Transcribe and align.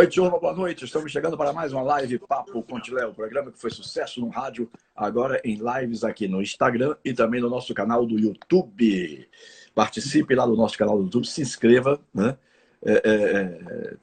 Oi, 0.00 0.06
turma, 0.06 0.38
boa 0.38 0.54
noite. 0.54 0.86
Estamos 0.86 1.12
chegando 1.12 1.36
para 1.36 1.52
mais 1.52 1.74
uma 1.74 1.82
live 1.82 2.18
Papo 2.20 2.64
Léo, 2.90 3.12
programa 3.12 3.52
que 3.52 3.60
foi 3.60 3.70
sucesso 3.70 4.18
no 4.18 4.30
rádio, 4.30 4.66
agora 4.96 5.38
em 5.44 5.56
lives 5.60 6.04
aqui 6.04 6.26
no 6.26 6.40
Instagram 6.40 6.96
e 7.04 7.12
também 7.12 7.38
no 7.38 7.50
nosso 7.50 7.74
canal 7.74 8.06
do 8.06 8.18
YouTube. 8.18 9.28
Participe 9.74 10.34
lá 10.34 10.46
do 10.46 10.56
nosso 10.56 10.78
canal 10.78 10.96
do 10.96 11.04
YouTube, 11.04 11.26
se 11.26 11.42
inscreva, 11.42 12.00
né? 12.14 12.38
É, 12.82 12.92
é, 12.92 13.10
é 13.10 13.96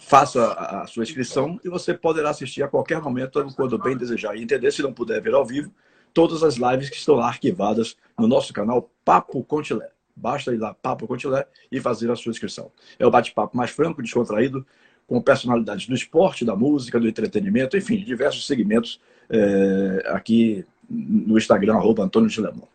faça 0.00 0.54
a 0.54 0.88
sua 0.88 1.04
inscrição 1.04 1.60
e 1.64 1.68
você 1.68 1.94
poderá 1.94 2.30
assistir 2.30 2.64
a 2.64 2.68
qualquer 2.68 3.00
momento, 3.00 3.46
quando 3.54 3.78
bem 3.78 3.96
desejar 3.96 4.34
e 4.34 4.42
entender. 4.42 4.72
Se 4.72 4.82
não 4.82 4.92
puder 4.92 5.22
ver 5.22 5.34
ao 5.34 5.46
vivo, 5.46 5.72
todas 6.12 6.42
as 6.42 6.56
lives 6.56 6.90
que 6.90 6.96
estão 6.96 7.14
lá 7.14 7.28
arquivadas 7.28 7.96
no 8.18 8.26
nosso 8.26 8.52
canal 8.52 8.90
Papo 9.04 9.44
Contilé. 9.44 9.88
Basta 10.16 10.52
ir 10.52 10.58
lá, 10.58 10.74
Papo 10.74 11.06
Contilé, 11.06 11.46
e 11.70 11.80
fazer 11.80 12.10
a 12.10 12.16
sua 12.16 12.30
inscrição. 12.30 12.70
É 12.98 13.06
o 13.06 13.10
bate-papo 13.10 13.56
mais 13.56 13.70
franco, 13.70 14.02
descontraído, 14.02 14.64
com 15.06 15.20
personalidades 15.20 15.86
do 15.86 15.94
esporte, 15.94 16.44
da 16.44 16.56
música, 16.56 16.98
do 16.98 17.08
entretenimento, 17.08 17.76
enfim, 17.76 18.02
diversos 18.02 18.46
segmentos 18.46 19.00
é, 19.28 20.04
aqui 20.08 20.64
no 20.88 21.36
Instagram, 21.36 21.74
arroba 21.74 22.04
Antônio 22.04 22.28
Gilemon. 22.28 22.66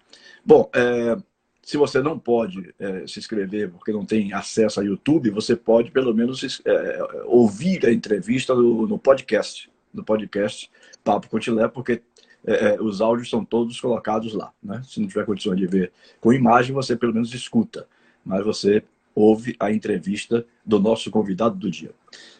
Bom, 0.45 0.69
é, 0.73 1.17
se 1.61 1.77
você 1.77 2.01
não 2.01 2.17
pode 2.17 2.73
é, 2.79 3.05
se 3.05 3.19
inscrever 3.19 3.69
porque 3.69 3.91
não 3.91 4.05
tem 4.05 4.33
acesso 4.33 4.79
a 4.79 4.83
YouTube, 4.83 5.29
você 5.29 5.55
pode 5.55 5.91
pelo 5.91 6.13
menos 6.13 6.61
é, 6.65 7.23
ouvir 7.25 7.85
a 7.85 7.91
entrevista 7.91 8.55
no, 8.55 8.87
no, 8.87 8.97
podcast, 8.97 9.69
no 9.93 10.03
podcast 10.03 10.69
Papo 11.03 11.29
Cotilé, 11.29 11.67
porque 11.67 12.01
é, 12.45 12.73
é, 12.73 12.81
os 12.81 13.01
áudios 13.01 13.29
são 13.29 13.45
todos 13.45 13.79
colocados 13.79 14.33
lá. 14.33 14.51
Né? 14.63 14.81
Se 14.83 14.99
não 14.99 15.07
tiver 15.07 15.25
condições 15.25 15.57
de 15.57 15.67
ver 15.67 15.91
com 16.19 16.33
imagem, 16.33 16.73
você 16.73 16.95
pelo 16.95 17.13
menos 17.13 17.33
escuta, 17.33 17.87
mas 18.25 18.43
você 18.43 18.83
ouve 19.13 19.55
a 19.59 19.71
entrevista 19.71 20.45
do 20.65 20.79
nosso 20.79 21.09
convidado 21.11 21.55
do 21.55 21.69
dia. 21.69 21.91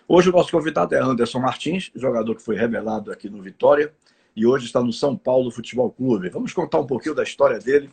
Hoje 0.08 0.30
o 0.30 0.32
nosso 0.32 0.52
convidado 0.52 0.96
é 0.96 1.00
Anderson 1.00 1.40
Martins, 1.40 1.92
jogador 1.96 2.36
que 2.36 2.42
foi 2.42 2.56
revelado 2.56 3.12
aqui 3.12 3.30
no 3.30 3.42
Vitória 3.42 3.94
e 4.36 4.46
hoje 4.46 4.66
está 4.66 4.82
no 4.82 4.94
São 4.94 5.16
Paulo 5.16 5.52
Futebol 5.52 5.92
Clube. 5.92 6.30
Vamos 6.30 6.54
contar 6.54 6.80
um 6.80 6.86
pouquinho 6.86 7.14
da 7.14 7.24
história 7.24 7.60
dele, 7.60 7.90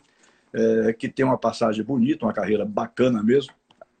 é, 0.53 0.93
que 0.93 1.09
tem 1.09 1.25
uma 1.25 1.37
passagem 1.37 1.83
bonita, 1.83 2.25
uma 2.25 2.33
carreira 2.33 2.65
bacana 2.65 3.21
mesmo, 3.21 3.53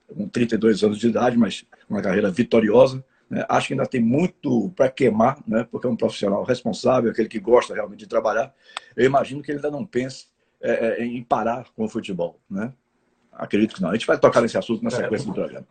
com 0.07 0.27
32 0.27 0.83
anos 0.83 0.97
de 0.97 1.09
idade, 1.09 1.37
mas 1.37 1.65
uma 1.89 2.01
carreira 2.01 2.31
vitoriosa. 2.31 3.03
Né? 3.29 3.45
Acho 3.49 3.67
que 3.67 3.73
ainda 3.73 3.85
tem 3.85 4.01
muito 4.01 4.71
para 4.75 4.89
queimar, 4.89 5.37
né? 5.45 5.67
porque 5.69 5.85
é 5.85 5.89
um 5.89 5.95
profissional 5.95 6.43
responsável, 6.43 7.11
aquele 7.11 7.27
que 7.27 7.39
gosta 7.39 7.73
realmente 7.73 7.99
de 7.99 8.07
trabalhar. 8.07 8.53
Eu 8.95 9.05
imagino 9.05 9.41
que 9.41 9.51
ele 9.51 9.57
ainda 9.57 9.71
não 9.71 9.85
pense 9.85 10.27
é, 10.61 11.01
é 11.01 11.05
em 11.05 11.23
parar 11.23 11.67
com 11.75 11.83
o 11.83 11.89
futebol. 11.89 12.39
Né? 12.49 12.73
Acredito 13.37 13.75
que 13.75 13.81
não. 13.81 13.89
A 13.89 13.93
gente 13.93 14.07
vai 14.07 14.17
tocar 14.17 14.41
nesse 14.41 14.57
assunto 14.57 14.83
na 14.83 14.89
sequência 14.89 15.27
do 15.27 15.33
programa. 15.33 15.65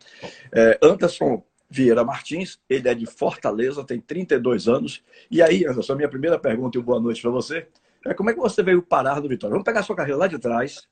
É, 0.53 0.79
Anderson 0.81 1.43
Vieira 1.69 2.03
Martins, 2.03 2.59
ele 2.69 2.87
é 2.87 2.95
de 2.95 3.05
Fortaleza, 3.05 3.83
tem 3.83 3.99
32 3.99 4.67
anos. 4.67 5.03
E 5.29 5.41
aí, 5.41 5.65
Anderson, 5.65 5.93
a 5.93 5.95
minha 5.97 6.09
primeira 6.09 6.39
pergunta 6.39 6.77
e 6.77 6.81
boa 6.81 6.99
noite 6.99 7.21
para 7.21 7.31
você 7.31 7.67
é 8.05 8.13
como 8.13 8.29
é 8.29 8.33
que 8.33 8.39
você 8.39 8.63
veio 8.63 8.81
parar 8.81 9.19
do 9.19 9.27
Vitória? 9.27 9.51
Vamos 9.51 9.65
pegar 9.65 9.81
a 9.81 9.83
sua 9.83 9.95
carreira 9.95 10.17
lá 10.17 10.27
de 10.27 10.39
trás, 10.39 10.87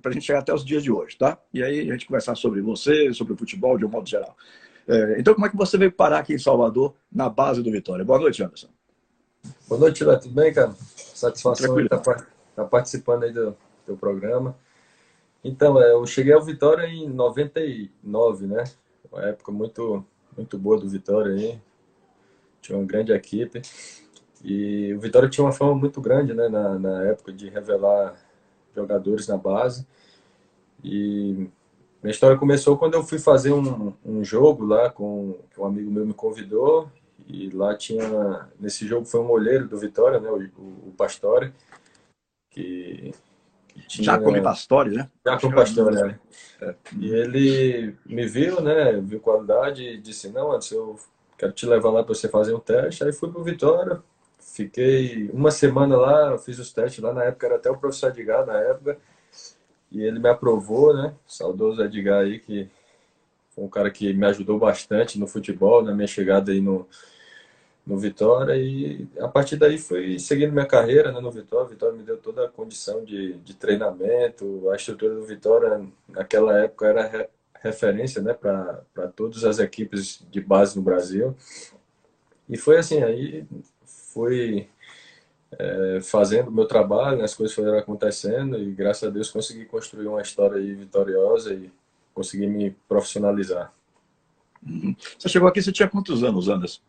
para 0.00 0.10
a 0.10 0.12
gente 0.12 0.24
chegar 0.24 0.40
até 0.40 0.54
os 0.54 0.64
dias 0.64 0.82
de 0.82 0.92
hoje, 0.92 1.16
tá? 1.16 1.38
E 1.52 1.62
aí 1.62 1.88
a 1.88 1.92
gente 1.92 2.06
conversar 2.06 2.36
sobre 2.36 2.60
você, 2.60 3.12
sobre 3.12 3.32
o 3.32 3.36
futebol 3.36 3.76
de 3.76 3.84
um 3.84 3.88
modo 3.88 4.08
geral. 4.08 4.36
É, 4.86 5.16
então, 5.18 5.34
como 5.34 5.46
é 5.46 5.50
que 5.50 5.56
você 5.56 5.76
veio 5.76 5.92
parar 5.92 6.20
aqui 6.20 6.34
em 6.34 6.38
Salvador, 6.38 6.94
na 7.10 7.28
base 7.28 7.62
do 7.62 7.70
Vitória? 7.70 8.04
Boa 8.04 8.18
noite, 8.18 8.42
Anderson. 8.42 8.68
Boa 9.68 9.80
noite, 9.80 10.04
Léo. 10.04 10.20
Tudo 10.20 10.34
bem, 10.34 10.52
cara? 10.52 10.72
Satisfação 10.96 11.76
de 11.76 11.82
estar 11.82 11.98
tá, 11.98 12.26
tá 12.54 12.64
participando 12.64 13.24
aí 13.24 13.32
do 13.32 13.56
teu 13.84 13.96
programa. 13.96 14.56
Então, 15.48 15.82
é, 15.82 15.92
eu 15.92 16.04
cheguei 16.04 16.34
ao 16.34 16.42
Vitória 16.42 16.86
em 16.86 17.08
99, 17.08 18.46
né? 18.46 18.64
Uma 19.10 19.22
época 19.28 19.50
muito, 19.50 20.04
muito 20.36 20.58
boa 20.58 20.78
do 20.78 20.86
Vitória 20.86 21.32
aí. 21.32 21.58
Tinha 22.60 22.76
uma 22.76 22.86
grande 22.86 23.12
equipe. 23.12 23.62
E 24.44 24.92
o 24.92 25.00
Vitória 25.00 25.26
tinha 25.26 25.42
uma 25.42 25.52
fama 25.52 25.74
muito 25.74 26.02
grande, 26.02 26.34
né? 26.34 26.50
Na, 26.50 26.78
na 26.78 27.02
época 27.04 27.32
de 27.32 27.48
revelar 27.48 28.14
jogadores 28.76 29.26
na 29.26 29.38
base. 29.38 29.86
E 30.84 31.48
minha 32.02 32.10
história 32.12 32.36
começou 32.36 32.76
quando 32.76 32.94
eu 32.94 33.02
fui 33.02 33.18
fazer 33.18 33.52
um, 33.52 33.94
um 34.04 34.22
jogo 34.22 34.66
lá 34.66 34.90
com 34.90 35.34
um 35.56 35.64
amigo 35.64 35.90
meu 35.90 36.04
me 36.04 36.12
convidou. 36.12 36.90
E 37.26 37.48
lá 37.48 37.74
tinha. 37.74 38.50
Nesse 38.60 38.86
jogo 38.86 39.06
foi 39.06 39.20
um 39.20 39.30
olheiro 39.30 39.66
do 39.66 39.78
Vitória, 39.78 40.20
né? 40.20 40.30
O, 40.30 40.42
o, 40.60 40.88
o 40.88 40.94
Pastore. 40.94 41.54
Que 42.50 43.14
tinha... 43.88 44.04
Já 44.04 44.18
come 44.18 44.40
Pastore, 44.40 44.90
né? 44.90 45.10
Já 45.26 45.40
com 45.40 45.50
Pastore, 45.50 45.94
né? 45.94 46.20
É. 46.60 46.74
E 46.98 47.10
ele 47.10 47.96
me 48.04 48.26
viu, 48.26 48.60
né? 48.60 49.00
Viu 49.00 49.18
qualidade 49.18 49.82
e 49.82 49.98
disse: 49.98 50.28
Não, 50.28 50.52
antes 50.52 50.70
eu 50.70 50.96
quero 51.36 51.52
te 51.52 51.66
levar 51.66 51.90
lá 51.90 52.04
para 52.04 52.14
você 52.14 52.28
fazer 52.28 52.54
um 52.54 52.60
teste. 52.60 53.02
Aí 53.02 53.12
fui 53.12 53.30
para 53.30 53.40
o 53.40 53.44
Vitória, 53.44 54.02
fiquei 54.38 55.30
uma 55.32 55.50
semana 55.50 55.96
lá, 55.96 56.38
fiz 56.38 56.58
os 56.58 56.72
testes 56.72 57.02
lá. 57.02 57.12
Na 57.14 57.24
época 57.24 57.46
era 57.46 57.56
até 57.56 57.70
o 57.70 57.78
professor 57.78 58.10
Edgar, 58.10 58.44
na 58.44 58.58
época. 58.58 58.98
E 59.90 60.02
ele 60.02 60.18
me 60.18 60.28
aprovou, 60.28 60.94
né? 60.94 61.14
Saudoso 61.26 61.82
Edgar 61.82 62.22
aí, 62.22 62.38
que 62.38 62.68
foi 63.50 63.64
um 63.64 63.68
cara 63.68 63.90
que 63.90 64.12
me 64.12 64.26
ajudou 64.26 64.58
bastante 64.58 65.18
no 65.18 65.26
futebol, 65.26 65.82
na 65.82 65.94
minha 65.94 66.06
chegada 66.06 66.52
aí 66.52 66.60
no, 66.60 66.86
no 67.88 67.96
Vitória 67.96 68.54
e 68.54 69.08
a 69.18 69.26
partir 69.26 69.56
daí 69.56 69.78
fui 69.78 70.18
seguindo 70.18 70.52
minha 70.52 70.66
carreira 70.66 71.10
né, 71.10 71.20
no 71.20 71.30
Vitória. 71.30 71.64
O 71.64 71.70
Vitória 71.70 71.96
me 71.96 72.04
deu 72.04 72.18
toda 72.18 72.44
a 72.44 72.48
condição 72.48 73.02
de, 73.02 73.32
de 73.38 73.54
treinamento, 73.54 74.68
a 74.70 74.76
estrutura 74.76 75.14
do 75.14 75.24
Vitória 75.24 75.82
naquela 76.06 76.58
época 76.58 76.86
era 76.86 77.08
re, 77.08 77.28
referência 77.62 78.20
né, 78.20 78.34
para 78.34 79.08
todas 79.16 79.42
as 79.42 79.58
equipes 79.58 80.22
de 80.30 80.38
base 80.38 80.76
no 80.76 80.82
Brasil. 80.82 81.34
E 82.46 82.58
foi 82.58 82.76
assim, 82.76 83.02
aí 83.02 83.46
fui 83.86 84.68
é, 85.52 86.00
fazendo 86.02 86.48
o 86.48 86.52
meu 86.52 86.66
trabalho, 86.66 87.16
né, 87.16 87.24
as 87.24 87.34
coisas 87.34 87.56
foram 87.56 87.78
acontecendo 87.78 88.58
e 88.58 88.70
graças 88.70 89.08
a 89.08 89.10
Deus 89.10 89.30
consegui 89.30 89.64
construir 89.64 90.08
uma 90.08 90.20
história 90.20 90.60
vitoriosa 90.60 91.54
e 91.54 91.72
consegui 92.12 92.46
me 92.46 92.76
profissionalizar. 92.86 93.72
Uhum. 94.62 94.94
Você 95.18 95.28
chegou 95.30 95.48
aqui, 95.48 95.62
você 95.62 95.72
tinha 95.72 95.88
quantos 95.88 96.22
anos, 96.22 96.50
Anderson? 96.50 96.82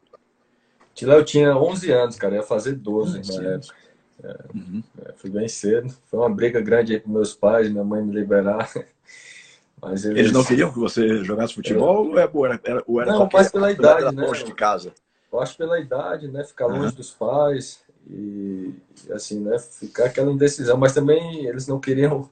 Lá 1.06 1.16
eu 1.16 1.26
tinha 1.26 1.56
11 1.56 1.92
anos, 1.92 2.16
cara, 2.16 2.36
ia 2.36 2.44
fazer 2.44 2.74
12 2.74 3.18
ah, 3.18 3.42
na 3.42 3.50
época. 3.50 3.76
É, 4.24 4.38
uhum. 4.54 4.84
é, 5.06 5.14
fui 5.14 5.30
bem 5.30 5.48
cedo. 5.48 5.94
Foi 6.06 6.20
uma 6.20 6.30
briga 6.30 6.60
grande 6.62 6.94
aí 6.94 7.00
com 7.00 7.10
meus 7.10 7.34
pais, 7.34 7.70
minha 7.70 7.84
mãe 7.84 8.04
me 8.04 8.14
liberar. 8.14 8.70
Mas 9.82 10.04
eles... 10.04 10.18
eles 10.18 10.32
não 10.34 10.44
queriam 10.44 10.72
que 10.72 10.80
você 10.80 11.24
jogasse 11.24 11.54
futebol 11.54 12.18
é. 12.18 12.30
ou 12.34 12.46
era, 12.46 12.60
era, 12.64 12.84
ou 12.86 13.02
era 13.02 13.14
Não, 13.14 13.30
mas 13.32 13.50
pela 13.50 13.72
idade, 13.72 14.14
né? 14.14 14.26
Longe 14.26 14.44
de 14.44 14.54
casa. 14.54 14.92
Eu 15.32 15.40
acho 15.40 15.56
pela 15.56 15.80
idade, 15.80 16.28
né? 16.28 16.44
Ficar 16.44 16.68
uhum. 16.68 16.82
longe 16.82 16.94
dos 16.94 17.12
pais 17.12 17.80
e 18.10 18.74
assim, 19.12 19.40
né? 19.40 19.58
Ficar 19.58 20.08
aquela 20.08 20.34
indecisão. 20.34 20.76
Mas 20.76 20.94
também 20.94 21.46
eles 21.46 21.66
não 21.66 21.80
queriam 21.80 22.30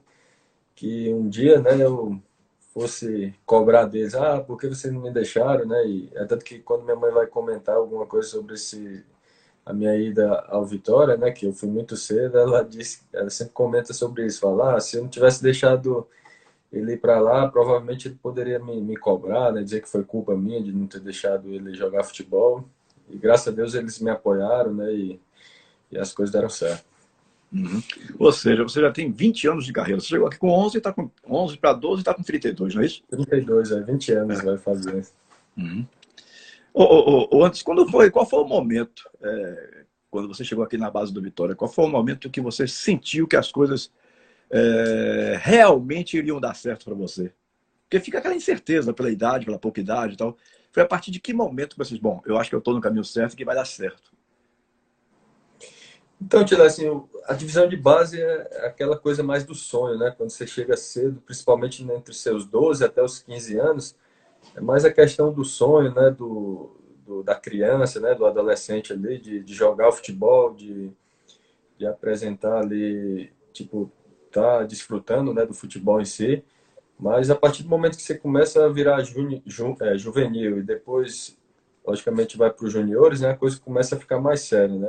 que 0.74 1.10
um 1.14 1.26
dia, 1.26 1.58
né? 1.58 1.70
Eu 1.80 2.20
fosse 2.78 3.34
cobrar 3.44 3.86
deles, 3.86 4.14
ah, 4.14 4.40
por 4.40 4.58
que 4.58 4.68
vocês 4.68 4.92
não 4.92 5.00
me 5.00 5.10
deixaram, 5.10 5.66
né? 5.66 5.84
E 5.86 6.10
é 6.14 6.24
tanto 6.24 6.44
que 6.44 6.60
quando 6.60 6.84
minha 6.84 6.96
mãe 6.96 7.10
vai 7.10 7.26
comentar 7.26 7.76
alguma 7.76 8.06
coisa 8.06 8.28
sobre 8.28 8.54
esse 8.54 9.04
a 9.66 9.72
minha 9.72 9.94
ida 9.96 10.46
ao 10.48 10.64
Vitória, 10.64 11.16
né, 11.18 11.30
que 11.30 11.44
eu 11.44 11.52
fui 11.52 11.68
muito 11.68 11.94
cedo, 11.94 12.38
ela 12.38 12.64
disse, 12.64 13.02
ela 13.12 13.28
sempre 13.28 13.52
comenta 13.52 13.92
sobre 13.92 14.24
isso, 14.24 14.40
fala, 14.40 14.76
ah, 14.76 14.80
se 14.80 14.96
eu 14.96 15.02
não 15.02 15.10
tivesse 15.10 15.42
deixado 15.42 16.08
ele 16.72 16.92
ir 16.94 16.96
para 16.96 17.20
lá, 17.20 17.46
provavelmente 17.48 18.08
ele 18.08 18.14
poderia 18.14 18.58
me, 18.58 18.80
me 18.80 18.96
cobrar, 18.96 19.52
né, 19.52 19.62
dizer 19.62 19.82
que 19.82 19.88
foi 19.88 20.02
culpa 20.04 20.34
minha 20.34 20.62
de 20.62 20.72
não 20.72 20.86
ter 20.86 21.00
deixado 21.00 21.52
ele 21.52 21.74
jogar 21.74 22.02
futebol. 22.04 22.64
E 23.10 23.18
graças 23.18 23.48
a 23.48 23.50
Deus 23.50 23.74
eles 23.74 23.98
me 23.98 24.10
apoiaram, 24.10 24.72
né, 24.72 24.90
e, 24.90 25.20
e 25.92 25.98
as 25.98 26.14
coisas 26.14 26.32
deram 26.32 26.48
certo. 26.48 26.87
Uhum. 27.52 27.82
Ou 28.18 28.30
seja, 28.30 28.62
você 28.62 28.80
já 28.80 28.90
tem 28.90 29.10
20 29.10 29.48
anos 29.48 29.64
de 29.64 29.72
carreira. 29.72 30.00
Você 30.00 30.08
chegou 30.08 30.26
aqui 30.26 30.38
com 30.38 30.50
11, 30.50 30.78
está 30.78 30.92
com 30.92 31.10
11 31.26 31.56
para 31.56 31.72
12 31.72 31.96
e 31.96 32.00
está 32.00 32.14
com 32.14 32.22
32, 32.22 32.74
não 32.74 32.82
é 32.82 32.86
isso? 32.86 33.02
32, 33.10 33.72
é 33.72 33.80
20 33.82 34.12
anos 34.12 34.38
é. 34.38 34.42
vai 34.42 34.58
fazer. 34.58 35.06
Uhum. 35.56 35.86
Antes, 37.44 37.62
quando 37.62 37.88
foi, 37.88 38.10
qual 38.10 38.26
foi 38.26 38.40
o 38.40 38.46
momento, 38.46 39.08
é, 39.22 39.84
quando 40.10 40.28
você 40.28 40.44
chegou 40.44 40.62
aqui 40.62 40.76
na 40.76 40.90
base 40.90 41.12
do 41.12 41.22
Vitória, 41.22 41.54
qual 41.54 41.70
foi 41.70 41.86
o 41.86 41.88
momento 41.88 42.30
que 42.30 42.40
você 42.40 42.68
sentiu 42.68 43.26
que 43.26 43.36
as 43.36 43.50
coisas 43.50 43.90
é, 44.50 45.38
realmente 45.40 46.16
iriam 46.16 46.40
dar 46.40 46.54
certo 46.54 46.84
para 46.84 46.94
você? 46.94 47.32
Porque 47.84 48.00
fica 48.00 48.18
aquela 48.18 48.34
incerteza 48.34 48.92
pela 48.92 49.10
idade, 49.10 49.46
pela 49.46 49.58
pouca 49.58 49.80
idade 49.80 50.14
e 50.14 50.16
tal. 50.16 50.36
Foi 50.70 50.82
a 50.82 50.86
partir 50.86 51.10
de 51.10 51.18
que 51.18 51.32
momento 51.32 51.70
que 51.70 51.78
vocês, 51.78 51.98
bom, 51.98 52.22
eu 52.26 52.36
acho 52.36 52.50
que 52.50 52.54
eu 52.54 52.58
estou 52.60 52.74
no 52.74 52.80
caminho 52.80 53.04
certo 53.04 53.32
e 53.32 53.36
que 53.36 53.44
vai 53.44 53.56
dar 53.56 53.64
certo? 53.64 54.12
Então, 56.20 56.44
Tila, 56.44 56.66
assim, 56.66 56.84
a 57.26 57.34
divisão 57.34 57.68
de 57.68 57.76
base 57.76 58.20
é 58.20 58.66
aquela 58.66 58.98
coisa 58.98 59.22
mais 59.22 59.44
do 59.44 59.54
sonho, 59.54 59.98
né? 59.98 60.12
Quando 60.16 60.30
você 60.30 60.46
chega 60.46 60.76
cedo, 60.76 61.20
principalmente 61.20 61.82
entre 61.82 62.10
os 62.10 62.20
seus 62.20 62.44
12 62.44 62.84
até 62.84 63.02
os 63.02 63.20
15 63.20 63.58
anos, 63.58 63.96
é 64.56 64.60
mais 64.60 64.84
a 64.84 64.92
questão 64.92 65.32
do 65.32 65.44
sonho, 65.44 65.94
né? 65.94 66.10
Do, 66.10 66.76
do 67.06 67.22
da 67.22 67.34
criança, 67.36 68.00
né? 68.00 68.14
Do 68.14 68.26
adolescente 68.26 68.92
ali, 68.92 69.18
de, 69.18 69.42
de 69.42 69.54
jogar 69.54 69.88
o 69.88 69.92
futebol, 69.92 70.54
de, 70.54 70.90
de 71.78 71.86
apresentar 71.86 72.58
ali, 72.58 73.32
tipo, 73.52 73.90
tá 74.32 74.64
desfrutando, 74.64 75.32
né? 75.32 75.46
Do 75.46 75.54
futebol 75.54 76.00
em 76.00 76.04
si. 76.04 76.44
Mas 76.98 77.30
a 77.30 77.36
partir 77.36 77.62
do 77.62 77.68
momento 77.68 77.96
que 77.96 78.02
você 78.02 78.18
começa 78.18 78.64
a 78.64 78.68
virar 78.68 79.02
ju, 79.02 79.40
ju, 79.46 79.76
é, 79.80 79.96
juvenil 79.96 80.58
e 80.58 80.62
depois 80.62 81.38
logicamente 81.86 82.36
vai 82.36 82.50
para 82.50 82.66
os 82.66 82.72
juniores, 82.72 83.20
né, 83.22 83.30
a 83.30 83.36
coisa 83.36 83.58
começa 83.58 83.96
a 83.96 83.98
ficar 83.98 84.20
mais 84.20 84.42
séria, 84.42 84.74
né? 84.76 84.88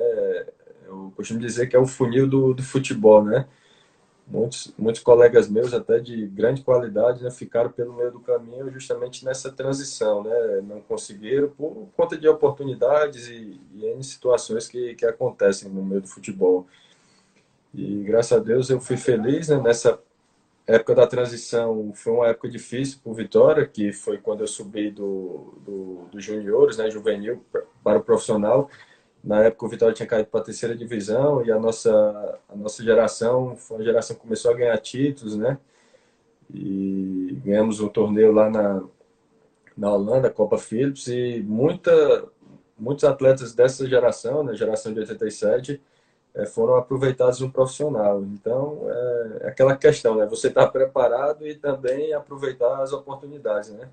Eu 0.89 1.13
costumo 1.15 1.39
dizer 1.39 1.67
que 1.67 1.75
é 1.75 1.79
o 1.79 1.85
funil 1.85 2.27
do, 2.27 2.53
do 2.53 2.63
futebol, 2.63 3.23
né? 3.23 3.47
Muitos, 4.27 4.73
muitos 4.77 5.01
colegas 5.01 5.49
meus, 5.49 5.73
até 5.73 5.99
de 5.99 6.27
grande 6.27 6.61
qualidade, 6.61 7.23
né, 7.23 7.31
ficaram 7.31 7.71
pelo 7.71 7.93
meio 7.93 8.11
do 8.11 8.19
caminho 8.19 8.69
justamente 8.71 9.25
nessa 9.25 9.51
transição, 9.51 10.23
né? 10.23 10.61
Não 10.61 10.81
conseguiram 10.81 11.49
por 11.49 11.87
conta 11.97 12.17
de 12.17 12.27
oportunidades 12.27 13.27
e, 13.27 13.59
e 13.73 14.03
situações 14.03 14.67
que, 14.67 14.93
que 14.95 15.05
acontecem 15.05 15.69
no 15.69 15.83
meio 15.83 16.01
do 16.01 16.07
futebol. 16.07 16.67
E 17.73 18.03
graças 18.03 18.37
a 18.37 18.41
Deus 18.41 18.69
eu 18.69 18.79
fui 18.79 18.97
feliz 18.97 19.47
né, 19.47 19.59
nessa 19.59 19.99
época 20.67 20.93
da 20.93 21.07
transição. 21.07 21.91
Foi 21.95 22.13
uma 22.13 22.27
época 22.27 22.49
difícil 22.49 22.99
para 23.03 23.11
o 23.11 23.15
Vitória, 23.15 23.65
que 23.65 23.91
foi 23.91 24.19
quando 24.19 24.41
eu 24.41 24.47
subi 24.47 24.91
do, 24.91 25.55
do, 25.65 26.07
do 26.11 26.21
juniores, 26.21 26.77
né, 26.77 26.89
juvenil, 26.89 27.43
para 27.83 27.97
o 27.97 28.03
profissional. 28.03 28.69
Na 29.23 29.43
época 29.43 29.65
o 29.65 29.69
Vitória 29.69 29.93
tinha 29.93 30.07
caído 30.07 30.29
para 30.29 30.39
a 30.39 30.43
terceira 30.43 30.75
divisão 30.75 31.43
e 31.45 31.51
a 31.51 31.59
nossa, 31.59 32.39
a 32.47 32.55
nossa 32.55 32.83
geração 32.83 33.55
foi 33.55 33.77
uma 33.77 33.83
geração 33.83 34.15
que 34.15 34.21
começou 34.21 34.51
a 34.51 34.55
ganhar 34.55 34.77
títulos, 34.77 35.35
né? 35.35 35.57
E 36.53 37.37
ganhamos 37.43 37.79
um 37.79 37.89
torneio 37.89 38.31
lá 38.31 38.49
na, 38.49 38.81
na 39.77 39.93
Holanda, 39.93 40.29
Copa 40.29 40.57
Philips, 40.57 41.07
e 41.07 41.41
muita, 41.41 41.91
muitos 42.77 43.03
atletas 43.03 43.53
dessa 43.53 43.87
geração, 43.87 44.43
né, 44.43 44.55
geração 44.55 44.93
de 44.93 44.99
87, 44.99 45.81
é, 46.33 46.45
foram 46.45 46.75
aproveitados 46.75 47.39
no 47.41 47.51
profissional. 47.51 48.23
Então, 48.23 48.87
é, 48.89 49.37
é 49.41 49.47
aquela 49.49 49.75
questão, 49.75 50.15
né? 50.15 50.25
Você 50.27 50.47
está 50.47 50.65
preparado 50.65 51.45
e 51.45 51.55
também 51.55 52.13
aproveitar 52.13 52.81
as 52.81 52.93
oportunidades, 52.93 53.71
né? 53.71 53.89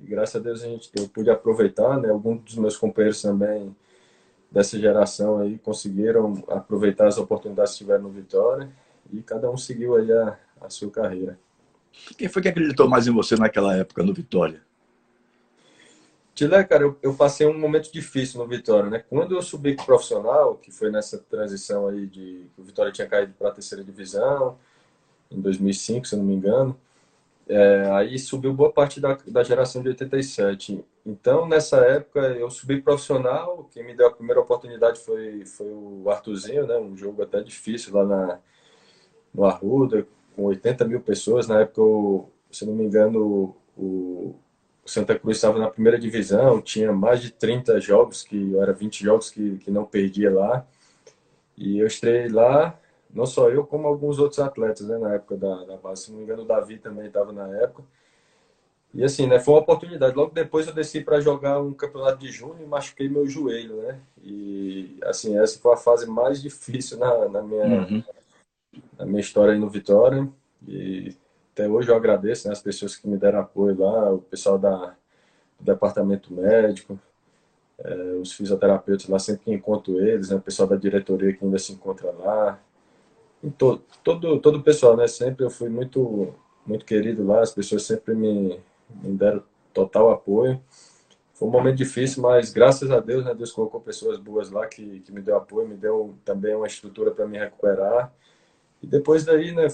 E 0.00 0.06
graças 0.06 0.36
a 0.36 0.44
Deus 0.44 0.62
a 0.62 0.66
gente, 0.66 0.90
eu 0.96 1.08
pude 1.08 1.30
aproveitar, 1.30 1.98
né? 1.98 2.10
Alguns 2.10 2.42
dos 2.42 2.56
meus 2.56 2.76
companheiros 2.76 3.22
também 3.22 3.74
dessa 4.52 4.78
geração 4.78 5.38
aí 5.38 5.58
conseguiram 5.58 6.44
aproveitar 6.48 7.06
as 7.06 7.16
oportunidades 7.16 7.72
que 7.72 7.78
tiveram 7.78 8.02
no 8.02 8.10
Vitória 8.10 8.70
e 9.10 9.22
cada 9.22 9.50
um 9.50 9.56
seguiu 9.56 9.96
aí 9.96 10.12
a, 10.12 10.38
a 10.60 10.68
sua 10.68 10.90
carreira. 10.90 11.38
Quem 12.16 12.28
foi 12.28 12.42
que 12.42 12.48
acreditou 12.48 12.88
mais 12.88 13.06
em 13.06 13.12
você 13.12 13.34
naquela 13.36 13.74
época 13.76 14.02
no 14.02 14.12
Vitória? 14.12 14.62
Tilé, 16.34 16.64
cara, 16.64 16.84
eu, 16.84 16.98
eu, 17.02 17.14
passei 17.14 17.46
um 17.46 17.58
momento 17.58 17.92
difícil 17.92 18.40
no 18.40 18.46
Vitória, 18.46 18.88
né? 18.88 19.04
Quando 19.08 19.34
eu 19.34 19.42
subi 19.42 19.74
pro 19.76 19.84
profissional, 19.84 20.56
que 20.56 20.70
foi 20.70 20.90
nessa 20.90 21.18
transição 21.18 21.88
aí 21.88 22.06
de 22.06 22.46
que 22.54 22.60
o 22.60 22.64
Vitória 22.64 22.90
tinha 22.90 23.06
caído 23.06 23.34
para 23.38 23.48
a 23.48 23.52
terceira 23.52 23.84
divisão 23.84 24.56
em 25.30 25.40
2005, 25.40 26.06
se 26.06 26.14
eu 26.14 26.18
não 26.18 26.26
me 26.26 26.34
engano, 26.34 26.78
é, 27.48 27.90
aí 27.92 28.18
subiu 28.18 28.52
boa 28.52 28.72
parte 28.72 29.00
da, 29.00 29.18
da 29.26 29.42
geração 29.42 29.82
de 29.82 29.88
87. 29.88 30.84
Então, 31.04 31.46
nessa 31.46 31.78
época, 31.78 32.20
eu 32.20 32.50
subi 32.50 32.80
profissional. 32.80 33.68
Quem 33.72 33.84
me 33.84 33.94
deu 33.94 34.06
a 34.06 34.12
primeira 34.12 34.40
oportunidade 34.40 35.00
foi, 35.00 35.44
foi 35.44 35.66
o 35.70 36.08
Arthurzinho, 36.08 36.66
né? 36.66 36.76
Um 36.78 36.96
jogo 36.96 37.22
até 37.22 37.42
difícil 37.42 37.94
lá 37.94 38.04
na, 38.04 38.38
no 39.34 39.44
Arruda, 39.44 40.06
com 40.36 40.44
80 40.44 40.84
mil 40.86 41.00
pessoas. 41.00 41.48
Na 41.48 41.60
época, 41.60 41.80
eu, 41.80 42.30
se 42.50 42.64
não 42.64 42.74
me 42.74 42.84
engano, 42.84 43.56
o, 43.76 44.34
o 44.84 44.88
Santa 44.88 45.18
Cruz 45.18 45.36
estava 45.36 45.58
na 45.58 45.70
primeira 45.70 45.98
divisão, 45.98 46.60
tinha 46.60 46.92
mais 46.92 47.20
de 47.20 47.32
30 47.32 47.80
jogos, 47.80 48.22
que 48.22 48.56
era 48.58 48.72
20 48.72 49.04
jogos 49.04 49.30
que, 49.30 49.58
que 49.58 49.70
não 49.70 49.84
perdia 49.84 50.32
lá. 50.32 50.66
E 51.56 51.78
eu 51.78 51.86
estrei 51.86 52.28
lá, 52.28 52.78
não 53.12 53.26
só 53.26 53.50
eu, 53.50 53.66
como 53.66 53.86
alguns 53.86 54.18
outros 54.18 54.38
atletas, 54.38 54.86
né, 54.88 54.98
na 54.98 55.14
época 55.14 55.36
da, 55.36 55.64
da 55.64 55.76
base. 55.76 56.04
Se 56.04 56.10
não 56.10 56.18
me 56.18 56.24
engano, 56.24 56.42
o 56.42 56.46
Davi 56.46 56.78
também 56.78 57.06
estava 57.06 57.32
na 57.32 57.48
época. 57.58 57.84
E 58.94 59.02
assim, 59.04 59.26
né, 59.26 59.38
foi 59.38 59.54
uma 59.54 59.60
oportunidade. 59.60 60.16
Logo 60.16 60.32
depois 60.32 60.66
eu 60.66 60.74
desci 60.74 61.00
para 61.00 61.20
jogar 61.20 61.60
um 61.60 61.72
campeonato 61.72 62.18
de 62.18 62.28
junho 62.28 62.62
e 62.62 62.66
machuquei 62.66 63.08
meu 63.08 63.26
joelho, 63.26 63.76
né? 63.76 64.00
E 64.22 64.98
assim, 65.04 65.38
essa 65.38 65.58
foi 65.58 65.72
a 65.72 65.76
fase 65.76 66.06
mais 66.06 66.42
difícil 66.42 66.98
na, 66.98 67.28
na 67.28 67.42
minha, 67.42 67.64
uhum. 67.64 68.04
na 68.98 69.06
minha 69.06 69.20
história 69.20 69.54
aí 69.54 69.58
no 69.58 69.68
Vitória. 69.68 70.28
E 70.66 71.16
até 71.52 71.68
hoje 71.68 71.90
eu 71.90 71.96
agradeço 71.96 72.48
né, 72.48 72.52
as 72.52 72.62
pessoas 72.62 72.96
que 72.96 73.08
me 73.08 73.16
deram 73.16 73.40
apoio 73.40 73.78
lá, 73.78 74.12
o 74.12 74.18
pessoal 74.18 74.58
da, 74.58 74.94
do 75.58 75.64
departamento 75.64 76.32
médico, 76.32 76.98
é, 77.78 77.94
os 78.20 78.32
fisioterapeutas 78.32 79.08
lá, 79.08 79.18
sempre 79.18 79.44
que 79.44 79.52
encontro 79.52 80.00
eles, 80.00 80.30
né, 80.30 80.36
o 80.36 80.40
pessoal 80.40 80.68
da 80.68 80.76
diretoria 80.76 81.32
que 81.32 81.44
ainda 81.44 81.58
se 81.58 81.72
encontra 81.72 82.10
lá, 82.12 82.60
e 83.42 83.50
todo, 83.50 83.82
todo, 84.04 84.38
todo 84.40 84.58
o 84.58 84.62
pessoal, 84.62 84.96
né, 84.96 85.08
sempre 85.08 85.44
eu 85.44 85.50
fui 85.50 85.68
muito, 85.68 86.34
muito 86.64 86.84
querido 86.84 87.26
lá, 87.26 87.40
as 87.40 87.52
pessoas 87.52 87.82
sempre 87.82 88.14
me, 88.14 88.60
me 89.02 89.16
deram 89.16 89.42
total 89.72 90.10
apoio. 90.10 90.62
Foi 91.34 91.48
um 91.48 91.50
momento 91.50 91.76
difícil, 91.76 92.22
mas 92.22 92.52
graças 92.52 92.90
a 92.90 93.00
Deus, 93.00 93.24
né, 93.24 93.34
Deus 93.34 93.50
colocou 93.50 93.80
pessoas 93.80 94.18
boas 94.18 94.50
lá 94.50 94.66
que, 94.66 95.00
que 95.00 95.10
me 95.10 95.20
deu 95.20 95.36
apoio, 95.36 95.66
me 95.66 95.74
deu 95.74 96.14
também 96.24 96.54
uma 96.54 96.66
estrutura 96.66 97.10
para 97.10 97.26
me 97.26 97.36
recuperar. 97.36 98.12
E 98.80 98.86
depois 98.86 99.24
daí, 99.24 99.50
né, 99.52 99.66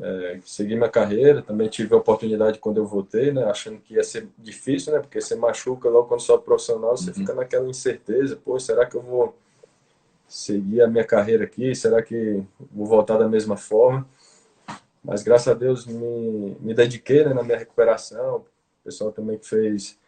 é, 0.00 0.40
segui 0.44 0.74
minha 0.74 0.88
carreira, 0.88 1.42
também 1.42 1.68
tive 1.68 1.94
a 1.94 1.98
oportunidade 1.98 2.58
quando 2.58 2.78
eu 2.78 2.86
voltei, 2.86 3.32
né, 3.32 3.44
achando 3.44 3.78
que 3.78 3.94
ia 3.94 4.02
ser 4.02 4.28
difícil, 4.36 4.92
né, 4.92 4.98
porque 4.98 5.20
você 5.20 5.36
machuca 5.36 5.88
logo 5.88 6.08
quando 6.08 6.22
sou 6.22 6.38
profissional, 6.40 6.96
você 6.96 7.10
uhum. 7.10 7.14
fica 7.14 7.34
naquela 7.34 7.68
incerteza, 7.68 8.34
pô, 8.34 8.58
será 8.58 8.84
que 8.84 8.96
eu 8.96 9.02
vou 9.02 9.36
seguir 10.28 10.82
a 10.82 10.88
minha 10.88 11.04
carreira 11.04 11.44
aqui, 11.44 11.74
será 11.74 12.02
que 12.02 12.42
vou 12.72 12.86
voltar 12.86 13.16
da 13.18 13.28
mesma 13.28 13.56
forma? 13.56 14.06
Mas 15.02 15.22
graças 15.22 15.48
a 15.48 15.54
Deus 15.54 15.86
me, 15.86 16.56
me 16.60 16.74
dediquei 16.74 17.24
né, 17.24 17.32
na 17.32 17.42
minha 17.42 17.58
recuperação, 17.58 18.38
o 18.38 18.84
pessoal 18.84 19.12
também 19.12 19.38
que 19.38 19.48
fez 19.48 19.98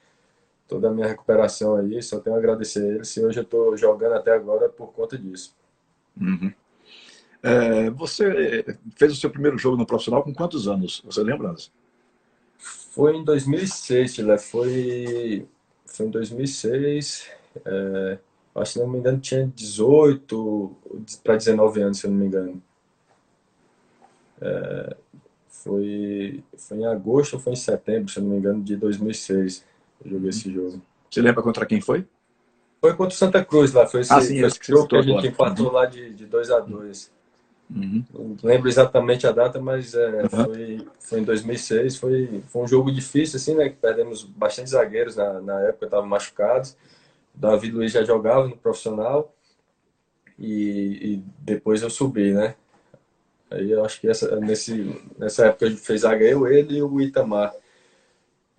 toda 0.67 0.89
a 0.89 0.93
minha 0.93 1.07
recuperação 1.07 1.77
aí, 1.77 2.03
só 2.03 2.19
tenho 2.19 2.37
a 2.37 2.39
agradecer 2.39 2.81
a 2.81 2.95
eles, 2.95 3.17
e 3.17 3.25
hoje 3.25 3.39
eu 3.39 3.45
estou 3.45 3.77
jogando 3.77 4.15
até 4.15 4.33
agora 4.33 4.69
por 4.69 4.93
conta 4.93 5.17
disso. 5.17 5.57
Uhum. 6.21 6.53
É, 7.43 7.89
você 7.91 8.65
fez 8.97 9.13
o 9.13 9.17
seu 9.17 9.31
primeiro 9.31 9.57
jogo 9.57 9.77
no 9.77 9.87
profissional 9.87 10.23
com 10.23 10.35
quantos 10.35 10.67
anos? 10.67 11.01
Você 11.05 11.23
lembra? 11.23 11.55
Foi 12.59 13.17
em 13.17 13.25
2006, 13.25 14.15
Chile. 14.15 14.39
Foi, 14.39 15.47
foi 15.87 16.07
em 16.07 16.11
2006. 16.11 17.31
É, 17.65 18.19
acho 18.61 18.75
que 18.75 18.79
não 18.79 18.89
me 18.89 18.99
engano 18.99 19.19
tinha 19.19 19.51
18 19.55 20.77
para 21.23 21.37
19 21.37 21.81
anos, 21.81 21.99
se 21.99 22.07
eu 22.07 22.11
não 22.11 22.19
me 22.19 22.27
engano. 22.27 22.63
É, 24.41 24.97
foi, 25.49 26.43
foi 26.57 26.79
em 26.79 26.87
agosto 26.87 27.35
ou 27.35 27.41
foi 27.41 27.53
em 27.53 27.57
setembro, 27.57 28.11
se 28.11 28.19
eu 28.19 28.23
não 28.23 28.31
me 28.31 28.39
engano, 28.39 28.63
de 28.63 28.77
2006. 28.77 29.65
Eu 30.05 30.11
joguei 30.13 30.31
esse 30.31 30.53
jogo. 30.53 30.81
Você 31.11 31.21
lembra 31.21 31.43
contra 31.43 31.67
quem 31.67 31.81
foi? 31.81 32.07
Foi 32.81 32.95
contra 32.95 33.15
o 33.15 33.19
Santa 33.19 33.45
Cruz 33.45 33.73
lá. 33.73 33.87
Foi 33.87 34.01
esse, 34.01 34.13
ah, 34.13 34.21
sim, 34.21 34.39
foi 34.39 34.49
esse 34.49 34.59
jogo 34.63 34.87
que 34.87 34.97
a 34.97 35.03
gente 35.03 35.27
empatou 35.27 35.73
lá 35.73 35.87
de, 35.87 36.13
de 36.15 36.27
2 36.27 36.51
a 36.51 36.61
2 36.61 37.19
Uhum. 37.71 38.03
Não 38.15 38.37
lembro 38.43 38.67
exatamente 38.67 39.27
a 39.27 39.33
data, 39.33 39.61
mas 39.61 39.95
é, 39.95 40.23
uhum. 40.23 40.29
foi, 40.29 40.87
foi 40.99 41.21
em 41.21 41.25
2006. 41.25 41.97
Foi, 41.97 42.43
foi 42.47 42.63
um 42.63 42.67
jogo 42.67 42.91
difícil, 42.91 43.37
assim, 43.37 43.55
né? 43.55 43.69
Que 43.69 43.77
perdemos 43.77 44.25
bastante 44.25 44.71
zagueiros 44.71 45.17
na, 45.17 45.41
na 45.41 45.61
época, 45.61 45.85
estavam 45.85 46.09
machucados. 46.09 46.77
Davi 47.39 47.71
Luiz 47.71 47.93
já 47.93 48.05
jogava 48.05 48.49
no 48.49 48.57
profissional. 48.57 49.35
E, 50.39 51.15
e, 51.15 51.25
depois 51.41 51.83
eu 51.83 51.91
subi, 51.91 52.33
né? 52.33 52.55
Aí 53.51 53.71
eu 53.71 53.85
acho 53.85 54.01
que 54.01 54.09
essa, 54.09 54.39
nesse, 54.41 55.01
nessa 55.17 55.47
época 55.47 55.67
a 55.67 55.71
gente 55.71 55.81
fez 55.81 56.03
zagueiro, 56.03 56.47
ele 56.47 56.79
e 56.79 56.83
o 56.83 57.01
Itamar. 57.01 57.55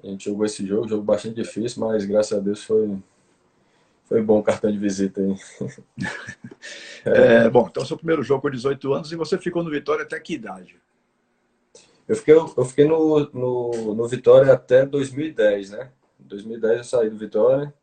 A 0.04 0.08
gente 0.08 0.26
jogou 0.26 0.46
esse 0.46 0.66
jogo, 0.66 0.88
jogo 0.88 1.04
bastante 1.04 1.36
difícil, 1.36 1.86
mas 1.86 2.06
graças 2.06 2.38
a 2.38 2.42
Deus 2.42 2.64
foi, 2.64 2.98
foi 4.06 4.22
bom 4.22 4.40
o 4.40 4.44
cartão 4.44 4.72
de 4.72 4.78
visita 4.78 5.22
aí. 5.22 5.36
é, 7.06 7.50
bom, 7.50 7.68
então 7.70 7.86
seu 7.86 7.98
primeiro 7.98 8.24
jogo 8.24 8.42
com 8.42 8.50
18 8.50 8.94
anos 8.94 9.12
e 9.12 9.16
você 9.16 9.38
ficou 9.38 9.64
no 9.64 9.70
Vitória 9.70 10.04
até 10.04 10.20
que 10.20 10.34
idade? 10.34 10.80
Eu 12.08 12.16
fiquei, 12.16 12.34
eu 12.34 12.66
fiquei 12.66 12.86
no, 12.86 13.30
no, 13.32 13.94
no 13.94 14.08
Vitória 14.08 14.52
até 14.52 14.86
2010, 14.86 15.72
né? 15.72 15.92
Em 16.20 16.28
2010 16.28 16.78
eu 16.78 16.84
saí 16.84 17.10
do 17.10 17.18
Vitória. 17.18 17.74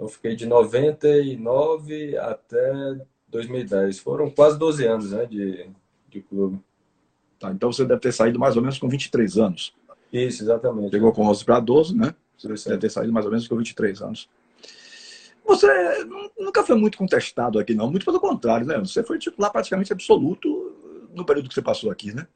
Então 0.00 0.08
eu 0.08 0.08
fiquei 0.08 0.34
de 0.34 0.46
99 0.46 2.16
até 2.16 2.96
2010. 3.28 3.98
Foram 3.98 4.30
quase 4.30 4.58
12 4.58 4.86
anos 4.86 5.12
né, 5.12 5.26
de, 5.26 5.68
de 6.08 6.22
clube. 6.22 6.58
Tá, 7.38 7.50
então 7.50 7.70
você 7.70 7.84
deve 7.84 8.00
ter 8.00 8.12
saído 8.12 8.38
mais 8.38 8.56
ou 8.56 8.62
menos 8.62 8.78
com 8.78 8.88
23 8.88 9.36
anos. 9.36 9.74
Isso, 10.10 10.42
exatamente. 10.42 10.90
Chegou 10.90 11.12
com 11.12 11.26
11 11.26 11.44
para 11.44 11.60
12, 11.60 11.94
né? 11.94 12.14
Você 12.38 12.70
deve 12.70 12.80
ter 12.80 12.90
saído 12.90 13.12
mais 13.12 13.26
ou 13.26 13.30
menos 13.30 13.46
com 13.46 13.56
23 13.58 14.00
anos. 14.00 14.28
Você 15.46 15.68
nunca 16.38 16.62
foi 16.62 16.76
muito 16.76 16.96
contestado 16.96 17.58
aqui, 17.58 17.74
não. 17.74 17.90
Muito 17.90 18.06
pelo 18.06 18.20
contrário, 18.20 18.66
né? 18.66 18.78
Você 18.78 19.02
foi 19.02 19.18
titular 19.18 19.52
praticamente 19.52 19.92
absoluto 19.92 20.48
no 21.14 21.26
período 21.26 21.48
que 21.50 21.54
você 21.54 21.62
passou 21.62 21.90
aqui, 21.90 22.14
né? 22.14 22.26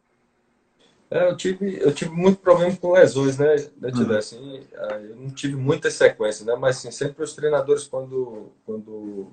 É, 1.15 1.29
eu 1.29 1.37
tive, 1.37 1.79
eu 1.81 1.95
tive 1.95 2.11
muito 2.11 2.41
problema 2.41 2.77
com 2.77 2.91
lesões, 2.91 3.39
né? 3.39 3.55
né 3.77 3.93
uhum. 3.95 4.17
assim, 4.17 4.67
eu 5.09 5.15
não 5.15 5.31
tive 5.31 5.55
muita 5.55 5.89
sequência, 5.89 6.45
né? 6.45 6.57
Mas 6.59 6.79
assim, 6.79 6.91
sempre 6.91 7.23
os 7.23 7.35
treinadores, 7.35 7.87
quando, 7.87 8.51
quando 8.67 9.29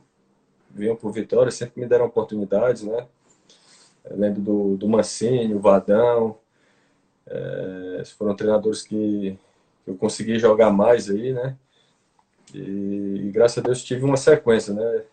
vinham 0.70 0.96
por 0.96 1.12
Vitória, 1.12 1.52
sempre 1.52 1.82
me 1.82 1.88
deram 1.88 2.06
oportunidades, 2.06 2.84
né? 2.84 3.08
Eu 4.06 4.16
lembro 4.16 4.40
do, 4.42 4.78
do 4.78 4.88
Mancini, 4.88 5.56
o 5.56 5.60
Vadão. 5.60 6.38
É, 7.26 8.04
foram 8.16 8.36
treinadores 8.36 8.84
que, 8.84 9.36
que 9.84 9.90
eu 9.90 9.96
consegui 9.96 10.38
jogar 10.38 10.70
mais 10.70 11.10
aí, 11.10 11.34
né? 11.34 11.58
E, 12.54 13.24
e, 13.26 13.32
graças 13.32 13.58
a 13.58 13.62
Deus 13.62 13.84
tive 13.84 14.06
uma 14.06 14.18
sequência, 14.18 14.72
né? 14.72 15.04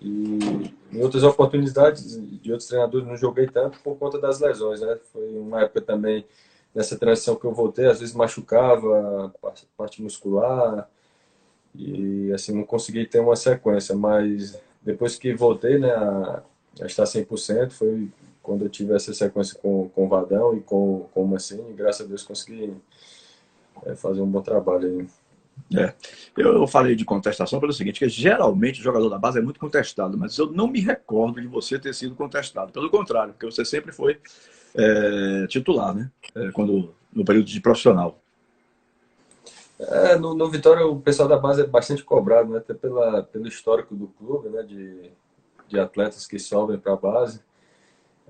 E 0.00 0.72
em 0.92 1.02
outras 1.02 1.22
oportunidades 1.22 2.16
de 2.40 2.52
outros 2.52 2.68
treinadores 2.68 3.06
não 3.06 3.16
joguei 3.16 3.46
tanto 3.46 3.78
por 3.80 3.96
conta 3.96 4.18
das 4.18 4.40
lesões, 4.40 4.80
né? 4.80 4.98
Foi 5.12 5.38
uma 5.38 5.62
época 5.62 5.80
também 5.80 6.24
nessa 6.74 6.98
transição 6.98 7.36
que 7.36 7.44
eu 7.44 7.52
voltei, 7.52 7.86
às 7.86 8.00
vezes 8.00 8.14
machucava 8.14 9.32
a 9.42 9.52
parte 9.76 10.02
muscular 10.02 10.88
e 11.74 12.32
assim 12.32 12.52
não 12.52 12.64
consegui 12.64 13.06
ter 13.06 13.20
uma 13.20 13.36
sequência, 13.36 13.94
mas 13.94 14.58
depois 14.82 15.16
que 15.16 15.34
voltei, 15.34 15.78
né, 15.78 15.90
a, 15.90 16.42
a 16.82 16.86
estar 16.86 17.04
100%, 17.04 17.70
foi 17.70 18.10
quando 18.42 18.64
eu 18.64 18.68
tive 18.68 18.94
essa 18.94 19.14
sequência 19.14 19.58
com, 19.58 19.88
com 19.88 20.04
o 20.04 20.08
Vadão 20.08 20.54
e 20.54 20.60
com, 20.60 21.08
com 21.14 21.24
o 21.24 21.28
Mancini, 21.28 21.72
graças 21.72 22.04
a 22.04 22.08
Deus 22.08 22.22
consegui 22.22 22.74
é, 23.86 23.94
fazer 23.94 24.20
um 24.20 24.26
bom 24.26 24.42
trabalho 24.42 24.88
aí. 24.88 25.06
É. 25.72 25.94
Eu 26.36 26.66
falei 26.66 26.94
de 26.94 27.04
contestação 27.04 27.58
pelo 27.58 27.72
seguinte, 27.72 27.98
que 27.98 28.08
geralmente 28.08 28.80
o 28.80 28.82
jogador 28.82 29.08
da 29.08 29.18
base 29.18 29.38
é 29.38 29.42
muito 29.42 29.58
contestado, 29.58 30.16
mas 30.16 30.36
eu 30.36 30.50
não 30.50 30.66
me 30.66 30.80
recordo 30.80 31.40
de 31.40 31.46
você 31.46 31.78
ter 31.78 31.94
sido 31.94 32.14
contestado. 32.14 32.72
Pelo 32.72 32.90
contrário, 32.90 33.32
porque 33.32 33.46
você 33.46 33.64
sempre 33.64 33.92
foi 33.92 34.20
é, 34.74 35.46
titular, 35.46 35.94
né? 35.94 36.10
É, 36.34 36.50
quando, 36.50 36.94
no 37.12 37.24
período 37.24 37.46
de 37.46 37.60
profissional. 37.60 38.20
É, 39.78 40.16
no, 40.16 40.34
no, 40.34 40.50
Vitória 40.50 40.86
o 40.86 41.00
pessoal 41.00 41.28
da 41.28 41.36
base 41.36 41.62
é 41.62 41.66
bastante 41.66 42.04
cobrado, 42.04 42.50
né? 42.50 42.58
Até 42.58 42.74
pela, 42.74 43.22
pelo 43.22 43.48
histórico 43.48 43.94
do 43.94 44.08
clube, 44.08 44.48
né? 44.48 44.62
De, 44.62 45.10
de 45.68 45.80
atletas 45.80 46.26
que 46.26 46.38
sobem 46.38 46.78
para 46.78 46.92
a 46.92 46.96
base. 46.96 47.40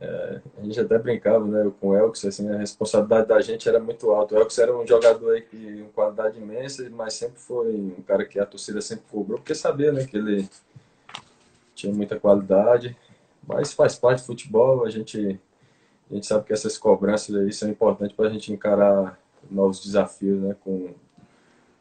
É, 0.01 0.41
a 0.59 0.65
gente 0.65 0.81
até 0.81 0.99
brincava 0.99 1.47
né, 1.47 1.71
com 1.81 1.89
o 1.89 1.97
Elks, 1.97 2.25
assim, 2.25 2.51
a 2.51 2.57
responsabilidade 2.57 3.29
da 3.29 3.41
gente 3.41 3.69
era 3.69 3.79
muito 3.79 4.11
alta. 4.11 4.35
O 4.35 4.39
Elks 4.39 4.59
era 4.59 4.77
um 4.77 4.87
jogador 4.87 5.33
aí 5.33 5.43
que 5.43 5.83
uma 5.83 5.91
qualidade 5.91 6.39
imensa, 6.39 6.89
mas 6.91 7.15
sempre 7.15 7.39
foi 7.39 7.75
um 7.75 8.03
cara 8.03 8.25
que 8.25 8.39
a 8.39 8.47
torcida 8.47 8.81
sempre 8.81 9.05
cobrou, 9.11 9.39
porque 9.39 9.55
sabia 9.55 9.93
né, 9.93 10.05
que 10.05 10.17
ele 10.17 10.49
tinha 11.75 11.93
muita 11.93 12.19
qualidade. 12.19 12.97
Mas 13.47 13.73
faz 13.73 13.95
parte 13.95 14.21
do 14.21 14.27
futebol, 14.27 14.85
a 14.85 14.91
gente, 14.91 15.39
a 16.11 16.15
gente 16.15 16.27
sabe 16.27 16.45
que 16.45 16.53
essas 16.53 16.79
cobranças 16.79 17.35
aí 17.37 17.53
são 17.53 17.69
importantes 17.69 18.17
para 18.17 18.27
a 18.27 18.31
gente 18.31 18.53
encarar 18.53 19.19
novos 19.51 19.85
desafios 19.85 20.41
né, 20.41 20.57
com, 20.65 20.95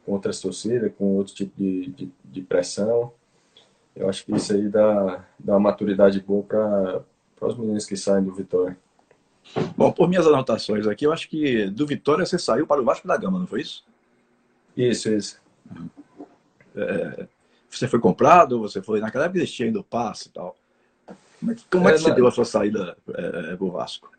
com 0.06 0.12
outras 0.12 0.40
torcidas, 0.40 0.92
com 0.98 1.16
outro 1.16 1.34
tipo 1.34 1.58
de, 1.58 1.88
de, 1.88 2.12
de 2.26 2.42
pressão. 2.42 3.12
Eu 3.96 4.10
acho 4.10 4.26
que 4.26 4.36
isso 4.36 4.54
aí 4.54 4.68
dá, 4.68 5.26
dá 5.40 5.54
uma 5.54 5.72
maturidade 5.72 6.20
boa 6.20 6.44
para 6.44 7.02
os 7.48 7.58
meninos 7.58 7.86
que 7.86 7.96
saem 7.96 8.24
do 8.24 8.34
Vitória. 8.34 8.78
Bom, 9.76 9.92
por 9.92 10.08
minhas 10.08 10.26
anotações 10.26 10.88
aqui, 10.88 11.06
eu 11.06 11.12
acho 11.12 11.30
que 11.30 11.68
do 11.68 11.86
Vitória 11.86 12.26
você 12.26 12.40
saiu 12.40 12.66
para 12.66 12.82
o 12.82 12.86
Vasco 12.86 13.08
da 13.08 13.18
Gama, 13.18 13.40
não 13.40 13.48
foi 13.48 13.62
isso? 13.62 13.84
Isso, 14.76 15.10
isso. 15.10 15.42
É, 16.76 17.28
você 17.70 17.88
foi 17.88 18.00
comprado, 18.00 18.60
você 18.60 18.82
foi. 18.82 19.00
Naquela 19.00 19.26
época 19.26 19.40
existia 19.40 19.66
ainda 19.66 19.80
o 19.80 19.84
passe 19.84 20.30
e 20.30 20.32
tal. 20.32 20.56
Como 21.40 21.52
é 21.52 21.56
que, 21.56 21.66
como 21.70 21.90
é, 21.90 21.92
é 21.92 21.96
que 21.96 22.04
na... 22.04 22.10
você 22.10 22.16
deu 22.16 22.28
a 22.28 22.32
sua 22.32 22.46
saída 22.46 22.98
é, 23.10 23.56
para 23.56 23.66
o 23.66 23.72
Vasco? 23.72 24.12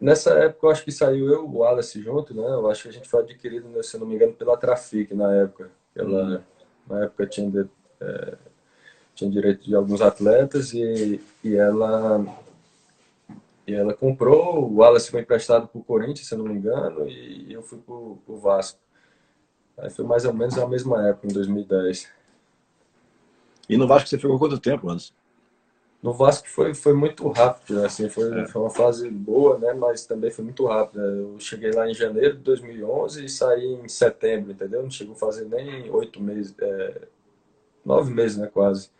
Nessa 0.00 0.30
época, 0.34 0.66
eu 0.66 0.70
acho 0.70 0.84
que 0.84 0.92
saiu 0.92 1.26
eu 1.26 1.42
e 1.42 1.46
o 1.46 1.58
Wallace 1.58 2.02
junto, 2.02 2.34
né? 2.34 2.42
Eu 2.42 2.68
acho 2.68 2.82
que 2.82 2.88
a 2.88 2.92
gente 2.92 3.08
foi 3.08 3.22
adquirido, 3.22 3.68
né, 3.68 3.82
se 3.82 3.96
não 3.96 4.06
me 4.06 4.14
engano, 4.14 4.34
pela 4.34 4.56
Trafic 4.56 5.14
na 5.14 5.32
época. 5.32 5.70
Ela, 5.94 6.22
uhum. 6.24 6.40
Na 6.88 7.04
época 7.04 7.26
tinha, 7.26 7.68
é, 8.00 8.34
tinha 9.14 9.30
direito 9.30 9.64
de 9.64 9.74
alguns 9.74 10.02
atletas 10.02 10.74
e, 10.74 11.20
e 11.42 11.56
ela 11.56 12.24
e 13.66 13.74
ela 13.74 13.94
comprou, 13.94 14.64
o 14.64 14.76
Wallace 14.76 15.10
foi 15.10 15.22
emprestado 15.22 15.66
para 15.66 15.80
o 15.80 15.84
Corinthians, 15.84 16.28
se 16.28 16.34
eu 16.34 16.38
não 16.38 16.46
me 16.46 16.54
engano, 16.54 17.08
e 17.08 17.52
eu 17.52 17.62
fui 17.62 17.78
para 17.78 17.94
o 17.94 18.38
Vasco. 18.40 18.78
Aí 19.76 19.90
foi 19.90 20.04
mais 20.04 20.24
ou 20.24 20.32
menos 20.32 20.56
a 20.56 20.66
mesma 20.66 21.08
época, 21.08 21.26
em 21.26 21.32
2010. 21.32 22.08
E 23.68 23.76
no 23.76 23.88
Vasco 23.88 24.08
você 24.08 24.18
ficou 24.18 24.38
quanto 24.38 24.60
tempo, 24.60 24.88
antes? 24.88 25.12
No 26.00 26.12
Vasco 26.12 26.48
foi, 26.48 26.72
foi 26.72 26.92
muito 26.92 27.28
rápido, 27.28 27.80
né? 27.80 27.86
assim, 27.86 28.08
foi, 28.08 28.42
é. 28.42 28.46
foi 28.46 28.62
uma 28.62 28.70
fase 28.70 29.10
boa, 29.10 29.58
né? 29.58 29.72
mas 29.72 30.06
também 30.06 30.30
foi 30.30 30.44
muito 30.44 30.64
rápida. 30.64 31.02
Eu 31.02 31.36
cheguei 31.40 31.72
lá 31.72 31.90
em 31.90 31.94
janeiro 31.94 32.36
de 32.36 32.42
2011 32.42 33.24
e 33.24 33.28
saí 33.28 33.64
em 33.64 33.88
setembro, 33.88 34.52
entendeu? 34.52 34.82
Não 34.84 34.90
chegou 34.90 35.14
a 35.14 35.18
fazer 35.18 35.46
nem 35.46 35.90
oito 35.90 36.22
meses, 36.22 36.54
é, 36.60 37.08
nove 37.84 38.14
meses, 38.14 38.36
né, 38.36 38.46
quase, 38.46 38.90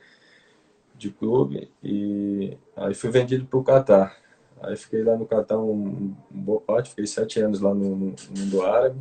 de 0.96 1.10
clube. 1.10 1.70
E 1.80 2.58
aí 2.74 2.92
fui 2.92 3.10
vendido 3.10 3.46
para 3.46 3.58
o 3.60 3.64
Catar. 3.64 4.25
Aí 4.62 4.76
fiquei 4.76 5.02
lá 5.02 5.16
no 5.16 5.26
Catar 5.26 5.58
um, 5.58 5.72
um 5.72 6.14
boa 6.30 6.60
parte, 6.60 6.90
fiquei 6.90 7.06
sete 7.06 7.40
anos 7.40 7.60
lá 7.60 7.74
no, 7.74 7.96
no 7.96 8.14
mundo 8.36 8.62
árabe. 8.62 8.98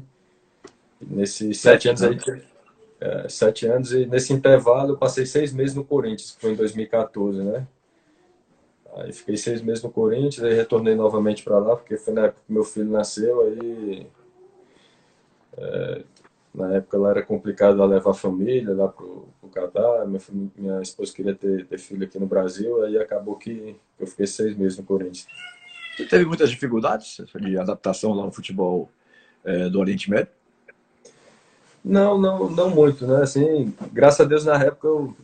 nesses 1.01 1.59
sete, 1.59 1.87
anos 1.87 2.03
aí, 2.03 2.17
é, 2.99 3.29
sete 3.29 3.65
anos, 3.65 3.93
e 3.93 4.05
nesse 4.05 4.33
intervalo 4.33 4.93
eu 4.93 4.97
passei 4.97 5.25
seis 5.25 5.53
meses 5.53 5.75
no 5.75 5.83
Corinthians, 5.83 6.31
que 6.31 6.41
foi 6.41 6.51
em 6.51 6.55
2014, 6.55 7.43
né? 7.43 7.67
Aí 8.95 9.11
fiquei 9.11 9.35
seis 9.35 9.61
meses 9.61 9.83
no 9.83 9.91
Corinthians, 9.91 10.43
aí 10.43 10.53
retornei 10.53 10.95
novamente 10.95 11.43
para 11.43 11.59
lá, 11.59 11.75
porque 11.75 11.97
foi 11.97 12.13
na 12.13 12.25
época 12.25 12.41
que 12.45 12.53
meu 12.53 12.63
filho 12.63 12.89
nasceu, 12.89 13.41
aí 13.41 14.07
é, 15.57 16.03
na 16.53 16.73
época 16.75 16.97
lá 16.97 17.09
era 17.09 17.23
complicado 17.23 17.83
levar 17.85 18.11
a 18.11 18.13
família 18.13 18.73
lá 18.73 18.87
pro, 18.87 19.27
pro 19.34 19.34
Catar, 19.55 20.05
minha, 20.05 20.21
minha 20.53 20.81
esposa 20.81 21.13
queria 21.13 21.33
ter, 21.33 21.65
ter 21.65 21.77
filho 21.77 22.03
aqui 22.03 22.19
no 22.19 22.25
Brasil, 22.25 22.83
aí 22.83 22.97
acabou 22.97 23.37
que 23.37 23.73
eu 23.97 24.05
fiquei 24.05 24.27
seis 24.27 24.53
meses 24.57 24.77
no 24.77 24.83
Corinthians. 24.83 25.25
Você 25.95 26.05
teve 26.05 26.25
muitas 26.25 26.49
dificuldades 26.49 27.21
de 27.33 27.57
adaptação 27.57 28.13
lá 28.13 28.25
no 28.25 28.33
futebol 28.33 28.89
é, 29.45 29.69
do 29.69 29.79
Oriente 29.79 30.09
Médio? 30.09 30.27
Não, 31.81 32.17
não, 32.17 32.49
não 32.49 32.69
muito, 32.69 33.07
né? 33.07 33.23
Assim, 33.23 33.73
graças 33.93 34.19
a 34.19 34.27
Deus 34.27 34.43
na 34.43 34.61
época 34.61 34.87
eu, 34.87 35.15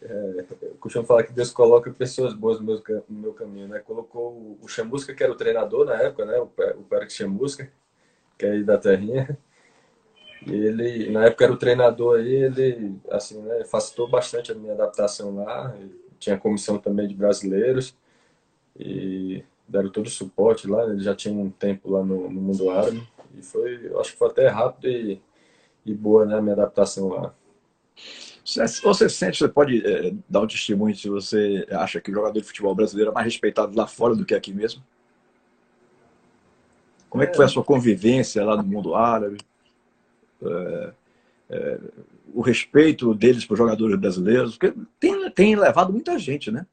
é, 0.00 0.44
eu 0.62 0.76
costumo 0.80 1.04
falar 1.04 1.24
que 1.24 1.32
Deus 1.34 1.50
coloca 1.50 1.90
pessoas 1.90 2.32
boas 2.32 2.58
no 2.58 2.64
meu, 2.64 2.82
no 3.10 3.20
meu 3.20 3.32
caminho, 3.34 3.68
né? 3.68 3.80
Colocou 3.80 4.56
o 4.62 4.68
Chamusca, 4.68 5.12
que 5.12 5.22
era 5.22 5.32
o 5.32 5.36
treinador 5.36 5.84
na 5.84 6.00
época, 6.00 6.24
né? 6.24 6.38
O, 6.38 6.44
o 6.78 6.84
Pérez 6.84 7.12
Chamusca, 7.12 7.70
que 8.38 8.46
é 8.46 8.52
aí 8.52 8.64
da 8.64 8.78
terrinha. 8.78 9.36
Ele, 10.46 11.10
na 11.10 11.26
época 11.26 11.44
era 11.44 11.52
o 11.52 11.56
treinador 11.56 12.18
aí, 12.18 12.34
ele, 12.34 12.96
assim, 13.10 13.40
né? 13.42 13.64
Facilitou 13.64 14.08
bastante 14.08 14.52
a 14.52 14.54
minha 14.54 14.72
adaptação 14.72 15.34
lá. 15.36 15.74
Tinha 16.18 16.38
comissão 16.38 16.78
também 16.78 17.06
de 17.06 17.14
brasileiros. 17.14 17.94
E 18.78 19.44
deram 19.68 19.90
todo 19.90 20.06
o 20.06 20.10
suporte 20.10 20.66
lá, 20.66 20.84
ele 20.84 21.00
já 21.00 21.14
tinha 21.14 21.32
um 21.32 21.50
tempo 21.50 21.90
lá 21.90 22.02
no, 22.02 22.28
no 22.30 22.40
mundo 22.40 22.70
árabe 22.70 23.06
e 23.38 23.42
foi, 23.42 23.86
eu 23.86 24.00
acho 24.00 24.12
que 24.12 24.18
foi 24.18 24.28
até 24.28 24.48
rápido 24.48 24.88
e, 24.88 25.22
e 25.86 25.94
boa, 25.94 26.26
né, 26.26 26.36
a 26.36 26.42
minha 26.42 26.54
adaptação 26.54 27.08
lá. 27.08 27.32
Você, 28.44 29.08
sente, 29.08 29.38
você 29.38 29.48
pode 29.48 29.86
é, 29.86 30.12
dar 30.28 30.40
um 30.40 30.46
testemunho 30.46 30.94
se 30.96 31.08
você 31.08 31.66
acha 31.70 32.00
que 32.00 32.10
o 32.10 32.14
jogador 32.14 32.40
de 32.40 32.46
futebol 32.46 32.74
brasileiro 32.74 33.12
é 33.12 33.14
mais 33.14 33.26
respeitado 33.26 33.76
lá 33.76 33.86
fora 33.86 34.16
do 34.16 34.24
que 34.24 34.34
aqui 34.34 34.52
mesmo? 34.52 34.82
Como 37.08 37.22
é, 37.22 37.26
que 37.26 37.36
foi 37.36 37.44
a 37.44 37.48
sua 37.48 37.62
convivência 37.62 38.44
lá 38.44 38.56
no 38.56 38.64
mundo 38.64 38.94
árabe? 38.94 39.38
É, 40.42 40.92
é, 41.50 41.80
o 42.32 42.40
respeito 42.40 43.14
deles 43.14 43.44
para 43.44 43.54
os 43.54 43.58
jogadores 43.58 43.98
brasileiros? 43.98 44.56
Porque 44.56 44.78
tem, 44.98 45.30
tem 45.30 45.56
levado 45.56 45.92
muita 45.92 46.18
gente, 46.18 46.50
né? 46.50 46.66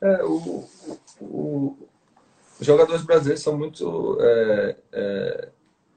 É, 0.00 0.24
o, 0.24 0.64
o, 1.20 1.76
os 2.60 2.66
jogadores 2.66 3.02
brasileiros 3.02 3.42
são 3.42 3.56
muito 3.56 4.18
é, 4.20 4.76
é, 4.92 5.48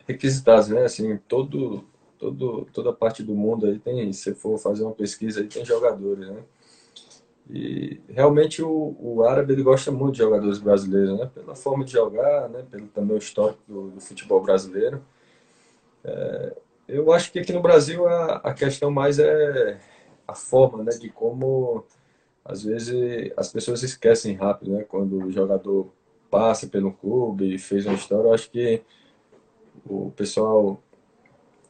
requisitados, 0.07 0.69
né? 0.69 0.83
Assim, 0.83 1.17
todo, 1.27 1.83
todo, 2.17 2.67
toda 2.71 2.93
parte 2.93 3.23
do 3.23 3.33
mundo 3.33 3.65
aí 3.65 3.79
tem, 3.79 4.11
se 4.13 4.33
for 4.35 4.57
fazer 4.57 4.83
uma 4.83 4.93
pesquisa 4.93 5.41
aí, 5.41 5.47
tem 5.47 5.65
jogadores, 5.65 6.27
né? 6.27 6.43
E 7.49 7.99
realmente 8.07 8.61
o, 8.63 8.95
o 8.99 9.23
árabe 9.23 9.53
ele 9.53 9.63
gosta 9.63 9.91
muito 9.91 10.13
de 10.13 10.19
jogadores 10.19 10.59
brasileiros, 10.59 11.19
né? 11.19 11.29
Pela 11.33 11.55
forma 11.55 11.83
de 11.83 11.91
jogar, 11.91 12.47
né? 12.49 12.63
Pelo 12.69 12.87
também 12.87 13.15
o 13.15 13.19
histórico 13.19 13.61
do, 13.67 13.89
do 13.89 13.99
futebol 13.99 14.41
brasileiro. 14.41 15.01
É, 16.03 16.55
eu 16.87 17.11
acho 17.11 17.31
que 17.31 17.39
aqui 17.39 17.53
no 17.53 17.61
Brasil 17.61 18.07
a, 18.07 18.35
a 18.37 18.53
questão 18.53 18.91
mais 18.91 19.19
é 19.19 19.79
a 20.27 20.33
forma, 20.33 20.83
né? 20.83 20.91
De 20.91 21.09
como 21.09 21.85
às 22.43 22.63
vezes 22.63 23.31
as 23.37 23.51
pessoas 23.51 23.83
esquecem 23.83 24.35
rápido, 24.35 24.71
né? 24.71 24.83
Quando 24.83 25.23
o 25.23 25.31
jogador 25.31 25.93
passa 26.29 26.67
pelo 26.67 26.93
clube 26.93 27.55
e 27.55 27.59
fez 27.59 27.85
uma 27.85 27.95
história, 27.95 28.29
eu 28.29 28.33
acho 28.33 28.49
que 28.49 28.81
o 29.85 30.11
pessoal 30.11 30.81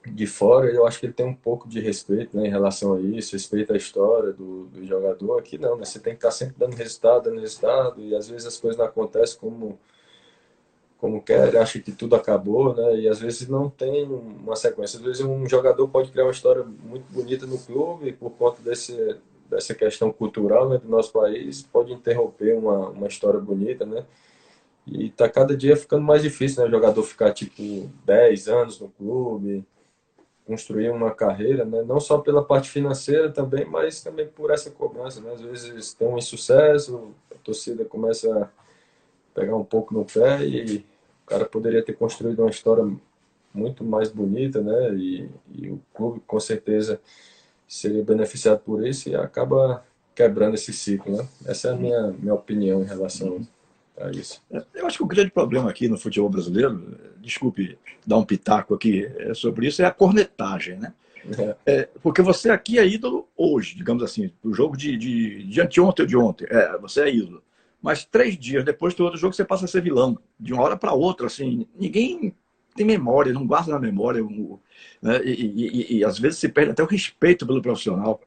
de 0.05 0.25
fora, 0.25 0.67
eu 0.67 0.85
acho 0.87 0.99
que 0.99 1.05
ele 1.05 1.13
tem 1.13 1.25
um 1.25 1.35
pouco 1.35 1.69
de 1.69 1.79
respeito 1.79 2.35
né, 2.35 2.47
em 2.47 2.49
relação 2.49 2.93
a 2.95 3.01
isso, 3.01 3.33
respeita 3.33 3.73
a 3.73 3.77
história 3.77 4.33
do, 4.33 4.65
do 4.65 4.83
jogador. 4.85 5.37
Aqui 5.37 5.57
não, 5.57 5.77
né? 5.77 5.85
Você 5.85 5.99
tem 5.99 6.13
que 6.13 6.17
estar 6.17 6.31
sempre 6.31 6.55
dando 6.57 6.75
resultado, 6.75 7.23
dando 7.25 7.39
resultado, 7.39 8.01
e 8.01 8.15
às 8.15 8.27
vezes 8.27 8.47
as 8.47 8.57
coisas 8.57 8.77
não 8.77 8.85
acontecem 8.85 9.39
como, 9.39 9.79
como 11.01 11.19
quer, 11.19 11.57
acha 11.57 11.79
que 11.79 11.91
tudo 11.91 12.15
acabou, 12.15 12.75
né? 12.75 12.99
E 12.99 13.09
às 13.09 13.19
vezes 13.19 13.49
não 13.49 13.67
tem 13.67 14.05
uma 14.05 14.55
sequência. 14.55 14.99
Às 14.99 15.03
vezes 15.03 15.21
um 15.21 15.49
jogador 15.49 15.87
pode 15.87 16.11
criar 16.11 16.25
uma 16.25 16.31
história 16.31 16.63
muito 16.63 17.11
bonita 17.11 17.47
no 17.47 17.57
clube 17.57 18.13
por 18.13 18.29
conta 18.29 18.61
desse, 18.61 19.17
dessa 19.49 19.73
questão 19.73 20.11
cultural 20.13 20.69
né, 20.69 20.77
do 20.77 20.87
nosso 20.87 21.11
país 21.11 21.63
pode 21.63 21.91
interromper 21.91 22.55
uma, 22.55 22.89
uma 22.89 23.07
história 23.07 23.39
bonita, 23.39 23.83
né? 23.83 24.05
E 24.85 25.09
tá 25.09 25.27
cada 25.27 25.57
dia 25.57 25.75
ficando 25.75 26.03
mais 26.03 26.21
difícil, 26.21 26.61
né? 26.61 26.67
O 26.67 26.71
jogador 26.71 27.01
ficar 27.01 27.33
tipo 27.33 27.89
10 28.05 28.47
anos 28.47 28.79
no 28.79 28.89
clube. 28.89 29.65
construir 30.45 30.91
uma 30.91 31.09
carreira, 31.09 31.65
né? 31.65 31.81
não 31.81 31.99
só 31.99 32.19
pela 32.19 32.43
parte 32.43 32.69
financeira 32.69 33.31
também, 33.31 33.65
mas 33.65 34.03
também 34.03 34.27
por 34.27 34.51
essa 34.51 34.69
cobrança. 34.69 35.19
Né? 35.19 35.33
Às 35.33 35.41
vezes 35.41 35.93
tem 35.95 36.07
um 36.07 36.17
insucesso, 36.17 37.11
a 37.31 37.35
torcida 37.43 37.85
começa 37.85 38.43
a 38.43 38.49
pegar 39.33 39.55
um 39.55 39.63
pouco 39.63 39.93
no 39.93 40.05
pé 40.05 40.43
e 40.45 40.90
cara 41.31 41.45
poderia 41.45 41.81
ter 41.81 41.93
construído 41.93 42.39
uma 42.39 42.49
história 42.49 42.85
muito 43.53 43.83
mais 43.85 44.11
bonita, 44.11 44.61
né? 44.61 44.93
E, 44.95 45.29
e 45.55 45.69
o 45.69 45.81
clube 45.93 46.21
com 46.27 46.39
certeza 46.39 46.99
seria 47.67 48.03
beneficiado 48.03 48.59
por 48.59 48.85
isso 48.85 49.09
e 49.09 49.15
acaba 49.15 49.83
quebrando 50.13 50.55
esse 50.55 50.73
ciclo, 50.73 51.17
né? 51.17 51.27
Essa 51.45 51.69
é 51.69 51.71
a 51.71 51.75
minha, 51.75 52.07
minha 52.19 52.33
opinião 52.33 52.81
em 52.81 52.85
relação 52.85 53.47
a 53.97 54.11
isso. 54.11 54.41
É, 54.51 54.61
eu 54.75 54.85
acho 54.85 54.97
que 54.97 55.03
o 55.03 55.07
grande 55.07 55.31
problema 55.31 55.69
aqui 55.69 55.87
no 55.87 55.97
futebol 55.97 56.29
brasileiro, 56.29 56.97
desculpe 57.21 57.77
dar 58.05 58.17
um 58.17 58.25
pitaco 58.25 58.73
aqui 58.73 59.09
é, 59.17 59.33
sobre 59.33 59.67
isso, 59.67 59.81
é 59.81 59.85
a 59.85 59.91
cornetagem, 59.91 60.77
né? 60.77 60.93
É. 61.37 61.55
É, 61.65 61.89
porque 62.01 62.21
você 62.21 62.49
aqui 62.49 62.77
é 62.77 62.85
ídolo 62.85 63.27
hoje, 63.37 63.75
digamos 63.75 64.03
assim, 64.03 64.31
o 64.43 64.53
jogo 64.53 64.75
de, 64.75 64.97
de, 64.97 65.43
de 65.43 65.61
anteontem 65.61 66.03
ou 66.03 66.07
de 66.07 66.17
ontem, 66.17 66.47
é, 66.49 66.77
você 66.77 67.01
é 67.03 67.13
ídolo. 67.13 67.41
Mas 67.81 68.05
três 68.05 68.37
dias 68.37 68.63
depois 68.63 68.93
do 68.93 69.03
outro 69.03 69.19
jogo 69.19 69.33
você 69.33 69.43
passa 69.43 69.65
a 69.65 69.67
ser 69.67 69.81
vilão, 69.81 70.17
de 70.39 70.53
uma 70.53 70.63
hora 70.63 70.77
para 70.77 70.93
outra, 70.93 71.27
assim, 71.27 71.67
ninguém 71.75 72.33
tem 72.75 72.85
memória, 72.85 73.33
não 73.33 73.45
guarda 73.45 73.71
na 73.71 73.79
memória, 73.79 74.23
né? 75.01 75.21
e, 75.23 75.31
e, 75.31 75.67
e, 75.67 75.97
e 75.97 76.05
às 76.05 76.17
vezes 76.19 76.39
se 76.39 76.47
perde 76.47 76.71
até 76.71 76.83
o 76.83 76.87
respeito 76.87 77.45
pelo 77.45 77.61
profissional. 77.61 78.21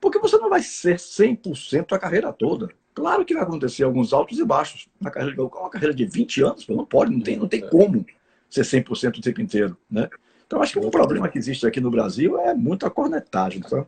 Porque 0.00 0.18
você 0.18 0.36
não 0.38 0.50
vai 0.50 0.62
ser 0.62 0.96
100% 0.96 1.92
a 1.92 1.98
carreira 1.98 2.32
toda. 2.32 2.68
Claro 2.94 3.24
que 3.24 3.34
vai 3.34 3.42
acontecer 3.42 3.84
alguns 3.84 4.12
altos 4.12 4.38
e 4.38 4.44
baixos. 4.44 4.88
Na 5.00 5.10
carreira, 5.10 5.42
uma 5.42 5.70
carreira 5.70 5.94
de 5.94 6.04
20 6.04 6.42
anos, 6.42 6.66
não 6.68 6.84
pode, 6.84 7.12
não 7.12 7.20
tem, 7.20 7.36
não 7.36 7.48
tem 7.48 7.60
como 7.68 8.04
ser 8.50 8.62
100% 8.62 9.18
o 9.18 9.20
tempo 9.20 9.40
inteiro. 9.40 9.76
Né? 9.90 10.08
Então, 10.46 10.60
acho 10.60 10.72
que 10.72 10.84
um 10.84 10.90
problema 10.90 11.28
que 11.28 11.38
existe 11.38 11.66
aqui 11.66 11.80
no 11.80 11.90
Brasil 11.90 12.38
é 12.38 12.54
muita 12.54 12.90
cornetagem, 12.90 13.60
tá? 13.62 13.86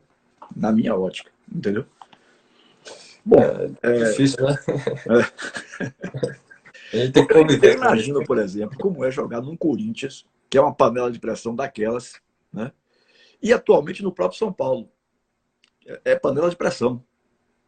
na 0.54 0.72
minha 0.72 0.94
ótica. 0.94 1.30
Entendeu? 1.52 1.84
Bom, 3.24 3.40
é, 3.40 3.70
é 3.82 4.10
difícil, 4.10 4.44
né? 4.44 4.58
É. 5.80 6.44
A 6.92 6.96
gente 6.96 7.12
tem 7.12 7.26
que 7.26 7.34
conviver. 7.34 7.72
Eu 7.72 7.76
imagino, 7.78 8.24
por 8.24 8.38
exemplo, 8.38 8.78
como 8.78 9.04
é 9.04 9.10
jogar 9.10 9.40
num 9.40 9.56
Corinthians, 9.56 10.24
que 10.48 10.56
é 10.56 10.60
uma 10.60 10.74
panela 10.74 11.10
de 11.10 11.18
pressão 11.18 11.54
daquelas, 11.54 12.20
né? 12.52 12.70
E 13.42 13.52
atualmente 13.52 14.02
no 14.02 14.12
próprio 14.12 14.38
São 14.38 14.52
Paulo 14.52 14.88
é 16.04 16.14
panela 16.14 16.48
de 16.48 16.56
pressão. 16.56 17.02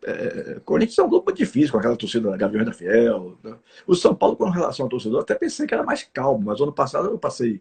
É, 0.04 0.60
Corinthians 0.64 0.98
é 0.98 1.02
um 1.02 1.08
grupo 1.08 1.32
difícil, 1.32 1.72
com 1.72 1.78
aquela 1.78 1.96
torcida 1.96 2.30
da 2.30 2.36
Gaviões 2.36 2.66
da 2.66 2.72
Fiel. 2.72 3.36
Né? 3.42 3.56
O 3.86 3.94
São 3.94 4.14
Paulo, 4.14 4.36
com 4.36 4.48
relação 4.48 4.86
ao 4.86 4.90
torcedor, 4.90 5.20
até 5.20 5.34
pensei 5.34 5.66
que 5.66 5.74
era 5.74 5.82
mais 5.82 6.04
calmo, 6.04 6.44
mas 6.44 6.60
ano 6.60 6.72
passado 6.72 7.08
eu 7.08 7.18
passei 7.18 7.60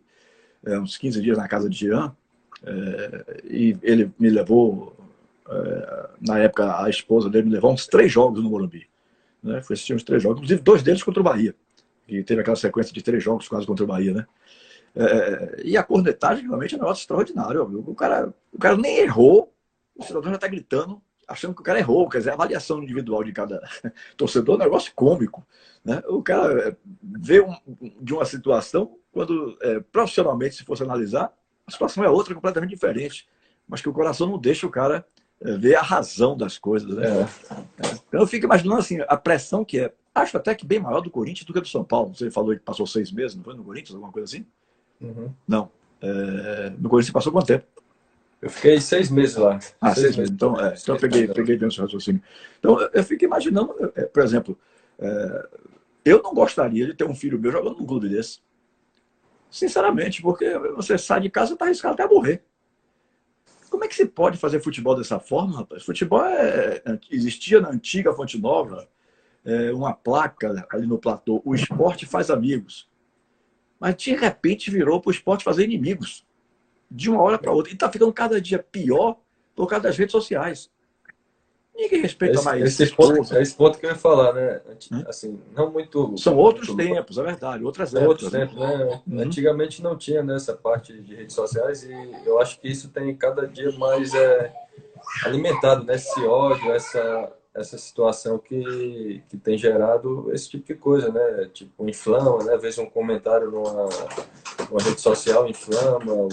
é, 0.66 0.78
uns 0.80 0.98
15 0.98 1.22
dias 1.22 1.38
na 1.38 1.48
casa 1.48 1.70
de 1.70 1.78
Jean 1.78 2.16
é, 2.64 3.42
e 3.44 3.78
ele 3.82 4.12
me 4.20 4.30
levou, 4.30 4.95
é, 5.50 6.10
na 6.22 6.40
época 6.40 6.84
a 6.84 6.90
esposa 6.90 7.30
dele 7.30 7.46
me 7.46 7.54
levou 7.54 7.72
uns 7.72 7.88
três 7.88 8.12
jogos 8.12 8.44
no 8.44 8.50
Morumbi. 8.50 8.88
Né? 9.44 9.62
Foi 9.62 9.76
assistir 9.76 9.94
uns 9.94 10.04
três 10.04 10.22
jogos, 10.22 10.38
inclusive 10.38 10.62
dois 10.62 10.82
deles 10.82 11.04
contra 11.04 11.22
o 11.22 11.24
Bahia, 11.24 11.56
que 12.08 12.24
teve 12.24 12.42
aquela 12.42 12.56
sequência 12.56 12.94
de 12.94 13.02
três 13.04 13.24
jogos 13.24 13.48
quase 13.48 13.66
contra 13.66 13.84
o 13.84 13.88
Bahia, 13.88 14.14
né? 14.14 14.26
É, 14.96 15.62
e 15.64 15.76
a 15.78 15.84
cornetagem 15.84 16.48
realmente 16.48 16.74
é 16.74 16.78
um 16.78 16.82
negócio 16.82 17.02
extraordinário. 17.02 17.64
O 17.86 17.94
cara, 17.94 18.34
o 18.52 18.58
cara 18.58 18.78
nem 18.78 19.00
errou, 19.00 19.54
o 19.96 20.04
cidadão 20.04 20.30
já 20.30 20.36
está 20.36 20.48
gritando, 20.48 21.02
achando 21.28 21.54
que 21.54 21.62
o 21.62 21.64
cara 21.64 21.80
errou. 21.80 22.08
Quer 22.10 22.20
dizer, 22.20 22.30
a 22.32 22.34
avaliação 22.34 22.82
individual 22.82 23.24
de 23.24 23.34
cada 23.34 23.62
torcedor 24.16 24.56
é 24.56 24.58
um 24.58 24.64
negócio 24.64 24.94
cômico. 24.96 25.46
Né? 25.84 26.02
O 26.08 26.24
cara 26.24 26.70
é, 26.70 26.76
vê 27.04 27.42
um, 27.42 27.56
de 28.02 28.14
uma 28.14 28.26
situação, 28.26 28.98
quando 29.12 29.58
é, 29.62 29.80
profissionalmente, 29.80 30.56
se 30.56 30.64
fosse 30.64 30.84
analisar, 30.84 31.32
a 31.68 31.72
situação 31.72 32.04
é 32.04 32.10
outra, 32.10 32.34
completamente 32.34 32.72
diferente. 32.72 33.28
Mas 33.68 33.82
que 33.82 33.90
o 33.90 33.94
coração 33.94 34.28
não 34.28 34.38
deixa 34.38 34.66
o 34.66 34.72
cara 34.72 34.98
é, 34.98 35.04
ver 35.58 35.76
a 35.76 35.82
razão 35.82 36.36
das 36.36 36.58
coisas. 36.58 36.96
Né? 36.96 37.08
É. 37.08 37.94
Então 38.08 38.22
eu 38.22 38.28
fico 38.28 38.46
imaginando 38.46 38.80
assim, 38.80 39.00
a 39.08 39.18
pressão 39.18 39.64
que 39.64 39.80
é. 39.80 39.94
Acho 40.14 40.38
até 40.38 40.56
que 40.56 40.66
bem 40.66 40.80
maior 40.80 41.02
do 41.02 41.12
Corinthians 41.12 41.46
do 41.46 41.52
que 41.52 41.60
do 41.60 41.68
São 41.68 41.84
Paulo. 41.84 42.16
Você 42.16 42.32
falou 42.32 42.54
que 42.54 42.62
passou 42.62 42.88
seis 42.88 43.12
meses, 43.12 43.36
não 43.36 43.44
foi 43.44 43.54
no 43.54 43.64
Corinthians, 43.66 43.94
alguma 43.96 44.14
coisa 44.14 44.26
assim? 44.26 44.46
Uhum. 45.02 45.30
Não. 45.46 45.70
É, 46.02 46.70
no 46.78 46.88
Corinthians 46.88 47.12
passou 47.12 47.34
quanto 47.34 47.48
tempo? 47.48 47.66
Eu 48.42 48.50
fiquei 48.50 48.80
seis 48.80 49.10
meses 49.10 49.36
lá. 49.36 49.60
Ah, 49.82 49.94
seis, 49.94 50.06
seis 50.06 50.18
meses. 50.18 50.32
Então, 50.32 50.60
é, 50.60 50.76
então 50.82 50.96
eu 50.96 51.02
peguei, 51.02 51.28
peguei 51.28 51.58
dentro 51.58 51.76
do 51.76 51.82
raciocínio. 51.82 52.22
Então, 52.60 52.80
eu 52.94 53.04
fico 53.04 53.26
imaginando, 53.26 53.74
é, 53.96 54.04
por 54.04 54.24
exemplo, 54.24 54.58
é, 55.00 55.50
eu 56.06 56.22
não 56.22 56.34
gostaria 56.34 56.86
de 56.86 56.94
ter 56.94 57.04
um 57.04 57.16
filho 57.16 57.40
meu 57.40 57.52
jogando 57.52 57.80
num 57.80 57.86
clube 57.86 58.08
desse. 58.08 58.40
Sinceramente, 59.50 60.22
porque 60.22 60.58
você 60.76 60.98
sai 60.98 61.22
de 61.22 61.30
casa 61.30 61.52
e 61.52 61.54
está 61.54 61.66
arriscado 61.66 61.94
até 61.94 62.08
morrer. 62.08 62.44
Como 63.70 63.84
é 63.84 63.88
que 63.88 63.96
se 63.96 64.06
pode 64.06 64.38
fazer 64.38 64.60
futebol 64.62 64.96
dessa 64.96 65.20
forma, 65.20 65.58
rapaz? 65.58 65.84
Futebol 65.84 66.24
é, 66.26 66.82
é, 66.86 67.00
existia 67.12 67.60
na 67.60 67.70
antiga 67.70 68.14
Fonte 68.14 68.38
Nova, 68.38 68.88
é, 69.44 69.72
uma 69.72 69.94
placa 69.94 70.68
ali 70.72 70.88
no 70.88 70.98
platô. 70.98 71.42
O 71.46 71.54
esporte 71.54 72.06
faz 72.06 72.30
amigos. 72.30 72.90
Mas 73.80 73.96
de 73.96 74.16
repente 74.16 74.72
virou 74.72 75.02
para 75.02 75.10
o 75.10 75.14
esporte 75.14 75.44
fazer 75.44 75.64
inimigos 75.66 76.26
de 76.90 77.10
uma 77.10 77.22
hora 77.22 77.38
para 77.38 77.52
outra. 77.52 77.72
E 77.72 77.76
está 77.76 77.92
ficando 77.92 78.14
cada 78.14 78.40
dia 78.40 78.60
pior 78.60 79.20
por 79.56 79.68
causa 79.68 79.84
das 79.84 79.98
redes 79.98 80.12
sociais. 80.12 80.72
Ninguém 81.76 82.02
respeita 82.02 82.36
esse, 82.36 82.46
mais 82.46 82.64
esse 82.64 82.96
ponto, 82.96 83.36
é 83.36 83.42
esse 83.42 83.54
ponto 83.54 83.78
que 83.78 83.86
eu 83.86 83.90
ia 83.90 83.96
falar, 83.96 84.34
né? 84.34 84.62
Hum? 84.92 85.04
Assim, 85.08 85.40
não 85.54 85.70
muito. 85.70 86.18
São 86.18 86.38
outros 86.38 86.70
muito... 86.70 86.82
tempos, 86.82 87.18
é 87.18 87.24
verdade, 87.24 87.66
outras 87.66 87.94
épocas. 87.94 88.10
Outros 88.10 88.32
né? 88.32 88.40
tempos, 88.40 88.58
né? 88.58 89.02
Uhum. 89.06 89.20
Antigamente 89.20 89.84
não 89.84 89.98
tinha 89.98 90.24
nessa 90.24 90.54
né, 90.54 90.60
parte 90.64 90.94
de 90.94 91.14
redes 91.14 91.36
sociais 91.36 91.84
e 91.84 91.94
eu 92.26 92.40
acho 92.40 92.62
que 92.62 92.70
isso 92.70 92.90
tem 92.90 93.14
cada 93.16 93.46
dia 93.46 93.72
mais 93.74 94.14
é, 94.14 94.54
alimentado, 95.26 95.84
né? 95.84 95.96
Esse 95.96 96.22
ódio, 96.22 96.72
essa, 96.72 97.34
essa 97.54 97.78
situação 97.78 98.38
que, 98.38 99.22
que 99.28 99.36
tem 99.36 99.58
gerado 99.58 100.32
esse 100.32 100.50
tipo 100.50 100.66
de 100.66 100.76
coisa, 100.76 101.12
né? 101.12 101.50
Tipo, 101.54 101.90
inflama, 101.90 102.42
né? 102.46 102.56
Às 102.56 102.62
vezes 102.62 102.80
um 102.80 102.90
comentário 102.90 103.52
numa, 103.52 103.90
numa 104.70 104.82
rede 104.82 105.02
social 105.02 105.46
inflama 105.50 106.14
o, 106.14 106.28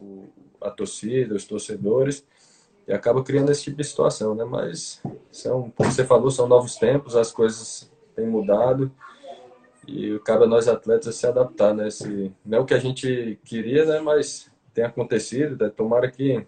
o, 0.00 0.28
a 0.62 0.70
torcida, 0.70 1.34
os 1.34 1.44
torcedores, 1.44 2.24
e 2.88 2.92
acaba 2.94 3.22
criando 3.22 3.52
esse 3.52 3.64
tipo 3.64 3.76
de 3.76 3.84
situação, 3.84 4.34
né? 4.34 4.44
Mas, 4.44 5.02
são, 5.30 5.70
como 5.76 5.92
você 5.92 6.04
falou, 6.04 6.30
são 6.30 6.48
novos 6.48 6.76
tempos, 6.76 7.14
as 7.14 7.30
coisas 7.30 7.92
têm 8.16 8.26
mudado, 8.26 8.90
e 9.86 10.18
cabe 10.20 10.44
a 10.44 10.46
nós 10.46 10.66
atletas 10.68 11.14
se 11.14 11.26
adaptar, 11.26 11.74
né? 11.74 11.88
Esse, 11.88 12.32
não 12.44 12.58
é 12.58 12.60
o 12.62 12.64
que 12.64 12.72
a 12.72 12.78
gente 12.78 13.38
queria, 13.44 13.84
né? 13.84 14.00
Mas 14.00 14.50
tem 14.72 14.84
acontecido, 14.84 15.62
né? 15.62 15.70
tomara 15.70 16.10
que 16.10 16.46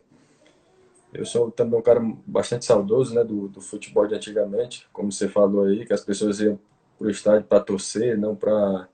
eu 1.12 1.26
sou 1.26 1.50
também 1.50 1.78
um 1.78 1.82
cara 1.82 2.00
bastante 2.26 2.64
saudoso 2.64 3.14
né, 3.14 3.24
do, 3.24 3.48
do 3.48 3.60
futebol 3.60 4.06
de 4.06 4.14
antigamente, 4.14 4.88
como 4.92 5.10
você 5.10 5.28
falou 5.28 5.64
aí, 5.64 5.84
que 5.84 5.92
as 5.92 6.04
pessoas 6.04 6.40
iam 6.40 6.58
para 6.96 7.06
o 7.08 7.10
estádio 7.10 7.46
para 7.48 7.60
torcer, 7.60 8.16
não 8.16 8.36
para, 8.36 8.86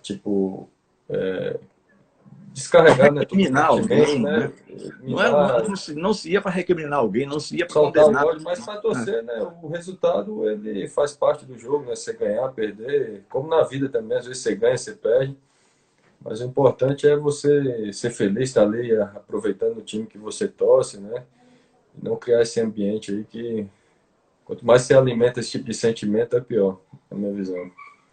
tipo, 0.00 0.68
é, 1.08 1.58
descarregar, 2.52 3.12
né? 3.12 3.20
Recriminar 3.20 3.66
alguém, 3.66 4.20
né? 4.20 4.38
né? 4.38 4.52
Não, 5.02 5.20
era, 5.20 5.62
não, 5.62 5.76
se, 5.76 5.94
não 5.94 6.14
se 6.14 6.30
ia 6.30 6.40
para 6.40 6.50
recriminar 6.50 6.98
alguém, 6.98 7.26
não 7.26 7.40
se 7.40 7.56
ia 7.56 7.66
para 7.66 7.80
condenar. 7.80 8.26
Ódio, 8.26 8.42
mas 8.44 8.60
para 8.60 8.80
torcer, 8.80 9.14
é. 9.14 9.22
né? 9.22 9.52
O 9.62 9.68
resultado, 9.68 10.48
ele 10.48 10.86
faz 10.88 11.12
parte 11.12 11.44
do 11.44 11.58
jogo, 11.58 11.86
né? 11.86 11.96
Você 11.96 12.12
ganhar, 12.12 12.48
perder, 12.50 13.24
como 13.28 13.48
na 13.48 13.62
vida 13.62 13.88
também, 13.88 14.18
às 14.18 14.26
vezes 14.26 14.42
você 14.42 14.54
ganha, 14.54 14.76
você 14.76 14.92
perde. 14.92 15.36
Mas 16.24 16.40
o 16.40 16.44
importante 16.44 17.08
é 17.08 17.16
você 17.16 17.92
ser 17.92 18.10
feliz, 18.10 18.50
estar 18.50 18.62
ali 18.62 18.94
aproveitando 18.96 19.78
o 19.78 19.82
time 19.82 20.06
que 20.06 20.18
você 20.18 20.46
torce, 20.46 21.00
né? 21.00 21.24
E 21.96 22.04
não 22.04 22.16
criar 22.16 22.42
esse 22.42 22.60
ambiente 22.60 23.10
aí 23.10 23.24
que 23.24 23.66
quanto 24.44 24.64
mais 24.64 24.82
você 24.82 24.94
alimenta 24.94 25.40
esse 25.40 25.50
tipo 25.50 25.64
de 25.64 25.74
sentimento, 25.74 26.36
é 26.36 26.40
pior, 26.40 26.80
na 27.10 27.16
minha 27.16 27.32
visão. 27.32 27.70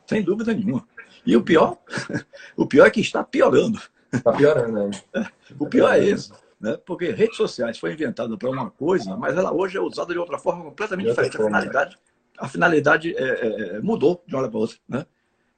Sem 0.07 0.23
dúvida 0.23 0.53
nenhuma. 0.53 0.87
E 1.25 1.35
o 1.35 1.43
pior, 1.43 1.77
o 2.57 2.65
pior 2.65 2.87
é 2.87 2.89
que 2.89 3.01
está 3.01 3.23
piorando. 3.23 3.79
Está 4.11 4.31
piorando, 4.33 4.89
né? 5.13 5.29
O 5.59 5.67
pior 5.67 5.93
é 5.93 6.03
esse. 6.03 6.31
Né? 6.59 6.77
Porque 6.85 7.11
redes 7.11 7.37
sociais 7.37 7.77
foi 7.77 7.93
inventada 7.93 8.37
para 8.37 8.49
uma 8.49 8.69
coisa, 8.69 9.15
mas 9.15 9.37
ela 9.37 9.53
hoje 9.53 9.77
é 9.77 9.81
usada 9.81 10.11
de 10.11 10.19
outra 10.19 10.37
forma 10.37 10.63
completamente 10.65 11.07
outra 11.07 11.23
diferente. 11.23 11.41
Forma, 11.41 11.57
a 11.57 11.61
finalidade, 11.61 11.91
né? 11.91 12.01
a 12.37 12.47
finalidade 12.47 13.15
é, 13.15 13.23
é, 13.23 13.75
é, 13.75 13.79
mudou 13.79 14.21
de 14.27 14.35
uma 14.35 14.41
hora 14.41 14.51
para 14.51 14.59
outra. 14.59 14.77
Né? 14.87 15.05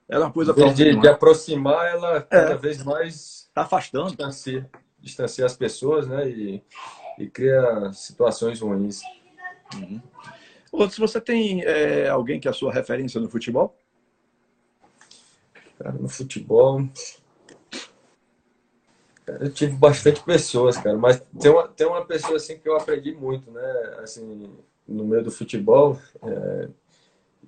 Era 0.07 0.21
uma 0.21 0.31
coisa 0.31 0.53
de, 0.53 0.73
de, 0.73 0.99
de 0.99 1.07
aproximar, 1.07 1.87
ela 1.87 2.17
é. 2.17 2.21
cada 2.21 2.51
é, 2.51 2.57
vez 2.57 2.83
mais 2.83 3.47
está 3.47 3.61
afastando, 3.61 4.07
distancia, 4.07 4.69
distancia 4.99 5.45
as 5.45 5.55
pessoas, 5.55 6.07
né? 6.07 6.29
E, 6.29 6.63
e 7.17 7.27
cria 7.27 7.91
situações 7.93 8.59
ruins. 8.59 9.01
Uhum. 9.73 10.01
Outros, 10.71 10.99
você 10.99 11.19
tem 11.19 11.63
é, 11.63 12.09
alguém 12.09 12.39
que 12.39 12.47
é 12.47 12.51
a 12.51 12.53
sua 12.53 12.71
referência 12.71 13.19
no 13.19 13.29
futebol? 13.29 13.77
Cara, 15.79 15.93
no 15.93 16.07
futebol. 16.07 16.87
Eu 19.39 19.51
tive 19.51 19.75
bastante 19.75 20.23
pessoas, 20.23 20.77
cara, 20.77 20.97
mas 20.97 21.21
tem 21.39 21.51
uma, 21.51 21.67
tem 21.67 21.87
uma 21.87 22.05
pessoa 22.05 22.37
assim 22.37 22.57
que 22.57 22.67
eu 22.67 22.75
aprendi 22.75 23.13
muito, 23.13 23.51
né? 23.51 23.95
Assim, 23.99 24.49
no 24.87 25.05
meio 25.05 25.23
do 25.23 25.31
futebol. 25.31 25.99
É, 26.23 26.69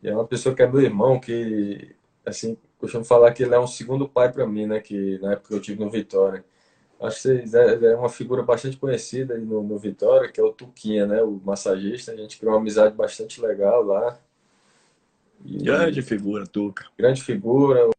é 0.04 0.13
uma 0.13 0.28
pessoa 0.28 0.56
que 0.56 0.62
é 0.62 0.67
meu 0.67 0.82
irmão, 0.82 1.19
que 1.19 1.96
assim, 2.26 2.58
costumo 2.78 3.04
falar 3.04 3.34
que 3.34 3.43
ele 3.43 3.56
é 3.56 3.60
um 3.60 3.67
segundo 3.67 4.08
pai 4.08 4.32
para 4.32 4.46
mim, 4.46 4.65
né? 4.65 4.80
Que 4.80 5.17
na 5.19 5.34
época 5.34 5.54
eu 5.54 5.62
tive 5.62 5.84
no 5.84 5.89
Vitória. 5.89 6.43
acho 7.02 7.22
que 7.22 7.58
é, 7.58 7.91
é 7.91 7.96
uma 7.96 8.10
figura 8.10 8.43
bastante 8.43 8.78
conhecida 8.78 9.38
no, 9.38 9.63
no 9.63 9.78
Vitória, 9.78 10.32
que 10.32 10.39
é 10.39 10.43
o 10.43 10.52
Tuquinha, 10.52 11.06
né? 11.06 11.22
O 11.24 11.41
massagista. 11.43 12.12
A 12.12 12.15
gente 12.15 12.38
criou 12.38 12.54
uma 12.54 12.60
amizade 12.60 12.96
bastante 12.96 13.41
legal 13.41 13.84
lá. 13.84 14.19
E, 15.46 15.58
grande 15.58 16.02
figura, 16.02 16.46
Tuca. 16.46 16.86
Grande 16.98 17.22
figura. 17.22 17.92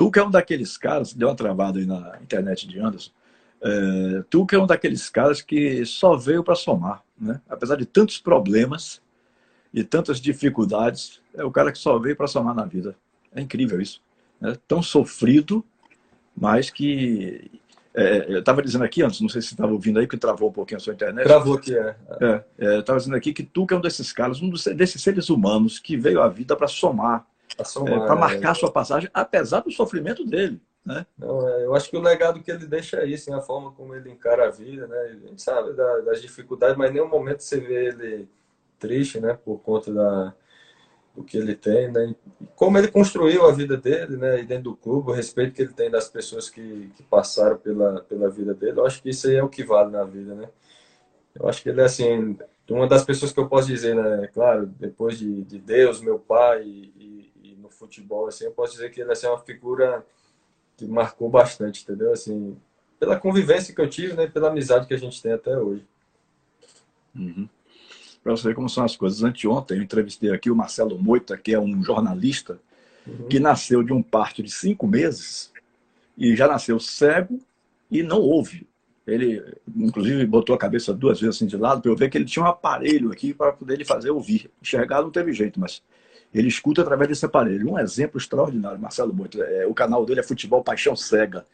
Tuca 0.00 0.18
é 0.18 0.24
um 0.24 0.30
daqueles 0.30 0.78
caras, 0.78 1.12
deu 1.12 1.28
uma 1.28 1.34
travada 1.34 1.78
aí 1.78 1.84
na 1.84 2.16
internet 2.22 2.66
de 2.66 2.80
Anderson. 2.80 3.10
É, 3.60 4.22
Tuca 4.30 4.56
é 4.56 4.58
um 4.58 4.66
daqueles 4.66 5.10
caras 5.10 5.42
que 5.42 5.84
só 5.84 6.16
veio 6.16 6.42
para 6.42 6.54
somar, 6.54 7.02
né? 7.20 7.38
Apesar 7.46 7.76
de 7.76 7.84
tantos 7.84 8.18
problemas 8.18 9.02
e 9.74 9.84
tantas 9.84 10.18
dificuldades, 10.18 11.20
é 11.34 11.44
o 11.44 11.50
cara 11.50 11.70
que 11.70 11.76
só 11.76 11.98
veio 11.98 12.16
para 12.16 12.26
somar 12.26 12.54
na 12.54 12.64
vida. 12.64 12.96
É 13.30 13.42
incrível 13.42 13.78
isso 13.78 14.00
né, 14.40 14.56
tão 14.66 14.82
sofrido, 14.82 15.62
mas 16.34 16.70
que. 16.70 17.50
É, 17.92 18.24
eu 18.32 18.38
estava 18.38 18.62
dizendo 18.62 18.84
aqui 18.84 19.02
antes, 19.02 19.20
não 19.20 19.28
sei 19.28 19.42
se 19.42 19.48
você 19.48 19.54
estava 19.54 19.70
ouvindo 19.70 19.98
aí, 19.98 20.06
que 20.06 20.16
travou 20.16 20.48
um 20.48 20.52
pouquinho 20.52 20.78
a 20.78 20.80
sua 20.80 20.94
internet. 20.94 21.24
Travou 21.24 21.56
aqui, 21.56 21.76
é. 21.76 21.94
é, 22.22 22.44
é 22.58 22.78
estava 22.78 22.98
dizendo 22.98 23.16
aqui 23.16 23.34
que 23.34 23.42
tu 23.42 23.66
que 23.66 23.74
é 23.74 23.76
um 23.76 23.82
desses 23.82 24.14
caras, 24.14 24.40
um 24.40 24.48
desses 24.48 25.02
seres 25.02 25.28
humanos 25.28 25.78
que 25.78 25.94
veio 25.94 26.22
à 26.22 26.28
vida 26.28 26.56
para 26.56 26.68
somar, 26.68 27.26
para 27.62 28.14
é, 28.14 28.18
marcar 28.18 28.52
é. 28.52 28.54
sua 28.54 28.70
passagem, 28.70 29.10
apesar 29.12 29.60
do 29.60 29.70
sofrimento 29.70 30.24
dele. 30.24 30.60
Né? 30.84 31.06
Não, 31.18 31.46
é, 31.46 31.64
eu 31.64 31.74
acho 31.74 31.90
que 31.90 31.96
o 31.96 32.00
legado 32.00 32.42
que 32.42 32.50
ele 32.50 32.66
deixa 32.66 32.98
é 32.98 33.06
isso, 33.06 33.30
né? 33.30 33.36
a 33.36 33.42
forma 33.42 33.70
como 33.72 33.94
ele 33.94 34.10
encara 34.10 34.48
a 34.48 34.50
vida, 34.50 34.86
né? 34.86 34.98
A 34.98 35.28
gente 35.28 35.42
sabe 35.42 35.72
das 35.74 36.22
dificuldades, 36.22 36.76
mas 36.76 36.90
em 36.90 36.94
nenhum 36.94 37.08
momento 37.08 37.42
você 37.42 37.60
vê 37.60 37.88
ele 37.88 38.28
triste, 38.78 39.20
né? 39.20 39.38
Por 39.44 39.58
conta 39.58 39.92
da, 39.92 40.34
o 41.14 41.22
que 41.22 41.36
ele 41.36 41.54
tem, 41.54 41.90
né? 41.90 42.14
como 42.56 42.78
ele 42.78 42.88
construiu 42.88 43.46
a 43.46 43.52
vida 43.52 43.76
dele, 43.76 44.16
né? 44.16 44.40
E 44.40 44.44
dentro 44.44 44.64
do 44.64 44.76
clube, 44.76 45.10
o 45.10 45.14
respeito 45.14 45.54
que 45.54 45.62
ele 45.62 45.72
tem 45.72 45.90
das 45.90 46.08
pessoas 46.08 46.48
que, 46.48 46.90
que 46.96 47.02
passaram 47.02 47.58
pela, 47.58 48.00
pela 48.02 48.30
vida 48.30 48.54
dele, 48.54 48.78
eu 48.78 48.86
acho 48.86 49.02
que 49.02 49.10
isso 49.10 49.28
aí 49.28 49.36
é 49.36 49.42
o 49.42 49.48
que 49.48 49.64
vale 49.64 49.90
na 49.90 50.04
vida, 50.04 50.34
né? 50.34 50.48
Eu 51.34 51.48
acho 51.48 51.62
que 51.62 51.68
ele 51.68 51.80
é 51.80 51.84
assim, 51.84 52.36
uma 52.68 52.88
das 52.88 53.04
pessoas 53.04 53.32
que 53.32 53.38
eu 53.38 53.48
posso 53.48 53.68
dizer, 53.68 53.94
né? 53.94 54.28
Claro, 54.32 54.66
depois 54.66 55.18
de, 55.18 55.42
de 55.42 55.58
Deus, 55.58 56.00
meu 56.00 56.18
pai 56.18 56.62
e, 56.62 57.19
futebol, 57.80 58.28
assim, 58.28 58.44
eu 58.44 58.52
posso 58.52 58.74
dizer 58.74 58.90
que 58.90 59.00
ele 59.00 59.10
assim, 59.10 59.26
é 59.26 59.30
uma 59.30 59.38
figura 59.38 60.06
que 60.76 60.86
marcou 60.86 61.28
bastante, 61.28 61.82
entendeu? 61.82 62.12
Assim, 62.12 62.56
pela 62.98 63.18
convivência 63.18 63.74
que 63.74 63.80
eu 63.80 63.88
tive, 63.88 64.14
né? 64.14 64.26
Pela 64.26 64.48
amizade 64.48 64.86
que 64.86 64.94
a 64.94 64.98
gente 64.98 65.20
tem 65.20 65.32
até 65.32 65.58
hoje. 65.58 65.84
Uhum 67.14 67.48
para 68.22 68.32
você 68.32 68.48
ver 68.48 68.54
como 68.54 68.68
são 68.68 68.84
as 68.84 68.96
coisas. 68.96 69.22
Anteontem 69.22 69.78
eu 69.78 69.82
entrevistei 69.82 70.30
aqui 70.30 70.50
o 70.50 70.56
Marcelo 70.56 70.98
Moita, 70.98 71.36
que 71.36 71.52
é 71.52 71.58
um 71.58 71.82
jornalista 71.82 72.58
uhum. 73.06 73.28
que 73.28 73.40
nasceu 73.40 73.82
de 73.82 73.92
um 73.92 74.02
parto 74.02 74.42
de 74.42 74.50
cinco 74.50 74.86
meses 74.86 75.50
e 76.16 76.36
já 76.36 76.46
nasceu 76.46 76.78
cego 76.78 77.40
e 77.90 78.02
não 78.02 78.20
ouve. 78.20 78.66
Ele, 79.06 79.42
inclusive, 79.74 80.24
botou 80.26 80.54
a 80.54 80.58
cabeça 80.58 80.92
duas 80.92 81.20
vezes 81.20 81.36
assim 81.36 81.46
de 81.46 81.56
lado 81.56 81.80
para 81.80 81.90
eu 81.90 81.96
ver 81.96 82.10
que 82.10 82.18
ele 82.18 82.26
tinha 82.26 82.44
um 82.44 82.48
aparelho 82.48 83.10
aqui 83.10 83.34
para 83.34 83.52
poder 83.52 83.74
ele 83.74 83.84
fazer 83.84 84.10
ouvir. 84.10 84.50
Enxergar 84.62 85.02
não 85.02 85.10
teve 85.10 85.32
jeito, 85.32 85.58
mas 85.58 85.82
ele 86.32 86.48
escuta 86.48 86.82
através 86.82 87.08
desse 87.08 87.24
aparelho. 87.24 87.72
Um 87.72 87.78
exemplo 87.78 88.18
extraordinário, 88.18 88.78
Marcelo 88.78 89.12
Moita. 89.12 89.38
É, 89.38 89.66
o 89.66 89.74
canal 89.74 90.04
dele 90.04 90.20
é 90.20 90.22
Futebol 90.22 90.62
Paixão 90.62 90.94
Cega. 90.94 91.44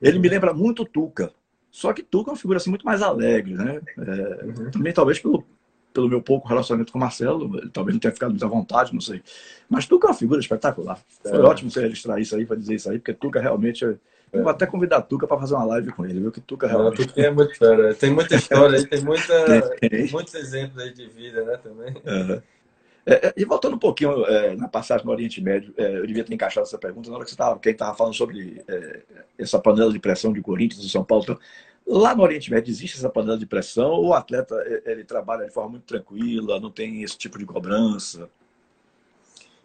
Ele 0.00 0.18
me 0.18 0.28
lembra 0.28 0.52
muito 0.52 0.84
Tuca. 0.84 1.30
Só 1.70 1.92
que 1.92 2.02
Tuca 2.02 2.30
é 2.30 2.32
uma 2.32 2.38
figura 2.38 2.56
assim, 2.56 2.70
muito 2.70 2.86
mais 2.86 3.02
alegre, 3.02 3.54
né? 3.54 3.80
É, 3.98 4.44
uhum. 4.44 4.70
Também 4.70 4.92
talvez 4.92 5.18
pelo, 5.18 5.44
pelo 5.92 6.08
meu 6.08 6.22
pouco 6.22 6.48
relacionamento 6.48 6.92
com 6.92 6.98
o 6.98 7.00
Marcelo, 7.00 7.58
ele 7.58 7.70
talvez 7.70 7.94
não 7.94 8.00
tenha 8.00 8.12
ficado 8.12 8.30
muito 8.30 8.44
à 8.44 8.48
vontade, 8.48 8.94
não 8.94 9.00
sei. 9.00 9.22
Mas 9.68 9.86
Tuca 9.86 10.06
é 10.06 10.10
uma 10.10 10.16
figura 10.16 10.40
espetacular. 10.40 10.98
Foi 11.22 11.38
é. 11.38 11.40
ótimo 11.40 11.70
você 11.70 11.80
registrar 11.82 12.18
isso 12.18 12.34
aí 12.34 12.46
para 12.46 12.56
dizer 12.56 12.74
isso 12.74 12.90
aí, 12.90 12.98
porque 12.98 13.12
Tuca 13.12 13.40
realmente. 13.40 13.84
É... 13.84 13.96
Eu 14.32 14.42
vou 14.42 14.50
até 14.50 14.66
convidar 14.66 14.98
a 14.98 15.02
Tuca 15.02 15.26
para 15.26 15.38
fazer 15.38 15.54
uma 15.54 15.64
live 15.64 15.92
com 15.92 16.04
ele, 16.04 16.20
viu? 16.20 16.32
Que 16.32 16.40
Tuca 16.40 16.66
realmente. 16.66 17.00
Não, 17.00 17.06
Tuca 17.06 17.20
é 17.20 17.30
muito 17.30 17.56
fera. 17.56 17.94
Tem 17.94 18.10
muita 18.10 18.34
história 18.34 18.86
tem, 18.86 19.00
muita, 19.02 19.34
muitos 20.10 20.34
exemplos 20.34 20.78
aí 20.82 20.92
de 20.92 21.06
vida, 21.06 21.44
né? 21.44 21.56
Também. 21.58 21.94
Uhum. 21.94 22.42
É, 23.08 23.32
e 23.36 23.44
voltando 23.44 23.76
um 23.76 23.78
pouquinho 23.78 24.26
é, 24.26 24.56
na 24.56 24.66
passagem 24.66 25.06
no 25.06 25.12
Oriente 25.12 25.40
Médio, 25.40 25.72
é, 25.76 25.98
eu 25.98 26.06
devia 26.06 26.24
ter 26.24 26.34
encaixado 26.34 26.66
essa 26.66 26.76
pergunta 26.76 27.08
na 27.08 27.14
hora 27.14 27.24
que 27.24 27.30
você 27.30 27.34
estava, 27.34 27.58
quem 27.60 27.70
estava 27.70 27.96
falando 27.96 28.14
sobre 28.14 28.64
é, 28.66 29.02
essa 29.38 29.60
panela 29.60 29.92
de 29.92 30.00
pressão 30.00 30.32
de 30.32 30.42
Corinthians 30.42 30.84
e 30.84 30.90
São 30.90 31.04
Paulo. 31.04 31.22
Então, 31.22 31.38
Lá 31.88 32.16
no 32.16 32.24
Oriente 32.24 32.50
Médio 32.50 32.68
existe 32.68 32.96
essa 32.96 33.08
panela 33.08 33.38
de 33.38 33.46
pressão 33.46 33.92
ou 33.92 34.06
o 34.08 34.14
atleta 34.14 34.56
ele 34.84 35.04
trabalha 35.04 35.46
de 35.46 35.52
forma 35.52 35.70
muito 35.70 35.84
tranquila, 35.84 36.58
não 36.58 36.68
tem 36.68 37.04
esse 37.04 37.16
tipo 37.16 37.38
de 37.38 37.46
cobrança? 37.46 38.28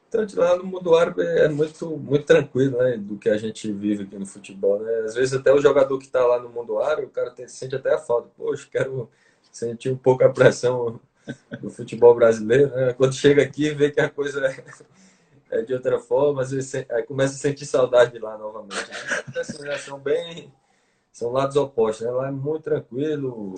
Então, 0.08 0.24
lá 0.36 0.56
no 0.56 0.66
mundo 0.66 0.94
árabe 0.94 1.24
é 1.24 1.50
muito, 1.50 1.98
muito 1.98 2.26
tranquilo, 2.26 2.78
né, 2.78 2.96
do 2.98 3.18
que 3.18 3.28
a 3.28 3.38
gente 3.38 3.72
vive 3.72 4.04
aqui 4.04 4.20
no 4.20 4.26
futebol, 4.28 4.80
né? 4.80 4.92
Às 5.06 5.16
vezes 5.16 5.34
até 5.34 5.52
o 5.52 5.60
jogador 5.60 5.98
que 5.98 6.06
está 6.06 6.24
lá 6.24 6.40
no 6.40 6.50
mundo 6.50 6.78
árabe, 6.80 7.08
o 7.08 7.10
cara 7.10 7.32
tem, 7.32 7.48
sente 7.48 7.76
até 7.76 7.96
a 7.96 7.98
falta. 7.98 8.30
Poxa, 8.38 8.68
quero 8.70 9.10
sentir 9.52 9.90
um 9.90 9.98
pouco 9.98 10.24
a 10.24 10.30
pressão 10.30 11.00
do 11.62 11.70
futebol 11.70 12.16
brasileiro, 12.16 12.76
né? 12.76 12.94
Quando 12.94 13.14
chega 13.14 13.42
aqui, 13.44 13.70
vê 13.72 13.92
que 13.92 14.00
a 14.00 14.10
coisa 14.10 14.46
é, 14.46 14.64
é 15.60 15.62
de 15.62 15.74
outra 15.74 16.00
forma, 16.00 16.42
às 16.42 16.52
vezes 16.52 16.86
aí 16.90 17.04
começa 17.04 17.36
a 17.36 17.38
sentir 17.38 17.66
saudade 17.66 18.14
de 18.14 18.20
lá 18.20 18.38
novamente. 18.38 18.90
Né? 18.90 19.24
Então, 19.30 19.78
são 19.78 20.00
bem 20.00 20.52
são 21.12 21.32
lados 21.32 21.56
opostos. 21.56 22.06
Né? 22.06 22.12
Lá 22.12 22.28
é 22.30 22.32
muito 22.32 22.64
tranquilo, 22.64 23.56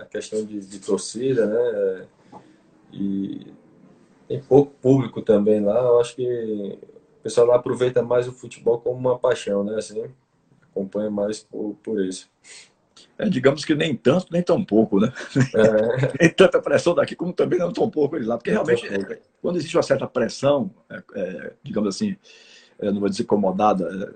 a 0.00 0.06
questão 0.06 0.44
de, 0.44 0.60
de 0.60 0.80
torcida, 0.80 1.46
né? 1.46 2.06
E 2.92 3.52
tem 4.26 4.42
pouco 4.42 4.72
público 4.80 5.20
também 5.20 5.60
lá. 5.60 5.78
Eu 5.78 6.00
acho 6.00 6.16
que 6.16 6.78
o 7.20 7.22
pessoal 7.22 7.46
lá 7.46 7.56
aproveita 7.56 8.02
mais 8.02 8.26
o 8.26 8.32
futebol 8.32 8.80
como 8.80 8.96
uma 8.98 9.18
paixão, 9.18 9.62
né? 9.62 9.76
Assim, 9.76 10.04
acompanha 10.62 11.10
mais 11.10 11.40
por, 11.40 11.76
por 11.82 12.00
isso. 12.02 12.28
É, 13.18 13.28
digamos 13.28 13.64
que 13.64 13.74
nem 13.74 13.96
tanto, 13.96 14.28
nem 14.30 14.42
tão 14.42 14.64
pouco, 14.64 15.00
né? 15.00 15.12
É. 15.54 16.16
nem 16.22 16.30
tanta 16.30 16.62
pressão 16.62 16.94
daqui, 16.94 17.16
como 17.16 17.32
também 17.32 17.58
não 17.58 17.72
tão 17.72 17.90
pouco 17.90 18.16
lá. 18.18 18.38
Porque 18.38 18.50
realmente, 18.50 18.86
é, 18.86 19.20
quando 19.42 19.56
existe 19.56 19.76
uma 19.76 19.82
certa 19.82 20.06
pressão, 20.06 20.70
é, 20.88 21.02
é, 21.14 21.52
digamos 21.62 21.94
assim, 21.94 22.16
é, 22.78 22.92
não 22.92 23.00
vou 23.00 23.08
dizer 23.08 23.24
incomodada, 23.24 24.14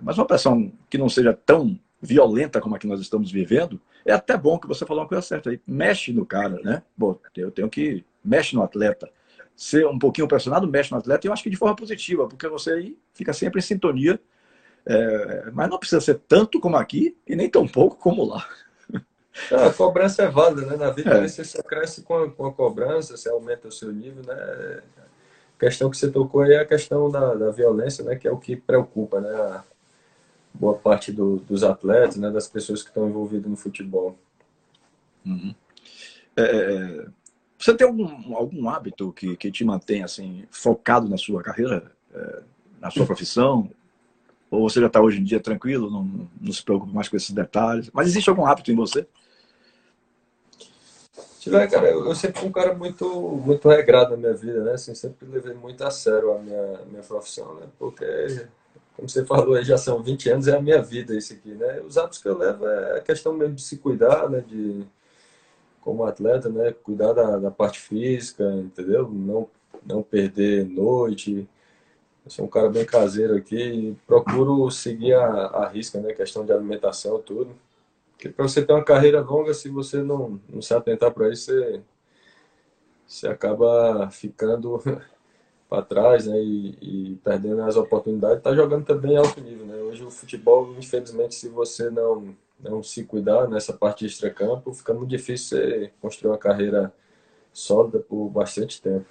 mas 0.00 0.16
uma 0.16 0.26
pressão 0.26 0.70
que 0.88 0.96
não 0.96 1.08
seja 1.08 1.32
tão 1.32 1.76
violenta 2.00 2.60
como 2.60 2.76
a 2.76 2.78
que 2.78 2.86
nós 2.86 3.00
estamos 3.00 3.32
vivendo, 3.32 3.80
é 4.06 4.12
até 4.12 4.36
bom 4.36 4.58
que 4.58 4.68
você 4.68 4.84
falou 4.86 5.02
uma 5.02 5.08
coisa 5.08 5.22
certa 5.22 5.50
aí. 5.50 5.60
Mexe 5.66 6.12
no 6.12 6.24
cara, 6.24 6.60
né? 6.62 6.82
Bom, 6.96 7.18
eu 7.36 7.50
tenho 7.50 7.68
que. 7.68 8.04
Mexe 8.22 8.54
no 8.54 8.62
atleta. 8.62 9.10
Ser 9.56 9.86
um 9.86 9.98
pouquinho 9.98 10.28
pressionado, 10.28 10.68
mexe 10.68 10.92
no 10.92 10.98
atleta, 10.98 11.26
e 11.26 11.28
eu 11.28 11.32
acho 11.32 11.42
que 11.42 11.50
de 11.50 11.56
forma 11.56 11.74
positiva, 11.74 12.28
porque 12.28 12.48
você 12.48 12.72
aí 12.72 12.98
fica 13.12 13.32
sempre 13.32 13.58
em 13.58 13.62
sintonia. 13.62 14.20
É, 14.86 15.50
mas 15.52 15.70
não 15.70 15.78
precisa 15.78 16.00
ser 16.00 16.20
tanto 16.28 16.60
como 16.60 16.76
aqui 16.76 17.16
e 17.26 17.34
nem 17.34 17.48
tão 17.48 17.66
pouco 17.66 17.96
como 17.96 18.24
lá. 18.24 18.46
a 19.50 19.72
cobrança 19.72 20.22
é 20.22 20.28
válida, 20.28 20.66
né? 20.66 20.76
Na 20.76 20.90
vida 20.90 21.10
é. 21.10 21.26
você 21.26 21.44
só 21.44 21.62
cresce 21.62 22.02
com 22.02 22.14
a, 22.14 22.30
com 22.30 22.46
a 22.46 22.52
cobrança, 22.52 23.16
você 23.16 23.28
aumenta 23.28 23.68
o 23.68 23.72
seu 23.72 23.92
nível, 23.92 24.22
né? 24.24 24.82
A 25.56 25.60
questão 25.60 25.88
que 25.90 25.96
você 25.96 26.10
tocou 26.10 26.42
aí 26.42 26.52
é 26.52 26.60
a 26.60 26.66
questão 26.66 27.10
da, 27.10 27.34
da 27.34 27.50
violência, 27.50 28.04
né? 28.04 28.16
Que 28.16 28.28
é 28.28 28.30
o 28.30 28.38
que 28.38 28.56
preocupa, 28.56 29.20
né? 29.20 29.62
boa 30.54 30.74
parte 30.74 31.10
do, 31.10 31.38
dos 31.38 31.64
atletas, 31.64 32.16
né, 32.16 32.30
das 32.30 32.46
pessoas 32.46 32.82
que 32.82 32.88
estão 32.88 33.08
envolvidas 33.08 33.50
no 33.50 33.56
futebol. 33.56 34.16
Uhum. 35.26 35.52
É, 36.36 36.42
é, 36.42 36.74
é, 36.74 37.06
você 37.58 37.74
tem 37.74 37.86
algum, 37.86 38.36
algum 38.36 38.68
hábito 38.68 39.12
que, 39.12 39.36
que 39.36 39.50
te 39.50 39.64
mantém 39.64 40.04
assim 40.04 40.44
focado 40.50 41.08
na 41.08 41.16
sua 41.16 41.42
carreira, 41.42 41.90
é, 42.14 42.42
na 42.80 42.90
sua 42.90 43.04
profissão? 43.04 43.68
Ou 44.50 44.68
você 44.68 44.80
já 44.80 44.86
está 44.86 45.00
hoje 45.00 45.20
em 45.20 45.24
dia 45.24 45.40
tranquilo, 45.40 45.90
não, 45.90 46.28
não 46.40 46.52
se 46.52 46.62
preocupa 46.62 46.92
mais 46.92 47.08
com 47.08 47.16
esses 47.16 47.30
detalhes? 47.30 47.90
Mas 47.92 48.08
existe 48.08 48.30
algum 48.30 48.46
hábito 48.46 48.70
em 48.70 48.76
você? 48.76 49.06
Tiver, 51.40 51.68
cara, 51.68 51.90
eu, 51.90 52.06
eu, 52.06 52.14
sempre 52.14 52.40
fui 52.40 52.48
um 52.48 52.52
cara 52.52 52.74
muito, 52.74 53.06
muito 53.44 53.68
regrado 53.68 54.12
na 54.12 54.16
minha 54.16 54.34
vida, 54.34 54.64
né? 54.64 54.72
Assim, 54.72 54.94
sempre 54.94 55.28
levei 55.28 55.52
muito 55.52 55.84
a 55.84 55.90
sério 55.90 56.32
a 56.32 56.38
minha, 56.38 56.80
minha 56.90 57.02
profissão, 57.02 57.56
né? 57.56 57.66
Porque 57.78 58.46
como 58.96 59.08
você 59.08 59.24
falou, 59.24 59.62
já 59.62 59.76
são 59.76 60.02
20 60.02 60.30
anos, 60.30 60.48
é 60.48 60.56
a 60.56 60.62
minha 60.62 60.80
vida 60.80 61.16
isso 61.16 61.32
aqui, 61.32 61.50
né? 61.50 61.80
Os 61.80 61.98
hábitos 61.98 62.22
que 62.22 62.28
eu 62.28 62.38
levo 62.38 62.66
é 62.66 62.98
a 62.98 63.00
questão 63.00 63.32
mesmo 63.32 63.56
de 63.56 63.62
se 63.62 63.76
cuidar, 63.76 64.30
né? 64.30 64.40
De, 64.40 64.84
como 65.80 66.04
atleta, 66.04 66.48
né? 66.48 66.72
Cuidar 66.72 67.12
da, 67.12 67.36
da 67.36 67.50
parte 67.50 67.80
física, 67.80 68.44
entendeu? 68.54 69.10
Não, 69.10 69.48
não 69.84 70.02
perder 70.02 70.64
noite. 70.64 71.48
Eu 72.24 72.30
sou 72.30 72.46
um 72.46 72.48
cara 72.48 72.70
bem 72.70 72.86
caseiro 72.86 73.36
aqui 73.36 73.96
procuro 74.06 74.70
seguir 74.70 75.12
a, 75.14 75.26
a 75.26 75.68
risca, 75.68 76.00
né? 76.00 76.14
Questão 76.14 76.44
de 76.44 76.52
alimentação, 76.52 77.20
tudo. 77.20 77.54
Porque 78.12 78.30
para 78.30 78.48
você 78.48 78.64
ter 78.64 78.72
uma 78.72 78.84
carreira 78.84 79.20
longa, 79.20 79.52
se 79.52 79.68
você 79.68 80.02
não, 80.02 80.40
não 80.48 80.62
se 80.62 80.72
atentar 80.72 81.12
para 81.12 81.30
isso, 81.30 81.52
você, 81.52 81.82
você 83.06 83.28
acaba 83.28 84.08
ficando 84.10 84.82
para 85.68 85.82
trás 85.82 86.26
né, 86.26 86.40
e, 86.40 86.78
e, 86.80 87.20
perdendo 87.22 87.60
as 87.62 87.76
oportunidades, 87.76 88.38
está 88.38 88.54
jogando 88.54 88.86
também 88.86 89.16
alto 89.16 89.40
nível. 89.40 89.66
Né? 89.66 89.76
Hoje 89.76 90.02
o 90.04 90.10
futebol, 90.10 90.74
infelizmente, 90.78 91.34
se 91.34 91.48
você 91.48 91.90
não, 91.90 92.34
não 92.58 92.82
se 92.82 93.04
cuidar 93.04 93.48
nessa 93.48 93.72
parte 93.72 94.00
de 94.00 94.06
extracampo, 94.06 94.72
fica 94.72 94.94
muito 94.94 95.10
difícil 95.10 95.58
você 95.58 95.92
construir 96.00 96.30
uma 96.30 96.38
carreira 96.38 96.92
sólida 97.52 97.98
por 97.98 98.28
bastante 98.30 98.80
tempo. 98.80 99.06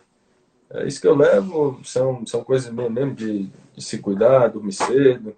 É 0.74 0.88
isso 0.88 1.00
que 1.00 1.08
eu 1.08 1.16
levo, 1.16 1.80
são, 1.84 2.26
são 2.26 2.44
coisas 2.44 2.74
mesmo 2.74 3.14
de, 3.14 3.50
de 3.76 3.84
se 3.84 4.00
cuidar, 4.00 4.48
dormir 4.48 4.74
cedo, 4.74 5.36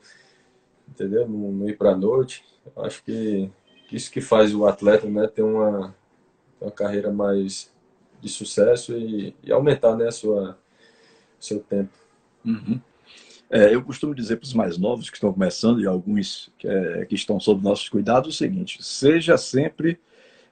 entendeu? 0.87 1.27
Não, 1.27 1.51
não 1.51 1.69
ir 1.69 1.77
para 1.77 1.91
a 1.91 1.97
noite. 1.97 2.43
Acho 2.77 3.03
que 3.03 3.51
isso 3.91 4.11
que 4.11 4.21
faz 4.21 4.55
o 4.55 4.65
atleta 4.65 5.07
né, 5.07 5.27
ter 5.27 5.43
uma, 5.43 5.93
uma 6.59 6.71
carreira 6.71 7.11
mais 7.11 7.69
de 8.21 8.29
sucesso 8.29 8.93
e, 8.97 9.35
e 9.43 9.51
aumentar 9.51 9.95
né, 9.95 10.07
a 10.07 10.11
sua, 10.11 10.57
seu 11.39 11.59
tempo. 11.59 11.91
Uhum. 12.43 12.79
É, 13.49 13.73
eu 13.73 13.83
costumo 13.83 14.15
dizer 14.15 14.37
para 14.37 14.45
os 14.45 14.53
mais 14.53 14.77
novos 14.77 15.09
que 15.09 15.17
estão 15.17 15.31
começando 15.31 15.81
e 15.81 15.85
alguns 15.85 16.51
que, 16.57 16.67
é, 16.67 17.05
que 17.05 17.13
estão 17.13 17.39
sob 17.39 17.63
nossos 17.63 17.89
cuidados 17.89 18.33
o 18.33 18.37
seguinte: 18.37 18.83
seja 18.83 19.37
sempre 19.37 19.99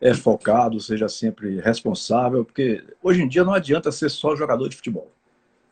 é, 0.04 0.14
focado, 0.14 0.82
seja 0.82 1.08
sempre 1.08 1.62
responsável, 1.62 2.44
porque 2.44 2.84
hoje 3.02 3.22
em 3.22 3.28
dia 3.28 3.46
não 3.46 3.54
adianta 3.54 3.90
ser 3.90 4.10
só 4.10 4.36
jogador 4.36 4.68
de 4.68 4.76
futebol. 4.76 5.10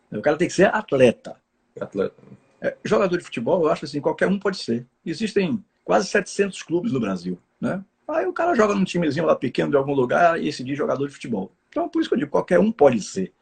O 0.10 0.22
cara 0.22 0.38
tem 0.38 0.48
que 0.48 0.54
ser 0.54 0.74
atleta. 0.74 1.36
Atleta. 1.78 2.16
É, 2.62 2.78
jogador 2.82 3.18
de 3.18 3.26
futebol, 3.26 3.64
eu 3.64 3.70
acho 3.70 3.84
assim, 3.84 4.00
qualquer 4.00 4.30
um 4.30 4.40
pode 4.40 4.58
ser. 4.58 4.88
Existem 5.06 5.62
quase 5.84 6.08
700 6.08 6.64
clubes 6.64 6.94
no 6.94 7.00
Brasil, 7.02 7.38
né? 7.60 7.84
Aí 8.08 8.26
o 8.26 8.32
cara 8.32 8.56
joga 8.56 8.74
num 8.74 8.86
timezinho 8.86 9.26
lá 9.26 9.36
pequeno 9.36 9.72
de 9.72 9.76
algum 9.76 9.94
lugar 9.94 10.42
e 10.42 10.52
se 10.54 10.64
diz 10.64 10.78
jogador 10.78 11.08
de 11.08 11.14
futebol. 11.14 11.52
Então, 11.68 11.90
por 11.90 12.00
isso 12.00 12.10
que 12.10 12.16
eu 12.16 12.20
digo, 12.20 12.32
qualquer 12.32 12.60
um 12.60 12.72
pode 12.72 13.02
ser. 13.02 13.34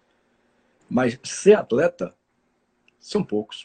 Mas 0.89 1.19
ser 1.23 1.53
atleta 1.53 2.15
são 2.99 3.23
poucos. 3.23 3.63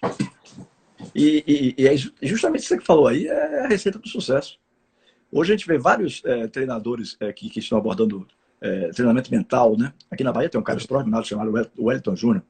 E, 1.14 1.74
e, 1.78 1.82
e 1.82 1.88
é 1.88 1.96
justamente 2.26 2.64
isso 2.64 2.76
que 2.76 2.84
falou 2.84 3.06
aí 3.06 3.26
é 3.26 3.64
a 3.64 3.66
receita 3.66 3.98
do 3.98 4.08
sucesso. 4.08 4.58
Hoje 5.34 5.52
a 5.52 5.56
gente 5.56 5.66
vê 5.66 5.76
vários 5.76 6.22
é, 6.24 6.46
treinadores 6.46 7.16
é, 7.18 7.32
que, 7.32 7.50
que, 7.50 7.58
estão 7.58 7.76
abordando 7.76 8.24
é, 8.60 8.90
treinamento 8.90 9.32
mental, 9.32 9.76
né? 9.76 9.92
Aqui 10.08 10.22
na 10.22 10.32
Bahia 10.32 10.48
tem 10.48 10.60
um 10.60 10.64
cara 10.64 10.78
extraordinário 10.78 11.26
chamado 11.26 11.52
Wellington 11.76 12.14
Júnior. 12.14 12.44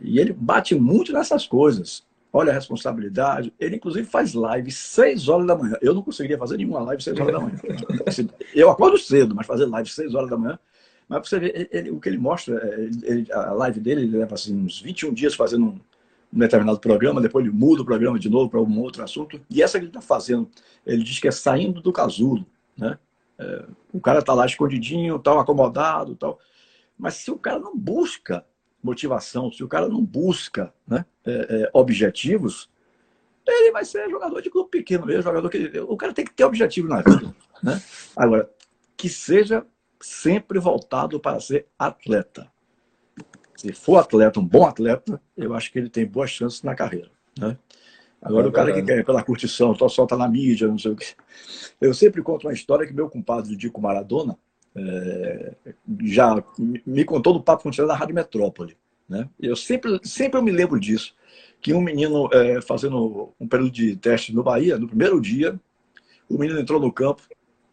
E 0.00 0.18
ele 0.18 0.32
bate 0.32 0.74
muito 0.74 1.12
nessas 1.12 1.46
coisas. 1.46 2.04
Olha 2.32 2.50
a 2.50 2.54
responsabilidade. 2.54 3.52
Ele, 3.60 3.76
inclusive, 3.76 4.04
faz 4.06 4.34
live 4.34 4.72
seis 4.72 5.28
horas 5.28 5.46
da 5.46 5.56
manhã. 5.56 5.76
Eu 5.80 5.94
não 5.94 6.02
conseguiria 6.02 6.36
fazer 6.36 6.56
nenhuma 6.56 6.80
live 6.80 7.02
seis 7.02 7.18
horas 7.18 7.32
da 7.32 7.40
manhã. 7.40 7.58
Eu 8.52 8.68
acordo 8.68 8.98
cedo, 8.98 9.34
mas 9.34 9.46
fazer 9.46 9.66
live 9.66 9.88
seis 9.88 10.14
horas 10.14 10.28
da 10.28 10.36
manhã 10.36 10.58
mas 11.08 11.28
você 11.28 11.38
ver, 11.38 11.68
ele, 11.70 11.90
o 11.90 12.00
que 12.00 12.08
ele 12.08 12.18
mostra, 12.18 12.60
ele, 13.04 13.30
a 13.32 13.52
live 13.52 13.78
dele, 13.78 14.02
ele 14.02 14.18
leva 14.18 14.34
assim, 14.34 14.56
uns 14.56 14.80
21 14.80 15.14
dias 15.14 15.34
fazendo 15.34 15.66
um, 15.66 15.80
um 16.32 16.38
determinado 16.38 16.78
programa, 16.78 17.20
depois 17.20 17.44
ele 17.44 17.54
muda 17.54 17.82
o 17.82 17.84
programa 17.84 18.18
de 18.18 18.28
novo 18.28 18.50
para 18.50 18.60
um 18.60 18.80
outro 18.80 19.02
assunto. 19.02 19.40
E 19.48 19.62
essa 19.62 19.78
que 19.78 19.84
ele 19.84 19.90
está 19.90 20.00
fazendo, 20.00 20.48
ele 20.84 21.02
diz 21.02 21.18
que 21.18 21.28
é 21.28 21.30
saindo 21.30 21.80
do 21.80 21.92
casulo. 21.92 22.46
Né? 22.76 22.98
É, 23.38 23.64
o 23.92 24.00
cara 24.00 24.18
está 24.18 24.34
lá 24.34 24.44
escondidinho, 24.44 25.18
tal, 25.18 25.38
acomodado, 25.38 26.14
tal. 26.16 26.38
Mas 26.98 27.14
se 27.14 27.30
o 27.30 27.38
cara 27.38 27.58
não 27.58 27.76
busca 27.76 28.44
motivação, 28.82 29.50
se 29.50 29.64
o 29.64 29.68
cara 29.68 29.88
não 29.88 30.02
busca 30.02 30.72
né, 30.86 31.04
é, 31.24 31.32
é, 31.32 31.70
objetivos, 31.72 32.70
ele 33.46 33.72
vai 33.72 33.84
ser 33.84 34.08
jogador 34.10 34.40
de 34.40 34.50
clube 34.50 34.70
pequeno 34.70 35.06
mesmo, 35.06 35.22
jogador 35.22 35.48
que 35.48 35.78
o 35.80 35.96
cara 35.96 36.12
tem 36.12 36.24
que 36.24 36.32
ter 36.32 36.44
objetivo 36.44 36.88
na 36.88 37.00
vida, 37.00 37.34
né? 37.62 37.80
Agora, 38.16 38.50
que 38.96 39.08
seja 39.08 39.64
sempre 40.00 40.58
voltado 40.58 41.20
para 41.20 41.38
ser 41.40 41.66
atleta. 41.78 42.50
Se 43.56 43.72
for 43.72 43.96
atleta, 43.96 44.38
um 44.38 44.44
bom 44.44 44.66
atleta, 44.66 45.20
eu 45.36 45.54
acho 45.54 45.72
que 45.72 45.78
ele 45.78 45.88
tem 45.88 46.06
boas 46.06 46.30
chances 46.30 46.62
na 46.62 46.74
carreira. 46.74 47.10
Né? 47.38 47.56
Agora, 48.20 48.46
é 48.46 48.48
o 48.48 48.52
cara 48.52 48.72
que 48.72 48.82
quer 48.82 49.04
pela 49.04 49.22
curtição, 49.22 49.74
só 49.74 49.88
solta 49.88 50.16
na 50.16 50.28
mídia, 50.28 50.68
não 50.68 50.78
sei 50.78 50.92
o 50.92 50.96
quê. 50.96 51.06
Eu 51.80 51.94
sempre 51.94 52.22
conto 52.22 52.46
uma 52.46 52.52
história 52.52 52.86
que 52.86 52.92
meu 52.92 53.08
compadre 53.08 53.56
Dico 53.56 53.80
Maradona 53.80 54.36
é, 54.74 55.54
já 56.04 56.42
me 56.84 57.04
contou 57.04 57.34
no 57.34 57.42
papo 57.42 57.62
funcionário 57.62 57.94
da 57.94 57.98
Rádio 57.98 58.14
Metrópole. 58.14 58.76
Né? 59.08 59.28
Eu 59.40 59.56
sempre, 59.56 60.00
sempre 60.02 60.38
eu 60.38 60.42
me 60.42 60.50
lembro 60.50 60.78
disso. 60.78 61.14
Que 61.60 61.72
um 61.72 61.80
menino 61.80 62.28
é, 62.32 62.60
fazendo 62.60 63.32
um 63.40 63.48
período 63.48 63.70
de 63.70 63.96
teste 63.96 64.34
no 64.34 64.42
Bahia, 64.42 64.78
no 64.78 64.88
primeiro 64.88 65.20
dia, 65.20 65.58
o 66.28 66.36
menino 66.36 66.60
entrou 66.60 66.80
no 66.80 66.92
campo 66.92 67.22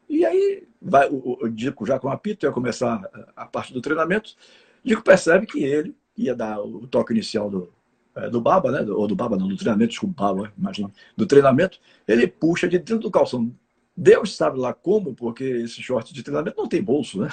e 0.08 0.26
aí 0.26 0.64
vai, 0.82 1.10
o, 1.10 1.38
o 1.42 1.50
Dico 1.50 1.86
já 1.86 2.00
com 2.00 2.10
apito, 2.10 2.46
ia 2.46 2.52
começar 2.52 3.02
a 3.36 3.46
parte 3.46 3.74
do 3.74 3.82
treinamento. 3.82 4.36
Dico 4.84 5.04
percebe 5.04 5.46
que 5.46 5.64
ele 5.64 5.96
ia 6.18 6.36
dar 6.36 6.60
o 6.60 6.88
toque 6.88 7.14
inicial 7.14 7.50
do, 7.50 7.74
é, 8.16 8.30
do 8.30 8.42
Baba, 8.42 8.72
né? 8.72 8.82
ou 8.92 9.08
do 9.08 9.16
Baba, 9.16 9.38
não, 9.38 9.48
do 9.48 9.58
treinamento, 9.58 9.90
desculpa, 9.90 10.24
Baba, 10.24 10.54
imagina, 10.58 10.92
do 11.16 11.26
treinamento. 11.26 11.80
Ele 12.08 12.28
puxa 12.28 12.68
de 12.68 12.78
dentro 12.78 13.00
do 13.00 13.12
calção. 13.12 13.54
Deus 13.96 14.36
sabe 14.36 14.60
lá 14.60 14.74
como, 14.74 15.14
porque 15.14 15.44
esse 15.44 15.82
short 15.82 16.14
de 16.14 16.24
treinamento 16.24 16.58
não 16.58 16.68
tem 16.68 16.82
bolso, 16.82 17.22
né? 17.22 17.30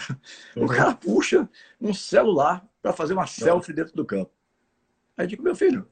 Uhum. 0.55 0.65
O 0.65 0.69
cara 0.69 0.95
puxa 0.95 1.49
um 1.81 1.95
celular 1.95 2.67
para 2.83 2.93
fazer 2.93 3.15
uma 3.15 3.27
selfie 3.27 3.73
dentro 3.73 3.95
do 3.95 4.05
campo. 4.05 4.31
Aí 5.17 5.27
digo, 5.27 5.43
meu 5.43 5.55
filho, 5.55 5.87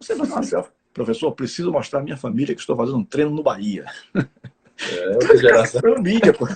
você 0.00 0.14
vai 0.14 0.26
fazer 0.26 0.38
uma 0.38 0.42
selfie? 0.42 0.72
Professor, 0.92 1.32
preciso 1.32 1.70
mostrar 1.70 2.00
à 2.00 2.02
minha 2.02 2.16
família 2.16 2.54
que 2.54 2.60
estou 2.60 2.76
fazendo 2.76 2.98
um 2.98 3.04
treino 3.04 3.30
no 3.30 3.42
Bahia. 3.42 3.84
É 4.14 5.08
outra 5.14 5.36
geração. 5.36 5.80
Pelo 5.80 6.02
mídia, 6.02 6.32
pô. 6.32 6.48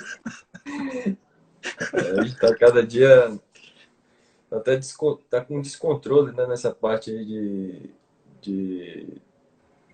É, 1.93 2.19
a 2.19 2.23
gente 2.23 2.37
tá 2.39 2.55
cada 2.55 2.85
dia 2.85 3.09
tá 3.29 3.39
até 4.51 4.79
tá 5.29 5.41
com 5.41 5.61
descontrole 5.61 6.33
né, 6.33 6.47
nessa 6.47 6.73
parte 6.73 7.11
aí 7.11 7.25
de, 7.25 7.91
de 8.41 9.07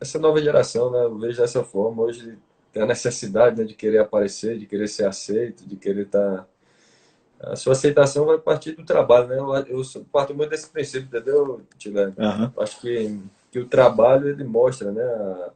essa 0.00 0.18
nova 0.18 0.40
geração, 0.40 0.90
né? 0.90 1.04
Eu 1.04 1.18
vejo 1.18 1.40
dessa 1.40 1.62
forma. 1.62 2.02
Hoje 2.02 2.38
tem 2.72 2.82
a 2.82 2.86
necessidade 2.86 3.58
né, 3.58 3.64
de 3.64 3.74
querer 3.74 3.98
aparecer, 3.98 4.58
de 4.58 4.66
querer 4.66 4.88
ser 4.88 5.06
aceito, 5.06 5.66
de 5.66 5.76
querer 5.76 6.06
estar. 6.06 6.38
Tá... 6.38 6.46
A 7.52 7.56
sua 7.56 7.72
aceitação 7.72 8.24
vai 8.24 8.38
partir 8.38 8.72
do 8.72 8.84
trabalho, 8.84 9.28
né? 9.28 9.36
Eu, 9.68 9.82
eu 9.82 10.06
parto 10.10 10.34
muito 10.34 10.50
desse 10.50 10.70
princípio, 10.70 11.06
entendeu, 11.06 11.60
Tilé? 11.76 12.06
Uhum. 12.06 12.50
Acho 12.58 12.80
que, 12.80 13.20
que 13.52 13.58
o 13.58 13.66
trabalho 13.66 14.28
ele 14.28 14.42
mostra, 14.42 14.90
né? 14.90 15.50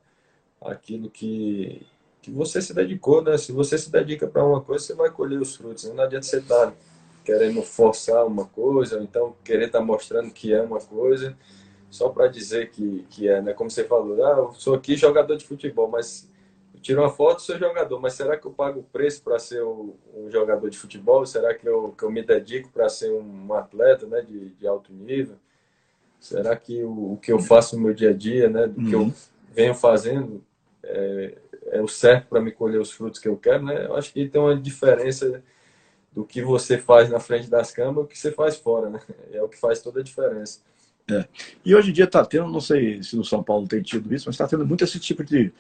Aquilo 0.61 1.09
que, 1.09 1.87
que 2.21 2.31
você 2.31 2.61
se 2.61 2.75
dedicou, 2.75 3.23
né? 3.23 3.39
Se 3.39 3.51
você 3.51 3.79
se 3.79 3.91
dedica 3.91 4.27
para 4.27 4.45
uma 4.45 4.61
coisa, 4.61 4.85
você 4.85 4.95
vai 4.95 5.11
colher 5.11 5.41
os 5.41 5.57
frutos. 5.57 5.85
Né? 5.85 5.95
Não 5.95 6.05
adianta 6.05 6.27
você 6.27 6.37
estar 6.37 6.67
tá 6.67 6.73
querendo 7.25 7.63
forçar 7.63 8.27
uma 8.27 8.47
coisa, 8.47 8.97
ou 8.97 9.03
então 9.03 9.37
querer 9.45 9.67
estar 9.67 9.81
tá 9.81 9.85
mostrando 9.85 10.31
que 10.31 10.53
é 10.53 10.63
uma 10.63 10.81
coisa, 10.81 11.37
só 11.91 12.09
para 12.09 12.29
dizer 12.29 12.71
que, 12.71 13.05
que 13.11 13.29
é, 13.29 13.43
né? 13.43 13.53
Como 13.53 13.71
você 13.71 13.85
falou, 13.85 14.25
ah, 14.25 14.39
eu 14.39 14.53
sou 14.55 14.75
aqui 14.75 14.97
jogador 14.97 15.37
de 15.37 15.45
futebol, 15.45 15.89
mas 15.89 16.29
eu 16.73 16.81
tiro 16.81 17.03
uma 17.03 17.11
foto, 17.11 17.43
sou 17.43 17.59
jogador, 17.59 18.01
mas 18.01 18.15
será 18.15 18.37
que 18.37 18.47
eu 18.47 18.53
pago 18.53 18.81
o 18.81 18.85
preço 18.85 19.23
para 19.23 19.39
ser 19.39 19.63
um, 19.65 19.95
um, 20.15 20.31
jogador 20.31 20.71
de 20.71 20.79
futebol? 20.79 21.27
Será 21.27 21.53
que 21.55 21.69
eu, 21.69 21.95
que 21.97 22.05
eu 22.05 22.11
me 22.11 22.23
dedico 22.23 22.71
para 22.71 22.89
ser 22.89 23.11
um 23.11 23.53
atleta, 23.53 24.07
né? 24.07 24.23
De, 24.23 24.51
de 24.51 24.67
alto 24.67 24.93
nível? 24.93 25.37
Será 26.21 26.55
que 26.55 26.83
o, 26.85 27.15
o, 27.15 27.17
que 27.17 27.33
eu 27.33 27.41
faço 27.41 27.77
no 27.77 27.83
meu 27.83 27.95
dia 27.95 28.11
a 28.11 28.15
dia, 28.15 28.49
né? 28.49 28.67
Do 28.67 28.81
uhum. 28.81 28.89
que 28.89 28.95
eu 28.95 29.01
uhum. 29.01 29.15
venho 29.53 29.75
fazendo, 29.75 30.45
é, 30.83 31.39
é 31.73 31.83
o 31.83 31.89
certo 31.89 32.29
para 32.29 32.41
me 32.41 32.53
colher 32.53 32.81
os 32.81 32.93
frutos 32.93 33.19
que 33.19 33.29
eu 33.29 33.37
quero, 33.37 33.65
né? 33.65 33.87
Eu 33.87 33.97
acho 33.97 34.13
que 34.13 34.29
tem 34.29 34.41
uma 34.41 34.57
diferença 34.57 35.43
do 36.13 36.25
que 36.25 36.43
você 36.43 36.79
faz 36.79 37.09
na 37.09 37.21
frente 37.21 37.49
das 37.49 37.71
câmeras 37.71 38.05
o 38.05 38.07
que 38.07 38.19
você 38.19 38.33
faz 38.33 38.57
fora, 38.57 38.91
né? 38.91 39.01
É 39.33 39.43
o 39.43 39.49
que 39.49 39.59
faz 39.59 39.81
toda 39.81 40.01
a 40.01 40.03
diferença. 40.03 40.61
É. 41.11 41.27
E 41.65 41.75
hoje 41.75 41.91
em 41.91 41.93
dia 41.93 42.05
está 42.05 42.25
tendo, 42.25 42.49
não 42.49 42.61
sei 42.61 43.03
se 43.03 43.17
no 43.17 43.25
São 43.25 43.43
Paulo 43.43 43.67
tem 43.67 43.83
tido 43.83 44.13
isso, 44.15 44.29
mas 44.29 44.35
está 44.35 44.47
tendo 44.47 44.67
muito 44.67 44.85
esse 44.85 44.99
tipo 44.99 45.25
de, 45.25 45.53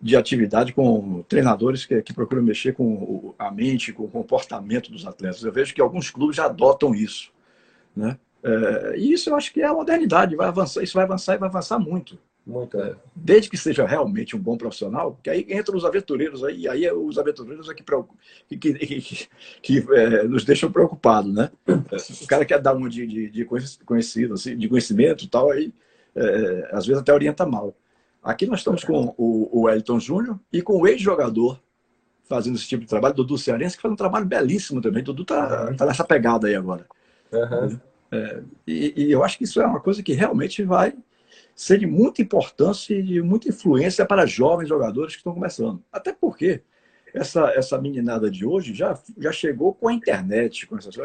de 0.00 0.16
atividade 0.16 0.72
com 0.72 1.22
treinadores 1.28 1.86
que, 1.86 2.02
que 2.02 2.12
procuram 2.12 2.42
mexer 2.42 2.74
com 2.74 3.34
a 3.38 3.50
mente, 3.50 3.92
com 3.92 4.04
o 4.04 4.10
comportamento 4.10 4.90
dos 4.90 5.06
atletas. 5.06 5.42
Eu 5.42 5.52
vejo 5.52 5.74
que 5.74 5.80
alguns 5.80 6.10
clubes 6.10 6.36
já 6.36 6.46
adotam 6.46 6.94
isso, 6.94 7.30
né? 7.96 8.18
É, 8.42 8.98
e 8.98 9.12
isso 9.12 9.30
eu 9.30 9.36
acho 9.36 9.52
que 9.52 9.62
é 9.62 9.66
a 9.66 9.72
modernidade, 9.72 10.36
vai 10.36 10.48
avançar, 10.48 10.82
isso 10.82 10.94
vai 10.94 11.04
avançar 11.04 11.34
e 11.34 11.38
vai 11.38 11.48
avançar 11.48 11.78
muito. 11.78 12.18
Muito, 12.46 12.78
é. 12.78 12.94
Desde 13.16 13.48
que 13.48 13.56
seja 13.56 13.86
realmente 13.86 14.36
um 14.36 14.38
bom 14.38 14.56
profissional, 14.56 15.18
que 15.22 15.30
aí 15.30 15.46
entram 15.48 15.76
os 15.76 15.84
aventureiros 15.84 16.44
aí, 16.44 16.68
aí 16.68 16.84
é 16.84 16.92
os 16.92 17.18
aventureiros 17.18 17.70
é 17.70 17.74
que, 17.74 17.82
que, 18.58 18.74
que, 18.74 19.28
que, 19.62 19.86
é, 19.94 20.24
nos 20.24 20.44
deixam 20.44 20.70
preocupados, 20.70 21.32
né? 21.32 21.50
O 21.66 22.26
cara 22.26 22.44
quer 22.44 22.60
dar 22.60 22.74
uma 22.74 22.90
de, 22.90 23.06
de, 23.06 23.30
de 23.30 23.48
conhecido, 23.84 24.34
assim, 24.34 24.56
de 24.58 24.68
conhecimento 24.68 25.24
e 25.24 25.28
tal, 25.28 25.50
aí 25.50 25.72
é, 26.14 26.68
às 26.72 26.86
vezes 26.86 27.00
até 27.00 27.14
orienta 27.14 27.46
mal. 27.46 27.74
Aqui 28.22 28.46
nós 28.46 28.60
estamos 28.60 28.84
com 28.84 29.14
o, 29.16 29.62
o 29.62 29.70
Elton 29.70 29.98
Júnior 29.98 30.38
e 30.52 30.60
com 30.60 30.80
o 30.80 30.86
ex-jogador 30.86 31.58
fazendo 32.28 32.56
esse 32.56 32.66
tipo 32.66 32.82
de 32.82 32.88
trabalho, 32.88 33.14
Dudu 33.14 33.38
Cearense, 33.38 33.76
que 33.76 33.82
faz 33.82 33.92
um 33.92 33.96
trabalho 33.96 34.26
belíssimo 34.26 34.80
também. 34.80 35.02
Dudu 35.02 35.24
tá, 35.24 35.74
tá 35.74 35.86
nessa 35.86 36.04
pegada 36.04 36.46
aí 36.46 36.54
agora. 36.54 36.86
Uhum. 37.32 37.80
É, 38.12 38.42
e, 38.66 39.04
e 39.04 39.12
eu 39.12 39.22
acho 39.24 39.36
que 39.38 39.44
isso 39.44 39.60
é 39.60 39.66
uma 39.66 39.80
coisa 39.80 40.02
que 40.02 40.12
realmente 40.12 40.62
vai 40.62 40.94
ser 41.54 41.78
de 41.78 41.86
muita 41.86 42.22
importância 42.22 42.94
e 42.94 43.02
de 43.02 43.22
muita 43.22 43.48
influência 43.48 44.04
para 44.04 44.26
jovens 44.26 44.68
jogadores 44.68 45.12
que 45.14 45.18
estão 45.18 45.34
começando. 45.34 45.82
Até 45.92 46.12
porque 46.12 46.62
essa, 47.14 47.46
essa 47.50 47.80
meninada 47.80 48.28
de 48.28 48.44
hoje 48.44 48.74
já, 48.74 48.98
já 49.16 49.30
chegou 49.30 49.72
com 49.72 49.88
a 49.88 49.92
internet. 49.92 50.66
Com 50.66 50.76
essas, 50.76 50.98
é, 50.98 51.04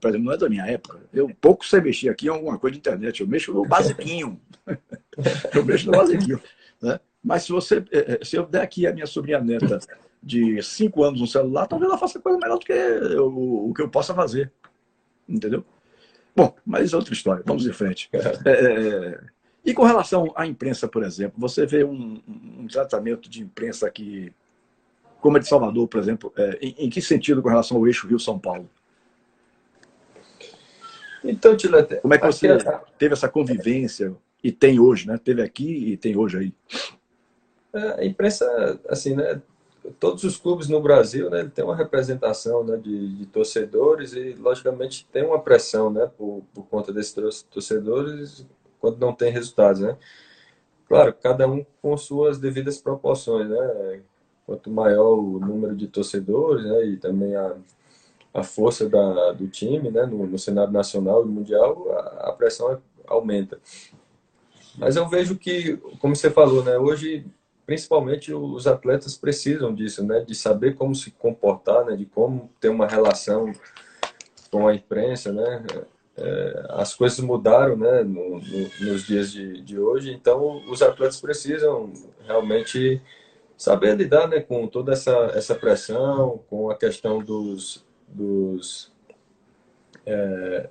por 0.00 0.08
exemplo, 0.08 0.24
não 0.24 0.32
é 0.32 0.38
da 0.38 0.48
minha 0.48 0.66
época. 0.66 1.00
Eu 1.12 1.30
pouco 1.38 1.66
sei 1.66 1.82
mexer 1.82 2.08
aqui 2.08 2.26
em 2.26 2.30
alguma 2.30 2.58
coisa 2.58 2.72
de 2.72 2.78
internet. 2.78 3.20
Eu 3.20 3.26
mexo 3.26 3.52
no 3.52 3.66
basiquinho. 3.66 4.40
eu 5.54 5.64
mexo 5.64 5.86
no 5.86 5.92
basiquinho. 5.92 6.40
Né? 6.80 6.98
Mas 7.22 7.42
se, 7.42 7.52
você, 7.52 7.84
é, 7.92 8.14
é, 8.14 8.24
se 8.24 8.36
eu 8.36 8.46
der 8.46 8.62
aqui 8.62 8.86
a 8.86 8.92
minha 8.92 9.06
sobrinha 9.06 9.38
neta 9.38 9.78
de 10.22 10.62
5 10.62 11.04
anos 11.04 11.20
no 11.20 11.26
celular, 11.26 11.66
talvez 11.66 11.90
ela 11.90 11.98
faça 11.98 12.18
coisa 12.18 12.38
melhor 12.38 12.58
do 12.58 12.64
que 12.64 12.72
o, 12.72 13.68
o 13.68 13.74
que 13.74 13.82
eu 13.82 13.88
possa 13.90 14.14
fazer. 14.14 14.50
Entendeu? 15.28 15.62
Bom, 16.34 16.54
mas 16.64 16.92
é 16.92 16.96
outra 16.96 17.12
história. 17.12 17.42
Vamos 17.46 17.66
em 17.66 17.72
frente. 17.72 18.08
É, 18.12 18.50
é, 18.50 19.20
e 19.64 19.72
com 19.72 19.82
relação 19.82 20.30
à 20.36 20.46
imprensa, 20.46 20.86
por 20.86 21.02
exemplo, 21.02 21.34
você 21.38 21.64
vê 21.64 21.84
um, 21.84 22.20
um 22.28 22.66
tratamento 22.66 23.30
de 23.30 23.42
imprensa 23.42 23.90
que, 23.90 24.30
como 25.20 25.38
a 25.38 25.40
de 25.40 25.48
Salvador, 25.48 25.88
por 25.88 25.98
exemplo, 25.98 26.30
é, 26.36 26.58
em, 26.60 26.74
em, 26.80 26.90
que 26.90 27.00
sentido 27.00 27.40
com 27.40 27.48
relação 27.48 27.78
ao 27.78 27.86
eixo 27.86 28.06
Rio-São 28.06 28.38
Paulo? 28.38 28.68
Então, 31.24 31.56
Tilete, 31.56 31.96
como 31.96 32.12
é 32.12 32.18
que 32.18 32.26
você 32.26 32.58
teve 32.98 33.14
essa 33.14 33.28
convivência 33.28 34.14
e 34.42 34.52
tem 34.52 34.78
hoje, 34.78 35.06
né? 35.06 35.16
Teve 35.16 35.40
aqui 35.40 35.92
e 35.92 35.96
tem 35.96 36.14
hoje 36.14 36.36
aí. 36.36 36.54
É, 37.72 38.02
a 38.02 38.04
imprensa, 38.04 38.78
assim, 38.86 39.16
né? 39.16 39.40
Todos 39.98 40.24
os 40.24 40.36
clubes 40.36 40.68
no 40.68 40.82
Brasil, 40.82 41.30
né? 41.30 41.50
Tem 41.54 41.64
uma 41.64 41.74
representação, 41.74 42.62
né? 42.62 42.76
De, 42.76 43.16
de 43.16 43.26
torcedores 43.26 44.12
e, 44.12 44.34
logicamente, 44.34 45.08
tem 45.10 45.24
uma 45.24 45.40
pressão, 45.40 45.90
né? 45.90 46.10
Por, 46.18 46.42
por 46.52 46.66
conta 46.66 46.92
desses 46.92 47.42
torcedores 47.44 48.46
quando 48.84 48.98
não 48.98 49.14
tem 49.14 49.32
resultados, 49.32 49.80
né? 49.80 49.96
Claro, 50.86 51.14
cada 51.14 51.48
um 51.48 51.64
com 51.80 51.96
suas 51.96 52.38
devidas 52.38 52.76
proporções, 52.76 53.48
né? 53.48 54.02
Quanto 54.44 54.70
maior 54.70 55.18
o 55.18 55.38
número 55.38 55.74
de 55.74 55.86
torcedores, 55.86 56.66
né? 56.66 56.84
E 56.84 56.96
também 56.98 57.34
a, 57.34 57.56
a 58.34 58.42
força 58.42 58.86
da, 58.86 59.32
do 59.32 59.48
time, 59.48 59.90
né? 59.90 60.04
No, 60.04 60.26
no 60.26 60.38
cenário 60.38 60.70
nacional 60.70 61.24
e 61.24 61.28
mundial, 61.28 61.90
a, 61.92 62.28
a 62.28 62.32
pressão 62.32 62.78
aumenta. 63.06 63.58
Mas 64.76 64.96
eu 64.96 65.08
vejo 65.08 65.38
que, 65.38 65.78
como 65.98 66.14
você 66.14 66.30
falou, 66.30 66.62
né? 66.62 66.76
Hoje 66.76 67.24
principalmente 67.64 68.34
os 68.34 68.66
atletas 68.66 69.16
precisam 69.16 69.74
disso, 69.74 70.04
né? 70.04 70.20
De 70.20 70.34
saber 70.34 70.74
como 70.74 70.94
se 70.94 71.10
comportar, 71.10 71.86
né? 71.86 71.96
De 71.96 72.04
como 72.04 72.50
ter 72.60 72.68
uma 72.68 72.86
relação 72.86 73.50
com 74.50 74.68
a 74.68 74.74
imprensa, 74.74 75.32
né? 75.32 75.64
É, 76.16 76.66
as 76.70 76.94
coisas 76.94 77.18
mudaram 77.20 77.76
né, 77.76 78.02
no, 78.02 78.38
no, 78.38 78.70
nos 78.80 79.06
dias 79.06 79.32
de, 79.32 79.60
de 79.62 79.78
hoje, 79.78 80.12
então 80.12 80.62
os 80.70 80.80
atletas 80.80 81.20
precisam 81.20 81.92
realmente 82.24 83.02
saber 83.56 83.96
lidar 83.96 84.28
né, 84.28 84.40
com 84.40 84.66
toda 84.66 84.92
essa, 84.92 85.12
essa 85.34 85.54
pressão, 85.54 86.40
com 86.48 86.70
a 86.70 86.76
questão 86.76 87.18
dos, 87.18 87.84
dos, 88.06 88.92
é, 90.06 90.68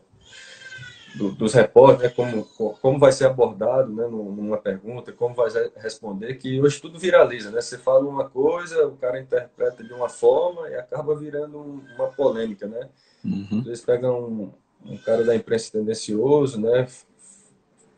do, 1.16 1.32
dos 1.32 1.54
repórteres, 1.54 2.16
né, 2.18 2.44
como, 2.56 2.76
como 2.76 3.00
vai 3.00 3.12
ser 3.12 3.26
abordado 3.26 3.92
né, 3.92 4.08
numa 4.08 4.58
pergunta, 4.58 5.12
como 5.12 5.36
vai 5.36 5.50
responder, 5.76 6.36
que 6.36 6.62
hoje 6.62 6.82
tudo 6.82 6.98
viraliza. 6.98 7.52
Né? 7.52 7.62
Você 7.62 7.78
fala 7.78 8.08
uma 8.08 8.30
coisa, 8.30 8.88
o 8.88 8.96
cara 8.96 9.20
interpreta 9.20 9.84
de 9.84 9.94
uma 9.94 10.08
forma 10.08 10.70
e 10.70 10.76
acaba 10.76 11.16
virando 11.16 11.84
uma 11.96 12.08
polêmica. 12.08 12.68
Né? 12.68 12.90
Uhum. 13.24 13.60
Às 13.60 13.66
vezes 13.66 13.86
pega 13.86 14.12
um, 14.12 14.54
um 14.86 14.98
cara 14.98 15.24
da 15.24 15.36
imprensa 15.36 15.72
tendencioso, 15.72 16.60
né? 16.60 16.88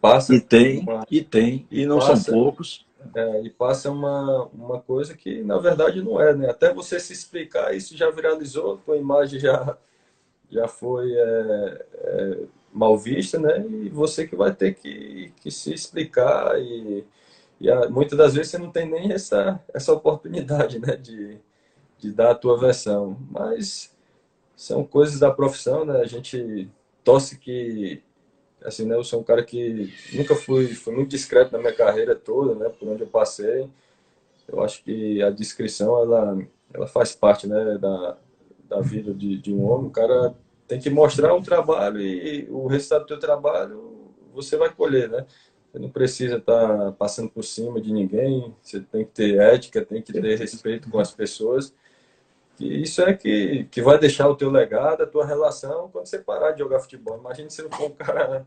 Passa 0.02 0.36
e 0.36 0.42
tem, 0.42 0.80
uma, 0.82 1.06
e 1.10 1.22
tem, 1.22 1.68
e 1.72 1.86
não 1.86 2.00
passa, 2.00 2.16
são 2.18 2.34
poucos. 2.34 2.86
É, 3.14 3.42
e 3.44 3.50
passa 3.50 3.92
uma, 3.92 4.46
uma 4.54 4.80
coisa 4.80 5.16
que 5.16 5.44
na 5.44 5.58
verdade 5.58 6.02
não 6.02 6.22
é, 6.22 6.34
né? 6.34 6.50
Até 6.50 6.74
você 6.74 7.00
se 7.00 7.14
explicar, 7.14 7.76
isso 7.76 7.96
já 7.96 8.10
viralizou, 8.10 8.78
tua 8.78 8.98
imagem 8.98 9.40
já, 9.40 9.78
já 10.50 10.68
foi 10.68 11.12
é, 11.12 11.86
é, 11.94 12.38
mal 12.72 12.98
vista, 12.98 13.40
né? 13.40 13.66
E 13.68 13.90
você 13.90 14.28
que 14.28 14.36
vai 14.36 14.54
ter 14.54 14.76
que, 14.76 15.32
que 15.42 15.50
se 15.50 15.74
explicar 15.74 16.60
e, 16.60 17.06
e 17.60 17.70
a, 17.70 17.90
muitas 17.90 18.18
das 18.18 18.34
vezes 18.36 18.52
você 18.52 18.58
não 18.58 18.72
tem 18.72 18.90
nem 18.90 19.12
essa, 19.12 19.60
essa 19.74 19.94
oportunidade, 19.94 20.78
né? 20.80 20.96
De, 20.96 21.40
de 21.98 22.12
dar 22.12 22.32
a 22.32 22.36
tua 22.36 22.58
versão. 22.60 23.18
Mas 23.32 23.95
são 24.56 24.84
coisas 24.84 25.20
da 25.20 25.32
profissão, 25.32 25.86
né? 25.86 26.00
A 26.00 26.06
gente 26.06 26.70
torce 27.04 27.38
que, 27.38 28.02
assim, 28.64 28.86
né? 28.86 28.96
Eu 28.96 29.04
sou 29.04 29.20
um 29.20 29.24
cara 29.24 29.44
que 29.44 29.94
nunca 30.14 30.36
fui, 30.36 30.68
fui 30.68 30.96
muito 30.96 31.10
discreto 31.10 31.52
na 31.52 31.60
minha 31.60 31.74
carreira 31.74 32.16
toda, 32.16 32.56
né? 32.56 32.70
Por 32.70 32.88
onde 32.88 33.02
eu 33.04 33.08
passei. 33.08 33.70
Eu 34.48 34.64
acho 34.64 34.84
que 34.84 35.22
a 35.22 35.30
descrição, 35.30 36.00
ela, 36.02 36.38
ela 36.74 36.88
faz 36.88 37.16
parte, 37.16 37.48
né? 37.48 37.78
Da, 37.78 38.18
da 38.70 38.82
vida 38.82 39.14
de, 39.14 39.38
de 39.38 39.54
um 39.54 39.64
homem. 39.66 39.88
O 39.88 39.92
cara 39.92 40.36
tem 40.68 40.80
que 40.80 40.90
mostrar 40.90 41.34
um 41.34 41.42
trabalho 41.42 42.02
e 42.02 42.48
o 42.50 42.68
resultado 42.68 43.02
do 43.02 43.08
teu 43.08 43.20
trabalho 43.20 43.96
você 44.34 44.58
vai 44.58 44.74
colher, 44.74 45.10
né? 45.10 45.26
Você 45.72 45.80
não 45.80 45.90
precisa 45.90 46.38
estar 46.38 46.78
tá 46.78 46.92
passando 46.94 47.30
por 47.30 47.44
cima 47.44 47.82
de 47.82 47.92
ninguém, 47.92 48.54
você 48.62 48.80
tem 48.80 49.06
que 49.06 49.12
ter 49.12 49.38
ética, 49.38 49.86
tem 49.86 50.02
que 50.02 50.14
ter 50.14 50.38
respeito 50.38 50.90
com 50.90 51.00
as 51.00 51.12
pessoas 51.12 51.74
que 52.56 52.66
isso 52.66 53.02
é 53.02 53.14
que, 53.14 53.66
que 53.72 53.82
vai 53.82 53.98
deixar 54.00 54.30
o 54.30 54.36
teu 54.36 54.50
legado, 54.50 55.04
a 55.04 55.08
tua 55.08 55.26
relação 55.26 55.90
quando 55.92 56.06
você 56.06 56.20
parar 56.20 56.52
de 56.52 56.60
jogar 56.60 56.80
futebol. 56.80 57.18
Imagina 57.18 57.50
se 57.50 57.62
não 57.62 57.70
for 57.70 57.88
um 57.88 57.92
cara 57.96 58.46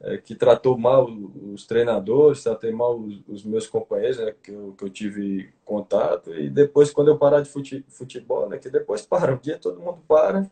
é, 0.00 0.18
que 0.18 0.34
tratou 0.34 0.76
mal 0.76 1.06
os 1.06 1.66
treinadores, 1.66 2.42
tratei 2.42 2.70
mal 2.72 2.98
os, 2.98 3.22
os 3.28 3.44
meus 3.44 3.66
companheiros, 3.66 4.18
né, 4.18 4.34
que, 4.42 4.50
eu, 4.50 4.74
que 4.76 4.84
eu 4.84 4.90
tive 4.90 5.52
contato, 5.64 6.34
e 6.34 6.50
depois 6.50 6.90
quando 6.90 7.08
eu 7.08 7.18
parar 7.18 7.40
de 7.40 7.48
fute, 7.48 7.84
futebol, 7.88 8.48
né, 8.48 8.58
que 8.58 8.68
depois 8.68 9.02
para, 9.02 9.34
um 9.34 9.38
dia 9.38 9.58
todo 9.58 9.80
mundo 9.80 10.00
para, 10.06 10.50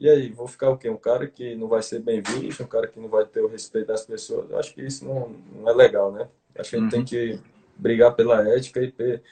e 0.00 0.08
aí, 0.08 0.30
vou 0.30 0.46
ficar 0.46 0.70
o 0.70 0.78
quê? 0.78 0.88
Um 0.88 0.96
cara 0.96 1.26
que 1.26 1.56
não 1.56 1.66
vai 1.66 1.82
ser 1.82 1.98
bem 1.98 2.22
visto, 2.22 2.62
um 2.62 2.68
cara 2.68 2.86
que 2.86 3.00
não 3.00 3.08
vai 3.08 3.26
ter 3.26 3.40
o 3.40 3.48
respeito 3.48 3.88
das 3.88 4.06
pessoas, 4.06 4.48
eu 4.48 4.58
acho 4.58 4.72
que 4.72 4.80
isso 4.80 5.04
não, 5.04 5.34
não 5.52 5.68
é 5.68 5.74
legal, 5.74 6.12
né? 6.12 6.28
Acho 6.56 6.70
que 6.70 6.76
a 6.76 6.78
gente 6.78 6.94
uhum. 6.94 7.04
tem 7.04 7.04
que 7.04 7.40
brigar 7.76 8.14
pela 8.14 8.48
ética 8.48 8.80
e 8.80 8.92
ter, 8.92 9.22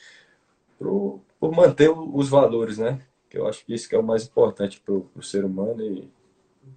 pro, 0.76 1.20
por 1.38 1.52
manter 1.52 1.90
os 1.90 2.28
valores, 2.28 2.78
né? 2.78 3.00
Que 3.28 3.38
eu 3.38 3.46
acho 3.46 3.64
que 3.64 3.74
isso 3.74 3.88
que 3.88 3.94
é 3.94 3.98
o 3.98 4.02
mais 4.02 4.26
importante 4.26 4.80
para 4.80 4.94
o 4.94 5.22
ser 5.22 5.44
humano 5.44 5.82
e 5.82 6.08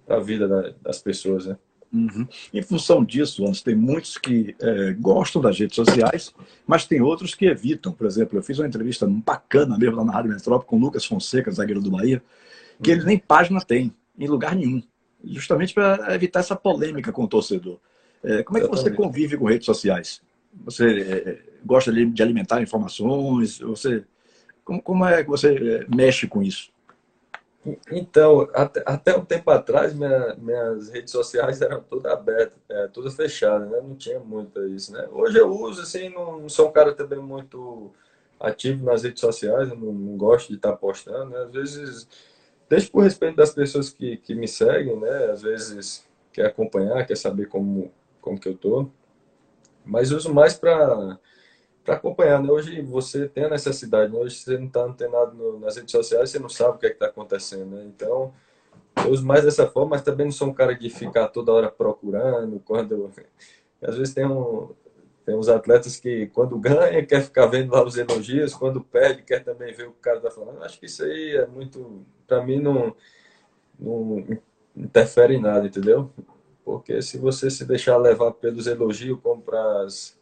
para 0.06 0.16
a 0.16 0.20
vida 0.20 0.46
da, 0.46 0.72
das 0.82 1.00
pessoas, 1.00 1.46
né? 1.46 1.56
Uhum. 1.92 2.26
Em 2.54 2.62
função 2.62 3.04
disso, 3.04 3.42
Anderson, 3.42 3.64
tem 3.64 3.74
muitos 3.74 4.16
que 4.16 4.54
é, 4.60 4.92
gostam 4.92 5.42
das 5.42 5.58
redes 5.58 5.74
sociais, 5.74 6.32
mas 6.64 6.86
tem 6.86 7.00
outros 7.00 7.34
que 7.34 7.46
evitam. 7.46 7.92
Por 7.92 8.06
exemplo, 8.06 8.38
eu 8.38 8.42
fiz 8.42 8.58
uma 8.58 8.68
entrevista 8.68 9.06
bacana 9.08 9.76
mesmo 9.76 9.96
lá 9.96 10.04
na 10.04 10.12
Rádio 10.12 10.30
Metrópole 10.30 10.68
com 10.68 10.76
o 10.76 10.80
Lucas 10.80 11.04
Fonseca, 11.04 11.50
zagueiro 11.50 11.80
do 11.80 11.90
Bahia, 11.90 12.22
que 12.80 12.90
uhum. 12.90 12.96
ele 12.96 13.06
nem 13.06 13.18
página 13.18 13.60
tem, 13.60 13.92
em 14.16 14.28
lugar 14.28 14.54
nenhum, 14.54 14.80
justamente 15.24 15.74
para 15.74 16.14
evitar 16.14 16.40
essa 16.40 16.54
polêmica 16.54 17.10
com 17.10 17.24
o 17.24 17.28
torcedor. 17.28 17.78
É, 18.22 18.42
como 18.44 18.58
é 18.58 18.60
que 18.60 18.68
você 18.68 18.90
convive 18.90 19.36
com 19.36 19.46
redes 19.46 19.66
sociais? 19.66 20.22
Você 20.64 21.00
é, 21.00 21.38
gosta 21.64 21.92
de 21.92 22.22
alimentar 22.22 22.62
informações? 22.62 23.58
Você 23.58 24.04
como, 24.70 24.82
como 24.82 25.04
é 25.04 25.24
que 25.24 25.28
você 25.28 25.80
eh, 25.80 25.86
mexe 25.94 26.28
com 26.28 26.42
isso? 26.42 26.70
Então, 27.90 28.48
até, 28.54 28.82
até 28.86 29.16
um 29.16 29.24
tempo 29.24 29.50
atrás, 29.50 29.92
minha, 29.92 30.34
minhas 30.36 30.88
redes 30.88 31.10
sociais 31.10 31.60
eram 31.60 31.82
todas 31.82 32.10
abertas, 32.10 32.56
é, 32.68 32.86
todas 32.86 33.14
fechadas, 33.14 33.68
né? 33.68 33.80
Não 33.82 33.96
tinha 33.96 34.18
muito 34.18 34.64
isso, 34.68 34.92
né? 34.92 35.06
Hoje 35.10 35.38
eu 35.38 35.50
uso, 35.50 35.82
assim, 35.82 36.08
não, 36.08 36.48
sou 36.48 36.68
um 36.68 36.72
cara 36.72 36.94
também 36.94 37.18
muito 37.18 37.90
ativo 38.38 38.84
nas 38.84 39.02
redes 39.02 39.20
sociais, 39.20 39.68
não, 39.68 39.76
não, 39.76 40.16
gosto 40.16 40.48
de 40.48 40.54
estar 40.54 40.74
postando, 40.76 41.30
né? 41.30 41.40
Às 41.40 41.52
vezes, 41.52 42.08
desde 42.68 42.90
por 42.90 43.02
respeito 43.02 43.36
das 43.36 43.52
pessoas 43.52 43.90
que, 43.90 44.16
que 44.18 44.34
me 44.34 44.48
seguem, 44.48 44.98
né? 44.98 45.26
Às 45.32 45.42
vezes 45.42 46.08
quer 46.32 46.46
acompanhar, 46.46 47.06
quer 47.06 47.16
saber 47.16 47.46
como, 47.48 47.92
como 48.22 48.40
que 48.40 48.48
eu 48.48 48.56
tô. 48.56 48.88
Mas 49.84 50.12
uso 50.12 50.32
mais 50.32 50.54
para 50.54 51.18
para 51.90 51.96
acompanhar. 51.96 52.40
Né? 52.40 52.50
Hoje 52.50 52.80
você 52.82 53.28
tem 53.28 53.44
a 53.44 53.50
necessidade, 53.50 54.14
hoje 54.14 54.36
você 54.36 54.56
não 54.56 54.66
está 54.66 54.84
antenado 54.84 55.34
no, 55.34 55.58
nas 55.58 55.76
redes 55.76 55.90
sociais, 55.90 56.30
você 56.30 56.38
não 56.38 56.48
sabe 56.48 56.76
o 56.76 56.78
que 56.78 56.86
é 56.86 56.90
está 56.90 57.06
acontecendo. 57.06 57.76
Né? 57.76 57.84
Então, 57.86 58.32
eu 59.04 59.10
uso 59.10 59.26
mais 59.26 59.44
dessa 59.44 59.66
forma, 59.66 59.90
mas 59.90 60.02
também 60.02 60.26
não 60.26 60.32
sou 60.32 60.48
um 60.48 60.54
cara 60.54 60.74
de 60.74 60.88
ficar 60.88 61.28
toda 61.28 61.52
hora 61.52 61.68
procurando. 61.68 62.60
Quando 62.64 63.10
Às 63.82 63.96
vezes 63.96 64.14
tem, 64.14 64.24
um, 64.24 64.70
tem 65.26 65.34
uns 65.34 65.48
atletas 65.48 65.96
que, 65.96 66.28
quando 66.28 66.56
ganha, 66.58 67.04
quer 67.04 67.22
ficar 67.22 67.46
vendo 67.46 67.72
lá 67.72 67.84
os 67.84 67.96
elogios, 67.96 68.54
quando 68.54 68.80
perde, 68.80 69.22
quer 69.22 69.42
também 69.42 69.74
ver 69.74 69.88
o 69.88 69.92
cara 69.92 70.18
está 70.18 70.30
falando. 70.30 70.62
Acho 70.62 70.78
que 70.78 70.86
isso 70.86 71.02
aí 71.02 71.36
é 71.36 71.46
muito. 71.46 72.04
Para 72.24 72.44
mim, 72.44 72.60
não, 72.60 72.94
não 73.78 74.24
interfere 74.76 75.34
em 75.34 75.40
nada, 75.40 75.66
entendeu? 75.66 76.08
Porque 76.64 77.02
se 77.02 77.18
você 77.18 77.50
se 77.50 77.64
deixar 77.64 77.96
levar 77.96 78.30
pelos 78.32 78.68
elogios 78.68 79.18
como 79.20 79.42
para 79.42 79.82
as 79.82 80.19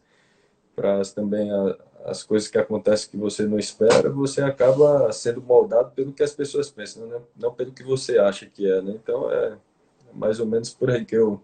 para 0.79 1.01
também 1.13 1.51
a, 1.51 1.75
as 2.05 2.23
coisas 2.23 2.47
que 2.47 2.57
acontecem 2.57 3.09
que 3.09 3.17
você 3.17 3.45
não 3.45 3.59
espera, 3.59 4.09
você 4.09 4.41
acaba 4.41 5.11
sendo 5.11 5.41
moldado 5.41 5.91
pelo 5.91 6.13
que 6.13 6.23
as 6.23 6.31
pessoas 6.31 6.69
pensam, 6.69 7.05
né? 7.05 7.19
não 7.35 7.53
pelo 7.53 7.73
que 7.73 7.83
você 7.83 8.17
acha 8.17 8.45
que 8.45 8.65
é. 8.69 8.81
Né? 8.81 8.93
Então 8.95 9.29
é 9.29 9.57
mais 10.13 10.39
ou 10.39 10.45
menos 10.45 10.69
por 10.73 10.89
aí 10.89 11.03
que 11.03 11.15
eu, 11.15 11.41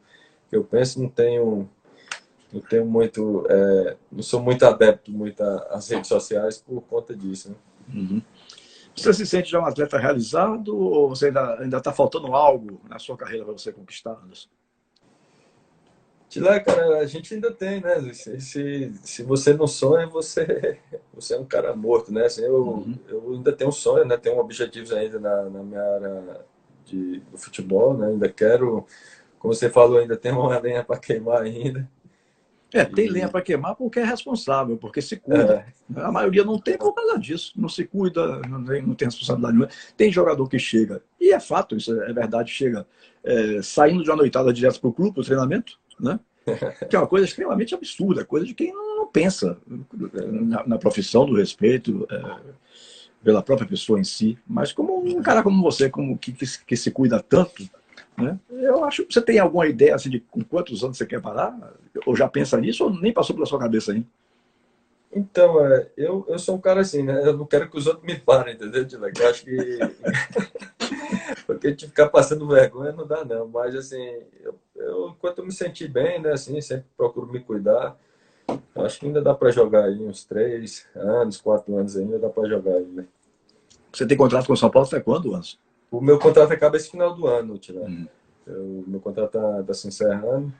que 0.49 0.55
eu 0.55 0.63
penso. 0.63 1.01
Não 1.01 1.09
tenho, 1.09 1.69
não 2.53 2.61
tenho 2.61 2.85
muito, 2.85 3.45
é, 3.49 3.97
não 4.09 4.23
sou 4.23 4.41
muito 4.41 4.65
adepto 4.65 5.11
muito 5.11 5.43
às 5.43 5.89
redes 5.89 6.07
sociais 6.07 6.57
por 6.57 6.81
conta 6.83 7.13
disso. 7.13 7.49
Né? 7.49 7.55
Uhum. 7.93 8.21
Você 8.95 9.13
se 9.13 9.25
sente 9.25 9.51
já 9.51 9.59
um 9.59 9.65
atleta 9.65 9.97
realizado 9.97 10.77
ou 10.77 11.09
você 11.09 11.25
ainda 11.25 11.59
ainda 11.59 11.77
está 11.77 11.91
faltando 11.91 12.33
algo 12.33 12.79
na 12.89 12.97
sua 12.97 13.17
carreira 13.17 13.43
para 13.43 13.53
você 13.53 13.73
conquistar, 13.73 14.17
Anderson? 14.23 14.47
Lá, 16.39 16.59
cara, 16.59 16.99
a 16.99 17.05
gente 17.05 17.33
ainda 17.33 17.51
tem, 17.51 17.81
né? 17.81 18.13
Se, 18.13 18.39
se, 18.41 18.91
se 19.03 19.23
você 19.23 19.53
não 19.53 19.67
sonha, 19.67 20.07
você, 20.07 20.79
você 21.13 21.35
é 21.35 21.39
um 21.39 21.45
cara 21.45 21.75
morto, 21.75 22.11
né? 22.11 22.25
Assim, 22.25 22.43
eu, 22.43 22.55
uhum. 22.55 22.95
eu 23.07 23.33
ainda 23.33 23.51
tenho 23.53 23.69
um 23.69 23.73
sonho, 23.73 24.05
né? 24.05 24.17
Tenho 24.17 24.37
objetivos 24.37 24.91
ainda 24.91 25.19
na, 25.19 25.49
na 25.49 25.63
minha 25.63 25.81
área 25.81 26.45
de, 26.85 27.19
do 27.31 27.37
futebol, 27.37 27.97
né? 27.97 28.07
Ainda 28.07 28.29
quero 28.29 28.85
como 29.45 29.53
você 29.53 29.69
falou, 29.69 29.99
ainda 29.99 30.17
tem 30.17 30.31
uma 30.31 30.57
lenha 30.59 30.83
para 30.83 30.97
queimar 30.97 31.43
ainda. 31.43 31.87
É, 32.73 32.83
tem 32.83 33.07
lenha 33.07 33.29
para 33.29 33.43
queimar 33.43 33.75
porque 33.75 33.99
é 33.99 34.03
responsável, 34.03 34.75
porque 34.75 35.01
se 35.01 35.17
cuida. 35.17 35.65
É. 35.95 36.01
A 36.01 36.11
maioria 36.11 36.43
não 36.43 36.59
tem 36.59 36.75
por 36.77 36.93
causa 36.93 37.17
disso. 37.19 37.53
Não 37.55 37.69
se 37.69 37.85
cuida, 37.85 38.39
não 38.49 38.65
tem, 38.65 38.81
não 38.81 38.95
tem 38.95 39.07
responsabilidade 39.07 39.53
nenhuma. 39.53 39.71
Tem 39.95 40.11
jogador 40.11 40.49
que 40.49 40.57
chega, 40.57 41.01
e 41.21 41.31
é 41.31 41.39
fato, 41.39 41.77
isso 41.77 41.93
é 42.01 42.11
verdade, 42.11 42.51
chega 42.51 42.87
é, 43.23 43.61
saindo 43.61 44.03
de 44.03 44.09
uma 44.09 44.17
noitada 44.17 44.51
direto 44.51 44.81
para 44.81 44.89
o 44.89 44.93
clube, 44.93 45.13
para 45.13 45.21
o 45.21 45.25
treinamento, 45.25 45.79
né? 45.99 46.19
que 46.89 46.95
é 46.95 46.99
uma 46.99 47.07
coisa 47.07 47.25
extremamente 47.25 47.73
absurda, 47.73 48.23
coisa 48.23 48.45
de 48.45 48.53
quem 48.53 48.71
não 48.73 49.07
pensa 49.07 49.57
na, 49.67 50.67
na 50.67 50.77
profissão, 50.77 51.25
do 51.25 51.35
respeito 51.35 52.07
é, 52.11 52.39
pela 53.23 53.41
própria 53.41 53.67
pessoa 53.67 53.99
em 53.99 54.03
si. 54.03 54.37
Mas 54.47 54.71
como 54.71 54.99
um 54.99 55.21
cara 55.21 55.41
como 55.41 55.61
você, 55.63 55.89
como 55.89 56.17
que, 56.17 56.31
que, 56.31 56.45
que 56.65 56.77
se 56.77 56.91
cuida 56.91 57.21
tanto, 57.21 57.67
né? 58.17 58.39
Eu 58.49 58.83
acho. 58.85 59.05
Você 59.09 59.21
tem 59.21 59.39
alguma 59.39 59.67
ideia 59.67 59.95
assim, 59.95 60.09
de 60.09 60.19
com 60.19 60.43
quantos 60.43 60.83
anos 60.83 60.97
você 60.97 61.05
quer 61.05 61.21
parar? 61.21 61.73
Ou 62.05 62.15
já 62.15 62.27
pensa 62.27 62.59
nisso 62.59 62.85
ou 62.85 62.93
nem 62.93 63.11
passou 63.11 63.35
pela 63.35 63.45
sua 63.45 63.59
cabeça 63.59 63.91
ainda? 63.91 64.05
Então, 65.11 65.65
é, 65.65 65.87
eu, 65.95 66.25
eu 66.27 66.37
sou 66.37 66.55
um 66.55 66.61
cara 66.61 66.81
assim, 66.81 67.01
né? 67.01 67.25
Eu 67.25 67.37
não 67.37 67.45
quero 67.45 67.69
que 67.69 67.77
os 67.77 67.87
outros 67.87 68.05
me 68.05 68.19
parem, 68.19 68.55
entendeu, 68.55 68.85
Eu 68.91 69.29
acho 69.29 69.45
que. 69.45 69.55
Porque 71.47 71.71
de 71.71 71.87
ficar 71.87 72.09
passando 72.09 72.47
vergonha 72.47 72.91
não 72.91 73.05
dá, 73.05 73.23
não. 73.23 73.47
Mas, 73.47 73.75
assim, 73.75 74.03
eu, 74.41 74.55
eu, 74.75 75.09
enquanto 75.09 75.39
eu 75.39 75.45
me 75.45 75.51
sentir 75.51 75.87
bem, 75.87 76.19
né? 76.19 76.31
Assim, 76.31 76.59
sempre 76.61 76.85
procuro 76.97 77.27
me 77.27 77.39
cuidar. 77.39 77.97
Acho 78.75 78.99
que 78.99 79.05
ainda 79.07 79.21
dá 79.21 79.33
para 79.33 79.51
jogar 79.51 79.85
aí 79.85 79.99
uns 79.99 80.23
três 80.23 80.87
anos, 80.95 81.39
quatro 81.39 81.75
anos 81.77 81.95
ainda, 81.97 82.19
dá 82.19 82.29
para 82.29 82.47
jogar 82.47 82.75
ainda. 82.75 83.07
Você 83.91 84.05
tem 84.05 84.17
contrato 84.17 84.47
com 84.47 84.53
o 84.53 84.57
São 84.57 84.69
Paulo 84.69 84.87
até 84.87 84.99
quando, 84.99 85.33
Anso? 85.33 85.57
O 85.89 86.01
meu 86.01 86.19
contrato 86.19 86.51
acaba 86.51 86.75
esse 86.75 86.91
final 86.91 87.15
do 87.15 87.27
ano, 87.27 87.57
Tila. 87.57 87.87
Hum. 87.87 88.07
O 88.47 88.83
meu 88.85 88.99
contrato 88.99 89.37
está 89.37 89.63
tá 89.63 89.73
se 89.73 89.87
encerrando. 89.87 90.53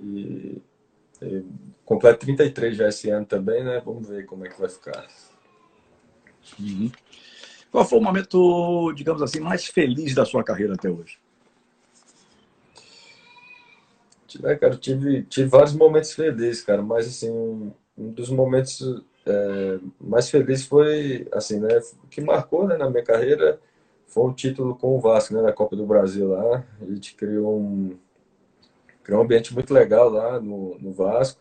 E, 0.00 0.62
e 1.20 1.44
completo 1.84 2.20
33 2.20 2.76
já 2.76 2.88
esse 2.88 3.10
ano 3.10 3.26
também, 3.26 3.64
né? 3.64 3.82
Vamos 3.84 4.08
ver 4.08 4.24
como 4.26 4.46
é 4.46 4.48
que 4.48 4.60
vai 4.60 4.68
ficar. 4.68 5.06
Uhum. 6.58 6.90
Qual 7.70 7.84
foi 7.84 7.98
o 7.98 8.02
momento, 8.02 8.92
digamos 8.92 9.22
assim, 9.22 9.40
mais 9.40 9.66
feliz 9.66 10.14
da 10.14 10.24
sua 10.24 10.42
carreira 10.42 10.74
até 10.74 10.90
hoje? 10.90 11.18
É, 14.44 14.54
cara, 14.54 14.76
tive, 14.76 15.22
tive 15.24 15.48
vários 15.48 15.72
momentos 15.72 16.12
felizes, 16.12 16.62
cara, 16.62 16.82
mas 16.82 17.06
assim, 17.06 17.30
um, 17.30 17.72
dos 17.96 18.30
momentos 18.30 18.80
é, 19.26 19.78
mais 20.00 20.30
felizes 20.30 20.66
foi, 20.66 21.26
assim, 21.32 21.58
né, 21.58 21.80
que 22.10 22.20
marcou 22.20 22.66
né, 22.66 22.76
na 22.76 22.88
minha 22.88 23.02
carreira 23.02 23.60
foi 24.10 24.24
um 24.24 24.32
título 24.32 24.74
com 24.74 24.96
o 24.96 25.00
Vasco, 25.00 25.34
né, 25.34 25.40
na 25.40 25.52
Copa 25.52 25.76
do 25.76 25.86
Brasil 25.86 26.28
lá. 26.28 26.64
A 26.80 26.84
gente 26.84 27.14
criou 27.14 27.60
um, 27.60 27.96
criou 29.04 29.20
um 29.20 29.24
ambiente 29.24 29.54
muito 29.54 29.72
legal 29.72 30.08
lá 30.10 30.40
no, 30.40 30.76
no 30.80 30.92
Vasco. 30.92 31.40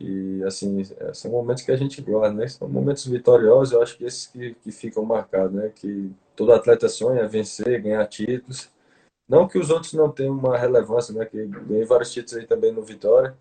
E, 0.00 0.42
assim, 0.44 0.82
são 1.12 1.30
momentos 1.30 1.62
que 1.62 1.70
a 1.70 1.76
gente 1.76 2.00
gosta, 2.00 2.32
né? 2.32 2.48
São 2.48 2.68
momentos 2.68 3.06
vitoriosos, 3.06 3.72
eu 3.72 3.82
acho 3.82 3.98
que 3.98 4.04
esses 4.04 4.26
que, 4.26 4.54
que 4.54 4.72
ficam 4.72 5.04
marcados, 5.04 5.52
né? 5.52 5.70
Que 5.74 6.10
todo 6.34 6.52
atleta 6.52 6.88
sonha 6.88 7.28
vencer, 7.28 7.82
ganhar 7.82 8.06
títulos. 8.06 8.70
Não 9.28 9.46
que 9.46 9.58
os 9.58 9.70
outros 9.70 9.92
não 9.92 10.10
tenham 10.10 10.32
uma 10.34 10.56
relevância, 10.56 11.14
né? 11.14 11.24
Que 11.26 11.46
ganhei 11.46 11.84
vários 11.84 12.12
títulos 12.12 12.36
aí 12.36 12.46
também 12.46 12.72
no 12.72 12.82
Vitória, 12.82 13.36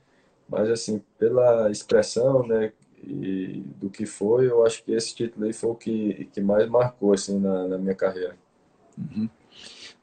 mas, 0.47 0.69
assim, 0.69 1.01
pela 1.17 1.71
expressão, 1.71 2.45
né? 2.45 2.73
e 3.03 3.63
do 3.77 3.89
que 3.89 4.05
foi, 4.05 4.49
eu 4.49 4.65
acho 4.65 4.83
que 4.83 4.91
esse 4.91 5.15
título 5.15 5.45
aí 5.45 5.53
foi 5.53 5.69
o 5.69 5.75
que, 5.75 6.29
que 6.33 6.41
mais 6.41 6.67
marcou 6.69 7.13
assim 7.13 7.39
na, 7.39 7.67
na 7.67 7.77
minha 7.77 7.95
carreira. 7.95 8.35
Uhum. 8.97 9.29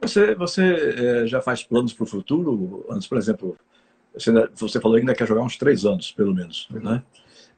Você, 0.01 0.35
você 0.35 0.63
é, 0.63 1.27
já 1.27 1.41
faz 1.41 1.63
planos 1.63 1.93
para 1.93 2.05
o 2.05 2.07
futuro? 2.07 2.85
Antes, 2.91 3.07
por 3.07 3.19
exemplo, 3.19 3.57
você, 4.17 4.33
você 4.55 4.81
falou 4.81 4.97
ainda 4.97 5.15
quer 5.15 5.27
jogar 5.27 5.43
uns 5.43 5.57
três 5.57 5.85
anos, 5.85 6.13
pelo 6.13 6.35
menos, 6.35 6.69
né? 6.71 7.03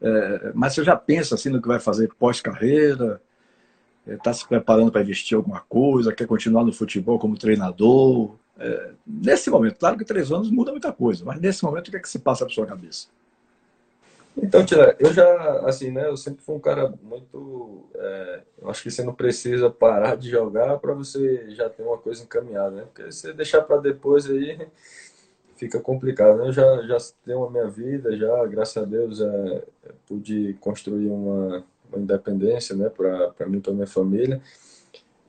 É, 0.00 0.52
mas 0.54 0.74
você 0.74 0.84
já 0.84 0.96
pensa 0.96 1.34
assim 1.34 1.48
no 1.48 1.61
que 1.61 1.68
vai 1.68 1.80
fazer 1.80 2.09
pós-carreira? 2.18 3.20
Está 4.06 4.30
é, 4.30 4.32
se 4.32 4.46
preparando 4.46 4.90
para 4.90 5.02
investir 5.02 5.36
alguma 5.36 5.61
coisa? 5.61 6.12
Quer 6.12 6.26
continuar 6.26 6.64
no 6.64 6.72
futebol 6.72 7.18
como 7.18 7.38
treinador? 7.38 8.34
É, 8.59 8.90
nesse 9.06 9.50
momento, 9.50 9.76
claro 9.78 9.96
que 9.96 10.04
três 10.04 10.32
anos 10.32 10.50
muda 10.50 10.72
muita 10.72 10.92
coisa, 10.92 11.24
mas 11.24 11.40
nesse 11.40 11.62
momento 11.64 11.88
o 11.88 11.90
que 11.90 11.96
é 11.96 12.00
que 12.00 12.09
se 12.09 12.18
passa 12.18 12.44
na 12.44 12.50
sua 12.50 12.66
cabeça? 12.66 13.09
Então, 14.40 14.64
Tila, 14.64 14.94
eu 15.00 15.12
já, 15.12 15.61
assim, 15.66 15.90
né, 15.90 16.06
eu 16.06 16.16
sempre 16.16 16.42
fui 16.44 16.54
um 16.54 16.61
cara 16.61 16.94
muito. 17.02 17.88
É, 17.94 18.40
eu 18.62 18.70
acho 18.70 18.82
que 18.82 18.90
você 18.90 19.02
não 19.02 19.12
precisa 19.12 19.68
parar 19.68 20.16
de 20.16 20.30
jogar 20.30 20.78
para 20.78 20.94
você 20.94 21.50
já 21.50 21.68
ter 21.68 21.82
uma 21.82 21.98
coisa 21.98 22.22
encaminhada, 22.22 22.70
né? 22.70 22.82
Porque 22.82 23.11
se 23.11 23.32
deixar 23.32 23.62
para 23.62 23.78
depois 23.78 24.30
aí 24.30 24.68
fica 25.59 25.80
complicado? 25.80 26.44
Eu 26.44 26.52
já, 26.52 26.82
já 26.86 26.96
tenho 27.24 27.44
a 27.44 27.50
minha 27.50 27.68
vida, 27.68 28.16
já, 28.16 28.46
graças 28.46 28.82
a 28.82 28.86
Deus, 28.86 29.20
é, 29.20 29.64
pude 30.06 30.54
construir 30.61 31.09
uma, 31.09 31.64
uma 31.90 31.98
independência, 31.98 32.74
né, 32.74 32.88
para 32.88 33.46
mim 33.46 33.59
e 33.59 33.61
para 33.61 33.72
minha 33.72 33.86
família. 33.86 34.40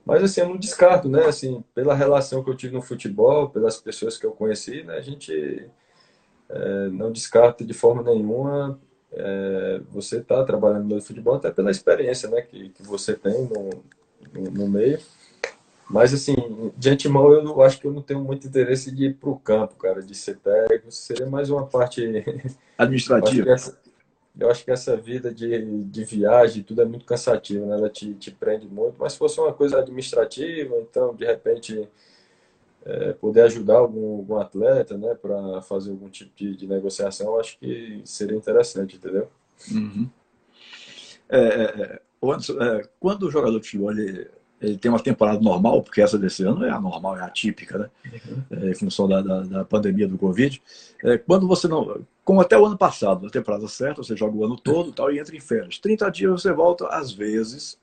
Mas, 0.06 0.22
assim, 0.22 0.40
eu 0.40 0.48
não 0.48 0.56
descarto, 0.56 1.08
né, 1.08 1.26
assim, 1.26 1.62
pela 1.74 1.94
relação 1.94 2.42
que 2.42 2.50
eu 2.50 2.56
tive 2.56 2.74
no 2.74 2.82
futebol, 2.82 3.50
pelas 3.50 3.76
pessoas 3.76 4.16
que 4.16 4.24
eu 4.24 4.32
conheci, 4.32 4.82
né, 4.84 4.96
a 4.96 5.02
gente. 5.02 5.68
É, 6.52 6.88
não 6.88 7.12
descarta 7.12 7.64
de 7.64 7.72
forma 7.72 8.02
nenhuma 8.02 8.76
é, 9.12 9.80
você 9.90 10.18
está 10.18 10.44
trabalhando 10.44 10.94
no 10.94 11.02
futebol 11.02 11.34
até 11.34 11.50
pela 11.50 11.70
experiência 11.70 12.28
né, 12.28 12.42
que, 12.42 12.70
que 12.70 12.82
você 12.82 13.14
tem 13.14 13.48
no, 13.48 13.70
no, 14.32 14.50
no, 14.50 14.68
meio. 14.68 15.00
Mas, 15.90 16.14
assim, 16.14 16.36
de 16.76 16.88
antemão, 16.88 17.32
eu 17.32 17.60
acho 17.62 17.80
que 17.80 17.86
eu 17.86 17.92
não 17.92 18.00
tenho 18.00 18.20
muito 18.20 18.46
interesse 18.46 18.94
de 18.94 19.06
ir 19.06 19.16
para 19.16 19.28
o 19.28 19.38
campo, 19.38 19.74
cara, 19.74 20.00
de 20.00 20.14
ser 20.14 20.36
técnico. 20.36 20.90
Seria 20.92 21.26
mais 21.26 21.50
uma 21.50 21.66
parte 21.66 22.24
administrativa. 22.78 23.48
Eu 23.48 23.54
acho 23.54 23.64
que 23.64 23.70
essa, 23.70 23.80
eu 24.38 24.50
acho 24.50 24.64
que 24.64 24.70
essa 24.70 24.96
vida 24.96 25.34
de, 25.34 25.82
de 25.84 26.04
viagem, 26.04 26.62
tudo 26.62 26.80
é 26.80 26.84
muito 26.84 27.04
cansativo, 27.04 27.66
né? 27.66 27.74
Ela 27.74 27.90
te, 27.90 28.14
te 28.14 28.30
prende 28.30 28.68
muito. 28.68 28.94
Mas 29.00 29.14
se 29.14 29.18
fosse 29.18 29.40
uma 29.40 29.52
coisa 29.52 29.80
administrativa, 29.80 30.76
então, 30.78 31.12
de 31.12 31.26
repente 31.26 31.88
é, 32.84 33.12
poder 33.14 33.42
ajudar 33.42 33.78
algum, 33.78 34.18
algum 34.18 34.36
atleta, 34.36 34.96
né, 34.96 35.16
para 35.16 35.60
fazer 35.62 35.90
algum 35.90 36.08
tipo 36.08 36.30
de, 36.36 36.56
de, 36.56 36.68
negociação, 36.68 37.38
acho 37.38 37.58
que 37.58 38.00
seria 38.04 38.36
interessante, 38.36 38.94
entendeu? 38.94 39.28
Uhum. 39.72 40.08
É, 41.28 41.38
é, 41.38 41.82
é 41.82 42.00
é, 42.22 42.88
quando 43.00 43.22
o 43.22 43.30
jogador 43.30 43.58
de 43.58 43.66
futebol 43.66 43.92
ele, 43.92 44.28
ele, 44.60 44.76
tem 44.76 44.90
uma 44.90 45.00
temporada 45.00 45.40
normal, 45.40 45.82
porque 45.82 46.00
essa 46.00 46.18
desse 46.18 46.44
ano 46.44 46.64
é 46.64 46.70
a 46.70 46.80
normal, 46.80 47.16
é 47.16 47.22
atípica, 47.22 47.78
né? 47.78 47.90
Uhum. 48.04 48.42
É, 48.50 48.70
em 48.70 48.74
função 48.74 49.08
da, 49.08 49.20
da, 49.20 49.40
da, 49.40 49.64
pandemia 49.64 50.06
do 50.06 50.18
Covid. 50.18 50.60
quando 51.26 51.46
você 51.46 51.66
não. 51.66 52.00
Como 52.24 52.40
até 52.40 52.58
o 52.58 52.66
ano 52.66 52.78
passado, 52.78 53.24
na 53.24 53.30
temporada 53.30 53.66
certa, 53.66 54.02
você 54.02 54.16
joga 54.16 54.36
o 54.36 54.44
ano 54.44 54.56
todo 54.56 54.92
tal, 54.92 55.12
e 55.12 55.18
entra 55.18 55.34
em 55.34 55.40
férias. 55.40 55.78
30 55.78 56.10
dias 56.10 56.30
você 56.30 56.52
volta, 56.52 56.86
às 56.86 57.10
vezes, 57.10 57.78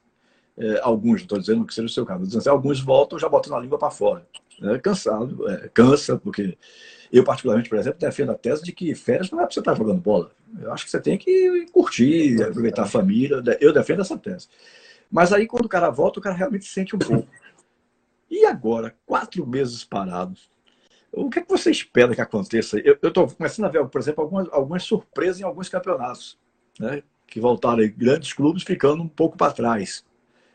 alguns, 0.81 1.21
não 1.21 1.23
estou 1.23 1.39
dizendo 1.39 1.65
que 1.65 1.73
seja 1.73 1.87
o 1.87 1.89
seu 1.89 2.05
caso, 2.05 2.23
dizendo 2.23 2.39
assim, 2.39 2.49
alguns 2.49 2.79
voltam 2.79 3.19
já 3.19 3.27
botando 3.27 3.55
a 3.55 3.59
língua 3.59 3.77
para 3.77 3.91
fora 3.91 4.25
né, 4.59 4.79
cansado, 4.79 5.49
é, 5.49 5.69
cansa, 5.73 6.17
porque 6.17 6.57
eu, 7.11 7.23
particularmente, 7.23 7.69
por 7.69 7.77
exemplo, 7.77 7.99
defendo 7.99 8.31
a 8.31 8.35
tese 8.35 8.63
de 8.63 8.71
que 8.71 8.93
férias 8.93 9.31
não 9.31 9.39
é 9.39 9.43
para 9.43 9.53
você 9.53 9.59
estar 9.59 9.75
jogando 9.75 10.01
bola. 10.01 10.31
Eu 10.59 10.71
acho 10.73 10.85
que 10.85 10.91
você 10.91 10.99
tem 10.99 11.17
que 11.17 11.65
curtir, 11.71 12.41
aproveitar 12.43 12.83
a 12.83 12.87
família. 12.87 13.41
Eu 13.61 13.71
defendo 13.71 14.01
essa 14.01 14.17
tese. 14.17 14.47
Mas 15.11 15.31
aí, 15.31 15.47
quando 15.47 15.65
o 15.65 15.69
cara 15.69 15.89
volta, 15.89 16.19
o 16.19 16.23
cara 16.23 16.35
realmente 16.35 16.65
sente 16.65 16.95
um 16.95 16.99
pouco. 16.99 17.27
E 18.29 18.45
agora, 18.45 18.95
quatro 19.05 19.45
meses 19.47 19.83
parados, 19.83 20.49
o 21.11 21.29
que, 21.29 21.39
é 21.39 21.41
que 21.41 21.49
você 21.49 21.71
espera 21.71 22.13
que 22.13 22.21
aconteça? 22.21 22.77
Eu 22.79 22.97
estou 23.01 23.27
começando 23.27 23.65
a 23.65 23.69
ver, 23.69 23.85
por 23.87 23.99
exemplo, 23.99 24.23
algumas, 24.23 24.47
algumas 24.51 24.83
surpresas 24.83 25.39
em 25.39 25.43
alguns 25.43 25.69
campeonatos, 25.69 26.37
né? 26.79 27.01
que 27.25 27.39
voltaram 27.39 27.79
aí, 27.79 27.89
grandes 27.89 28.33
clubes 28.33 28.63
ficando 28.63 29.03
um 29.03 29.07
pouco 29.07 29.37
para 29.37 29.51
trás. 29.51 30.05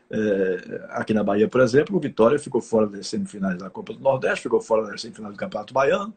É, 0.09 0.85
aqui 0.89 1.13
na 1.13 1.23
Bahia, 1.23 1.47
por 1.47 1.61
exemplo, 1.61 1.95
o 1.95 1.99
Vitória 1.99 2.37
ficou 2.37 2.61
fora 2.61 2.87
das 2.87 3.07
semifinais 3.07 3.57
da 3.57 3.69
Copa 3.69 3.93
do 3.93 3.99
Nordeste, 3.99 4.43
ficou 4.43 4.61
fora 4.61 4.85
das 4.87 5.01
semifinais 5.01 5.33
do 5.33 5.37
Campeonato 5.37 5.73
Baiano, 5.73 6.13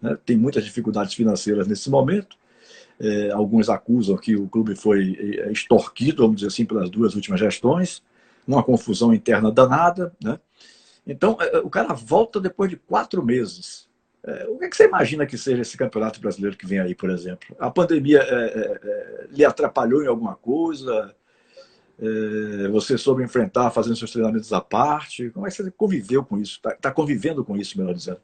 né? 0.00 0.16
tem 0.24 0.36
muitas 0.36 0.64
dificuldades 0.64 1.14
financeiras 1.14 1.66
nesse 1.66 1.88
momento. 1.90 2.36
É, 3.00 3.30
alguns 3.30 3.70
acusam 3.70 4.14
que 4.18 4.36
o 4.36 4.46
clube 4.46 4.76
foi 4.76 5.16
é, 5.18 5.50
extorquido, 5.50 6.22
vamos 6.22 6.36
dizer 6.36 6.48
assim, 6.48 6.66
pelas 6.66 6.90
duas 6.90 7.14
últimas 7.14 7.40
gestões, 7.40 8.02
uma 8.46 8.62
confusão 8.62 9.14
interna 9.14 9.50
danada. 9.50 10.12
Né? 10.22 10.38
Então, 11.06 11.38
é, 11.40 11.58
o 11.60 11.70
cara 11.70 11.94
volta 11.94 12.38
depois 12.38 12.68
de 12.68 12.76
quatro 12.76 13.24
meses. 13.24 13.88
É, 14.22 14.46
o 14.48 14.58
que, 14.58 14.66
é 14.66 14.68
que, 14.68 14.76
você 14.76 14.84
imagina 14.86 15.24
que 15.24 15.38
seja 15.38 15.62
esse 15.62 15.78
campeonato 15.78 16.20
brasileiro 16.20 16.58
que 16.58 16.66
vem 16.66 16.78
aí, 16.78 16.94
por 16.94 17.08
exemplo? 17.08 17.56
A 17.58 17.70
pandemia 17.70 18.22
lhe 19.30 19.46
atrapalhou 19.46 20.02
em 20.02 20.06
alguma 20.06 20.34
coisa? 20.34 21.14
Você 22.70 22.98
soube 22.98 23.22
enfrentar 23.22 23.70
fazendo 23.70 23.96
seus 23.96 24.10
treinamentos 24.10 24.52
à 24.52 24.60
parte? 24.60 25.30
Como 25.30 25.46
é 25.46 25.50
que 25.50 25.56
você 25.56 25.70
conviveu 25.70 26.22
com 26.22 26.36
isso? 26.36 26.56
Está 26.56 26.72
tá 26.72 26.90
convivendo 26.92 27.42
com 27.42 27.56
isso, 27.56 27.78
melhor 27.78 27.94
dizendo? 27.94 28.20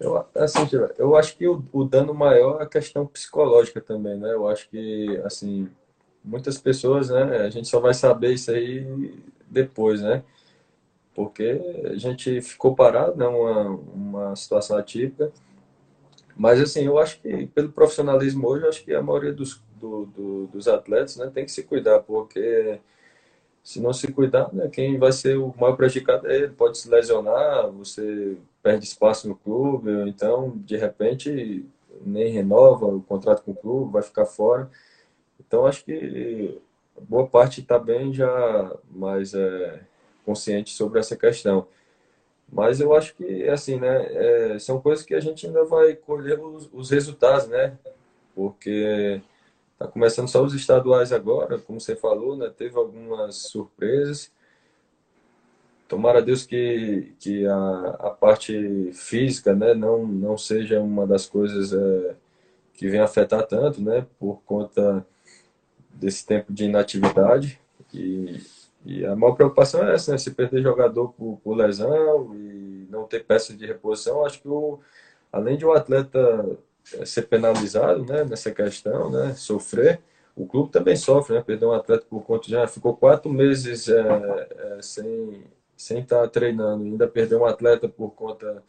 Eu, 0.00 0.26
assim, 0.34 0.60
eu 0.98 1.14
acho 1.14 1.36
que 1.36 1.46
o, 1.46 1.62
o, 1.72 1.84
dano 1.84 2.14
maior 2.14 2.60
é 2.60 2.64
a 2.64 2.66
questão 2.66 3.06
psicológica 3.06 3.80
também, 3.80 4.16
né? 4.16 4.32
Eu 4.32 4.48
acho 4.48 4.68
que, 4.70 5.20
assim, 5.24 5.68
muitas 6.24 6.58
pessoas, 6.58 7.10
né? 7.10 7.22
A 7.42 7.50
gente 7.50 7.68
só 7.68 7.78
vai 7.78 7.92
saber 7.92 8.32
isso 8.32 8.50
aí 8.50 9.14
depois, 9.48 10.00
né? 10.00 10.22
porque 11.14 11.60
a 11.84 11.96
gente 11.96 12.40
ficou 12.40 12.74
parado, 12.74 13.16
né? 13.16 13.26
Uma, 13.26 13.68
uma 13.94 14.36
situação 14.36 14.76
atípica. 14.76 15.30
Mas, 16.36 16.60
assim, 16.60 16.86
eu 16.86 16.98
acho 16.98 17.20
que 17.20 17.46
pelo 17.48 17.70
profissionalismo 17.70 18.48
hoje, 18.48 18.64
eu 18.64 18.68
acho 18.68 18.84
que 18.84 18.94
a 18.94 19.02
maioria 19.02 19.32
dos, 19.32 19.62
do, 19.78 20.06
do, 20.06 20.46
dos 20.46 20.66
atletas 20.66 21.16
né, 21.16 21.30
tem 21.32 21.44
que 21.44 21.52
se 21.52 21.62
cuidar, 21.62 22.00
porque 22.00 22.80
se 23.62 23.80
não 23.80 23.92
se 23.92 24.10
cuidar, 24.10 24.52
né, 24.52 24.68
quem 24.72 24.98
vai 24.98 25.12
ser 25.12 25.36
o 25.36 25.54
maior 25.60 25.76
prejudicado 25.76 26.26
é 26.26 26.36
ele. 26.36 26.48
Pode 26.48 26.78
se 26.78 26.88
lesionar, 26.88 27.70
você 27.70 28.38
perde 28.62 28.84
espaço 28.84 29.28
no 29.28 29.36
clube, 29.36 29.90
ou 29.90 30.06
então, 30.06 30.52
de 30.58 30.76
repente, 30.76 31.64
nem 32.04 32.32
renova 32.32 32.86
o 32.86 33.02
contrato 33.02 33.42
com 33.42 33.52
o 33.52 33.56
clube, 33.56 33.92
vai 33.92 34.02
ficar 34.02 34.26
fora. 34.26 34.70
Então, 35.38 35.66
acho 35.66 35.84
que 35.84 36.60
boa 37.08 37.26
parte 37.26 37.60
está 37.60 37.78
bem 37.78 38.12
já 38.12 38.76
mais 38.90 39.34
é, 39.34 39.80
consciente 40.24 40.70
sobre 40.70 41.00
essa 41.00 41.16
questão. 41.16 41.66
Mas 42.52 42.80
eu 42.80 42.94
acho 42.94 43.14
que, 43.14 43.48
assim, 43.48 43.78
né, 43.78 44.54
é, 44.54 44.58
são 44.58 44.80
coisas 44.80 45.04
que 45.04 45.14
a 45.14 45.20
gente 45.20 45.46
ainda 45.46 45.64
vai 45.64 45.94
colher 45.94 46.38
os, 46.40 46.68
os 46.72 46.90
resultados, 46.90 47.48
né? 47.48 47.78
Porque 48.34 49.22
Está 49.80 49.90
começando 49.90 50.28
só 50.28 50.44
os 50.44 50.52
estaduais 50.52 51.10
agora, 51.10 51.58
como 51.58 51.80
você 51.80 51.96
falou, 51.96 52.36
né? 52.36 52.52
Teve 52.54 52.76
algumas 52.76 53.36
surpresas. 53.36 54.30
Tomara 55.90 56.22
Deus 56.22 56.46
que, 56.46 57.12
que 57.18 57.44
a, 57.44 57.96
a 57.98 58.10
parte 58.10 58.92
física 58.92 59.52
né, 59.56 59.74
não, 59.74 60.06
não 60.06 60.38
seja 60.38 60.80
uma 60.80 61.04
das 61.04 61.26
coisas 61.26 61.72
é, 61.72 62.14
que 62.74 62.88
vem 62.88 63.00
afetar 63.00 63.44
tanto, 63.44 63.82
né? 63.82 64.06
Por 64.16 64.40
conta 64.42 65.04
desse 65.92 66.24
tempo 66.24 66.52
de 66.52 66.66
inatividade. 66.66 67.60
E, 67.92 68.40
e 68.86 69.04
a 69.04 69.16
maior 69.16 69.34
preocupação 69.34 69.82
é 69.82 69.92
essa, 69.92 70.12
né? 70.12 70.18
Se 70.18 70.30
perder 70.30 70.62
jogador 70.62 71.08
por, 71.08 71.40
por 71.42 71.56
lesão 71.56 72.36
e 72.36 72.86
não 72.88 73.04
ter 73.04 73.24
peça 73.24 73.52
de 73.52 73.66
reposição, 73.66 74.24
acho 74.24 74.40
que 74.40 74.48
o, 74.48 74.78
além 75.32 75.58
de 75.58 75.66
o 75.66 75.70
um 75.70 75.72
atleta 75.72 76.56
é, 76.94 77.04
ser 77.04 77.22
penalizado 77.22 78.04
né, 78.04 78.22
nessa 78.22 78.52
questão, 78.52 79.10
né, 79.10 79.34
sofrer. 79.34 80.00
O 80.36 80.46
clube 80.46 80.70
também 80.70 80.94
sofre, 80.94 81.34
né? 81.34 81.42
Perdeu 81.44 81.70
um 81.70 81.74
atleta 81.74 82.06
por 82.08 82.22
conta 82.22 82.48
já 82.48 82.64
ficou 82.68 82.96
quatro 82.96 83.28
meses 83.28 83.88
é, 83.88 83.98
é, 84.78 84.82
sem 84.82 85.42
sem 85.80 86.00
estar 86.00 86.22
tá 86.22 86.28
treinando, 86.28 86.84
ainda 86.84 87.08
perdeu 87.08 87.40
um 87.40 87.46
atleta 87.46 87.88
por 87.88 88.10
conta 88.10 88.62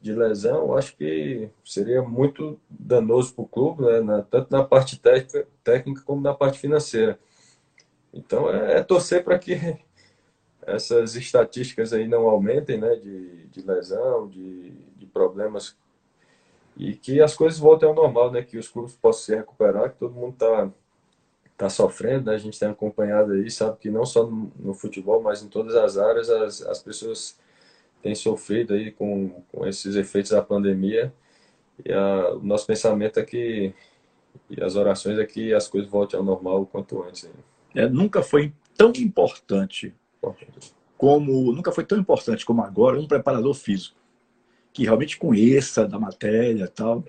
de 0.00 0.12
lesão, 0.12 0.76
acho 0.76 0.96
que 0.96 1.48
seria 1.64 2.02
muito 2.02 2.60
danoso 2.68 3.34
para 3.34 3.44
o 3.44 3.48
clube, 3.48 3.82
né? 3.82 4.00
na, 4.00 4.22
tanto 4.22 4.52
na 4.52 4.62
parte 4.62 4.98
técnica, 5.00 5.48
técnica 5.64 6.02
como 6.02 6.20
na 6.20 6.34
parte 6.34 6.58
financeira. 6.58 7.18
Então 8.12 8.48
é, 8.50 8.78
é 8.78 8.82
torcer 8.82 9.24
para 9.24 9.38
que 9.38 9.54
essas 10.62 11.16
estatísticas 11.16 11.92
aí 11.92 12.06
não 12.06 12.28
aumentem, 12.28 12.78
né? 12.78 12.96
De, 12.96 13.46
de 13.48 13.62
lesão, 13.62 14.28
de, 14.28 14.70
de 14.96 15.06
problemas 15.06 15.76
e 16.76 16.94
que 16.94 17.20
as 17.20 17.34
coisas 17.34 17.58
voltem 17.58 17.88
ao 17.88 17.94
normal, 17.94 18.30
né? 18.30 18.42
Que 18.42 18.58
os 18.58 18.68
clubes 18.68 18.94
possam 18.94 19.22
se 19.22 19.36
recuperar, 19.36 19.90
que 19.90 19.98
todo 19.98 20.14
mundo 20.14 20.34
está 20.34 20.70
tá 21.56 21.68
sofrendo, 21.70 22.30
né? 22.30 22.34
A 22.34 22.38
gente 22.38 22.58
tem 22.58 22.68
acompanhado 22.68 23.32
aí, 23.32 23.50
sabe 23.50 23.78
que 23.78 23.90
não 23.90 24.04
só 24.04 24.26
no, 24.26 24.52
no 24.58 24.74
futebol, 24.74 25.22
mas 25.22 25.42
em 25.42 25.48
todas 25.48 25.74
as 25.74 25.96
áreas 25.96 26.28
as, 26.28 26.62
as 26.62 26.82
pessoas 26.82 27.38
têm 28.02 28.14
sofrido 28.14 28.74
aí 28.74 28.90
com, 28.90 29.42
com 29.52 29.66
esses 29.66 29.96
efeitos 29.96 30.32
da 30.32 30.42
pandemia. 30.42 31.12
E 31.84 31.92
a, 31.92 32.34
o 32.34 32.42
nosso 32.42 32.66
pensamento 32.66 33.18
é 33.18 33.24
que 33.24 33.74
e 34.50 34.62
as 34.62 34.76
orações 34.76 35.18
é 35.18 35.24
que 35.24 35.54
as 35.54 35.68
coisas 35.68 35.88
voltem 35.88 36.18
ao 36.18 36.24
normal 36.24 36.62
o 36.62 36.66
quanto 36.66 37.02
antes. 37.02 37.30
É, 37.74 37.88
nunca 37.88 38.22
foi 38.22 38.52
tão 38.76 38.92
importante 38.96 39.94
como 40.96 41.52
nunca 41.52 41.70
foi 41.70 41.84
tão 41.84 41.98
importante 41.98 42.44
como 42.44 42.62
agora 42.62 42.98
um 42.98 43.06
preparador 43.06 43.54
físico 43.54 43.96
que 44.72 44.84
realmente 44.84 45.18
conheça 45.18 45.86
da 45.86 45.98
matéria 45.98 46.66
tal, 46.66 47.04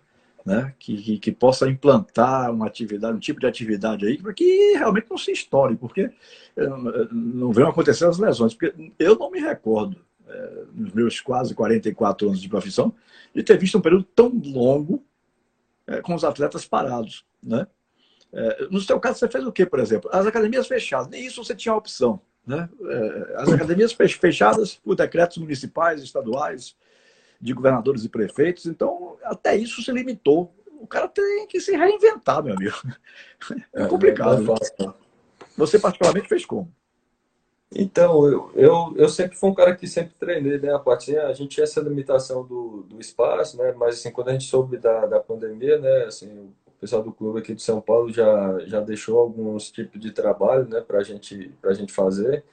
né? 0.45 0.73
Que, 0.77 1.01
que, 1.01 1.17
que, 1.17 1.31
possa 1.31 1.67
implantar 1.67 2.51
uma 2.51 2.67
atividade, 2.67 3.17
um 3.17 3.19
tipo 3.19 3.39
de 3.39 3.47
atividade 3.47 4.05
aí, 4.05 4.17
para 4.21 4.33
que 4.33 4.73
realmente 4.73 5.07
não 5.09 5.17
se 5.17 5.31
estoure, 5.31 5.75
porque 5.75 6.11
eh, 6.55 6.69
não 7.11 7.51
venham 7.51 7.69
acontecer 7.69 8.05
as 8.05 8.19
lesões. 8.19 8.53
Porque 8.53 8.91
eu 8.99 9.17
não 9.17 9.31
me 9.31 9.39
recordo, 9.39 9.97
é, 10.27 10.63
nos 10.73 10.93
meus 10.93 11.19
quase 11.19 11.55
44 11.55 12.27
anos 12.27 12.41
de 12.41 12.47
profissão, 12.47 12.93
de 13.33 13.41
ter 13.41 13.57
visto 13.57 13.77
um 13.77 13.81
período 13.81 14.03
tão 14.03 14.29
longo 14.45 15.03
é, 15.87 15.99
com 16.01 16.13
os 16.13 16.23
atletas 16.23 16.65
parados, 16.65 17.25
né? 17.43 17.67
É, 18.31 18.67
no 18.69 18.81
seu 18.81 18.99
caso, 18.99 19.19
você 19.19 19.29
fez 19.29 19.45
o 19.45 19.51
quê, 19.51 19.65
por 19.65 19.79
exemplo? 19.79 20.09
As 20.11 20.25
academias 20.25 20.67
fechadas, 20.67 21.07
nem 21.07 21.25
isso 21.25 21.43
você 21.43 21.55
tinha 21.55 21.73
opção. 21.73 22.19
Né? 22.45 22.69
As 23.37 23.49
academias 23.49 23.91
fechadas 23.93 24.75
por 24.75 24.95
decretos 24.95 25.37
municipais, 25.37 26.03
estaduais, 26.03 26.75
de 27.45 27.53
governadores 27.53 28.03
e 28.03 28.09
prefeitos, 28.09 28.65
então 28.65 29.17
até 29.23 29.55
isso 29.55 29.81
se 29.81 29.91
limitou. 29.91 30.51
O 30.79 30.87
cara 30.87 31.07
tem 31.07 31.47
que 31.47 31.59
se 31.59 31.75
reinventar, 31.75 32.43
meu 32.43 32.55
amigo. 32.55 32.75
É, 33.73 33.83
é 33.83 33.87
complicado. 33.87 34.43
É 34.81 34.93
Você 35.57 35.77
particularmente 35.77 36.27
fez 36.27 36.45
como? 36.45 36.71
Então, 37.73 38.25
eu, 38.27 38.51
eu, 38.55 38.93
eu 38.95 39.09
sempre 39.09 39.35
fui 39.35 39.49
um 39.49 39.53
cara 39.53 39.75
que 39.75 39.87
sempre 39.87 40.13
treinei, 40.17 40.57
né? 40.57 40.73
A 40.73 40.79
partir 40.79 41.17
a 41.17 41.33
gente 41.33 41.55
tinha 41.55 41.65
essa 41.65 41.81
limitação 41.81 42.45
do, 42.45 42.83
do 42.83 42.99
espaço, 42.99 43.57
né? 43.57 43.73
Mas 43.77 43.99
assim, 43.99 44.11
quando 44.11 44.29
a 44.29 44.31
gente 44.31 44.45
soube 44.45 44.77
da, 44.77 45.05
da 45.05 45.19
pandemia, 45.19 45.77
né? 45.77 46.05
Assim, 46.05 46.53
o 46.65 46.71
pessoal 46.79 47.03
do 47.03 47.11
clube 47.11 47.39
aqui 47.39 47.53
de 47.53 47.61
São 47.61 47.81
Paulo 47.81 48.11
já, 48.11 48.59
já 48.65 48.79
deixou 48.79 49.19
alguns 49.19 49.69
tipos 49.71 49.99
de 49.99 50.11
trabalho, 50.11 50.67
né? 50.69 50.81
Para 50.81 51.03
gente, 51.03 51.53
a 51.63 51.73
gente 51.73 51.91
fazer. 51.91 52.43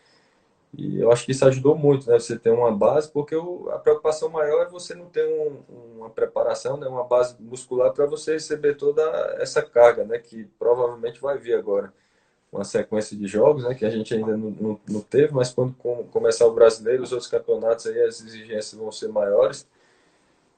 E 0.77 0.99
eu 0.99 1.13
acho 1.13 1.27
que 1.27 1.33
isso 1.33 1.45
ajudou 1.45 1.77
muito, 1.77 2.09
né? 2.09 2.19
Você 2.19 2.39
ter 2.39 2.51
uma 2.51 2.73
base, 2.73 3.11
porque 3.11 3.37
o, 3.37 3.69
a 3.71 3.79
preocupação 3.79 4.31
maior 4.31 4.63
é 4.63 4.71
você 4.71 4.95
não 4.95 5.07
ter 5.07 5.27
um, 5.27 5.61
uma 5.99 6.09
preparação, 6.09 6.79
né? 6.79 6.87
uma 6.87 7.05
base 7.05 7.37
muscular 7.41 7.93
para 7.93 8.07
você 8.07 8.33
receber 8.33 8.75
toda 8.75 9.03
essa 9.39 9.61
carga, 9.63 10.05
né? 10.05 10.19
Que 10.19 10.45
provavelmente 10.59 11.21
vai 11.21 11.37
vir 11.37 11.55
agora. 11.55 11.93
Uma 12.51 12.65
sequência 12.65 13.17
de 13.17 13.27
jogos, 13.27 13.65
né? 13.65 13.75
Que 13.75 13.85
a 13.85 13.91
gente 13.91 14.15
ainda 14.15 14.35
não, 14.35 14.51
não, 14.51 14.81
não 14.89 15.01
teve, 15.03 15.35
mas 15.35 15.53
quando 15.53 15.75
com, 15.75 16.05
começar 16.05 16.47
o 16.47 16.55
brasileiro, 16.55 17.03
os 17.03 17.13
outros 17.13 17.31
campeonatos 17.31 17.87
aí, 17.87 18.01
as 18.03 18.23
exigências 18.23 18.73
vão 18.73 18.91
ser 18.91 19.09
maiores. 19.09 19.69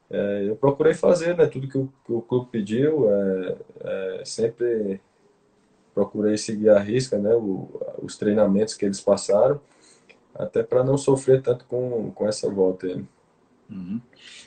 É, 0.09 0.45
eu 0.49 0.55
procurei 0.55 0.95
fazer, 0.95 1.37
né? 1.37 1.47
Tudo 1.47 1.67
que 1.69 1.79
o, 1.79 1.93
que 2.07 2.13
o 2.13 2.23
clube 2.23 2.49
pediu, 2.53 3.11
é, 3.11 3.57
é, 3.81 4.23
sempre 4.25 5.01
procurei 5.93 6.37
seguir 6.37 6.71
a 6.71 6.79
risca, 6.79 7.19
né? 7.19 7.35
O, 7.35 7.69
os 8.01 8.17
treinamentos 8.17 8.75
que 8.75 8.85
eles 8.85 9.01
passaram 9.01 9.61
até 10.35 10.63
para 10.63 10.85
não 10.85 10.97
sofrer 10.97 11.43
tanto 11.43 11.65
com, 11.67 12.11
com 12.13 12.29
essa 12.29 12.51
volta 12.51 12.87
aí. 12.87 13.05
Uhum. 13.71 14.01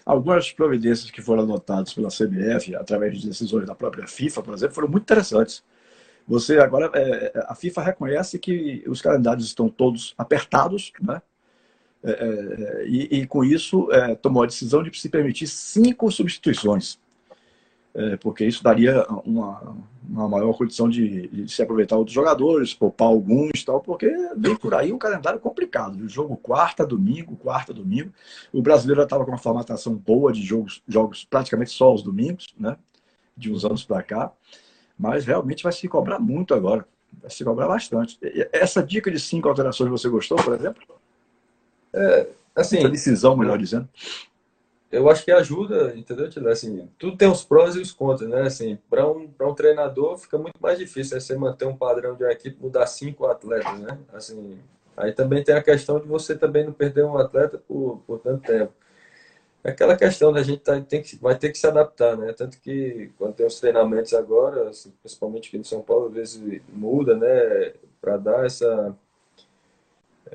Algumas 0.05 0.51
providências 0.51 1.09
que 1.09 1.21
foram 1.21 1.43
adotadas 1.43 1.93
pela 1.93 2.09
CBF, 2.09 2.75
através 2.75 3.19
de 3.19 3.27
decisões 3.27 3.65
da 3.65 3.73
própria 3.73 4.07
FIFA, 4.07 4.43
por 4.43 4.53
exemplo, 4.53 4.75
foram 4.75 4.87
muito 4.87 5.03
interessantes. 5.03 5.63
Você 6.27 6.59
agora, 6.59 6.91
é, 6.93 7.45
a 7.47 7.55
FIFA 7.55 7.81
reconhece 7.81 8.37
que 8.37 8.83
os 8.87 9.01
calendários 9.01 9.45
estão 9.45 9.69
todos 9.69 10.13
apertados, 10.17 10.91
né? 11.01 11.21
É, 12.03 12.11
é, 12.11 12.87
e, 12.87 13.19
e, 13.19 13.27
com 13.27 13.43
isso 13.43 13.91
é, 13.91 14.13
tomou 14.15 14.43
a 14.43 14.45
decisão 14.45 14.83
de 14.83 14.97
se 14.97 15.09
permitir 15.09 15.47
cinco 15.47 16.11
substituições 16.11 16.99
é, 17.97 18.15
porque 18.15 18.45
isso 18.45 18.63
daria 18.63 19.03
uma, 19.25 19.75
uma 20.09 20.27
maior 20.27 20.53
condição 20.57 20.89
de, 20.89 21.27
de, 21.27 21.51
se 21.51 21.61
aproveitar 21.61 21.97
outros 21.97 22.13
jogadores, 22.13 22.73
poupar 22.73 23.07
alguns 23.07 23.63
tal, 23.63 23.81
porque 23.81 24.09
vem 24.35 24.55
por 24.55 24.73
aí 24.73 24.91
um 24.91 24.97
calendário 24.97 25.39
complicado. 25.39 25.95
O 25.95 26.09
jogo 26.09 26.37
quarta, 26.37 26.85
domingo, 26.85 27.35
quarta, 27.35 27.73
domingo. 27.73 28.11
O 28.51 28.61
brasileiro 28.61 29.01
já 29.01 29.05
estava 29.05 29.25
com 29.25 29.31
uma 29.31 29.37
formatação 29.37 29.93
boa 29.95 30.31
de 30.31 30.41
jogos, 30.41 30.81
jogos 30.87 31.25
praticamente 31.25 31.71
só 31.71 31.93
os 31.93 32.01
domingos, 32.01 32.53
né? 32.57 32.77
De 33.35 33.51
uns 33.51 33.65
anos 33.65 33.83
para 33.83 34.01
cá. 34.01 34.31
Mas 34.97 35.25
realmente 35.25 35.63
vai 35.63 35.71
se 35.71 35.87
cobrar 35.87 36.19
muito 36.19 36.53
agora. 36.53 36.87
Vai 37.21 37.29
se 37.29 37.43
cobrar 37.43 37.67
bastante. 37.67 38.17
Essa 38.51 38.83
dica 38.83 39.11
de 39.11 39.19
cinco 39.19 39.47
alterações 39.47 39.89
você 39.89 40.09
gostou, 40.09 40.37
por 40.37 40.53
exemplo? 40.53 40.83
É, 41.93 42.27
assim, 42.55 42.77
Essa 42.77 42.89
decisão, 42.89 43.35
melhor 43.35 43.57
dizendo 43.57 43.87
eu 44.91 45.09
acho 45.09 45.25
que 45.25 45.31
ajuda, 45.31 45.93
entendeu? 45.95 46.29
Assim, 46.49 46.89
tudo 46.97 47.17
tem 47.17 47.29
os 47.29 47.43
prós 47.43 47.75
e 47.75 47.81
os 47.81 47.91
contras, 47.91 48.29
né? 48.29 48.43
Assim, 48.43 48.77
para 48.89 49.07
um, 49.07 49.29
um 49.41 49.53
treinador 49.53 50.17
fica 50.17 50.37
muito 50.37 50.57
mais 50.61 50.79
difícil 50.79 51.15
né? 51.15 51.19
você 51.19 51.35
manter 51.35 51.65
um 51.65 51.75
padrão 51.75 52.15
de 52.15 52.23
uma 52.23 52.31
equipe, 52.31 52.61
mudar 52.61 52.87
cinco 52.87 53.25
atletas, 53.25 53.79
né? 53.79 53.99
Assim, 54.13 54.59
aí 54.95 55.11
também 55.11 55.43
tem 55.43 55.55
a 55.55 55.63
questão 55.63 55.99
de 55.99 56.07
você 56.07 56.35
também 56.37 56.65
não 56.65 56.71
perder 56.71 57.03
um 57.03 57.17
atleta 57.17 57.57
por, 57.57 58.01
por 58.07 58.19
tanto 58.19 58.43
tempo. 58.43 58.73
É 59.63 59.71
aquela 59.71 59.97
questão 59.97 60.31
da 60.31 60.41
gente 60.41 60.61
tá, 60.61 60.79
tem 60.79 61.01
que, 61.01 61.17
vai 61.17 61.37
ter 61.37 61.51
que 61.51 61.57
se 61.57 61.67
adaptar, 61.67 62.15
né? 62.17 62.31
Tanto 62.31 62.59
que 62.59 63.11
quando 63.17 63.33
tem 63.35 63.45
os 63.45 63.59
treinamentos 63.59 64.13
agora, 64.13 64.69
assim, 64.69 64.93
principalmente 65.01 65.49
aqui 65.49 65.57
em 65.57 65.63
São 65.63 65.81
Paulo, 65.81 66.07
às 66.07 66.13
vezes 66.13 66.61
muda, 66.69 67.15
né? 67.15 67.73
Para 67.99 68.15
dar 68.17 68.45
essa 68.45 68.95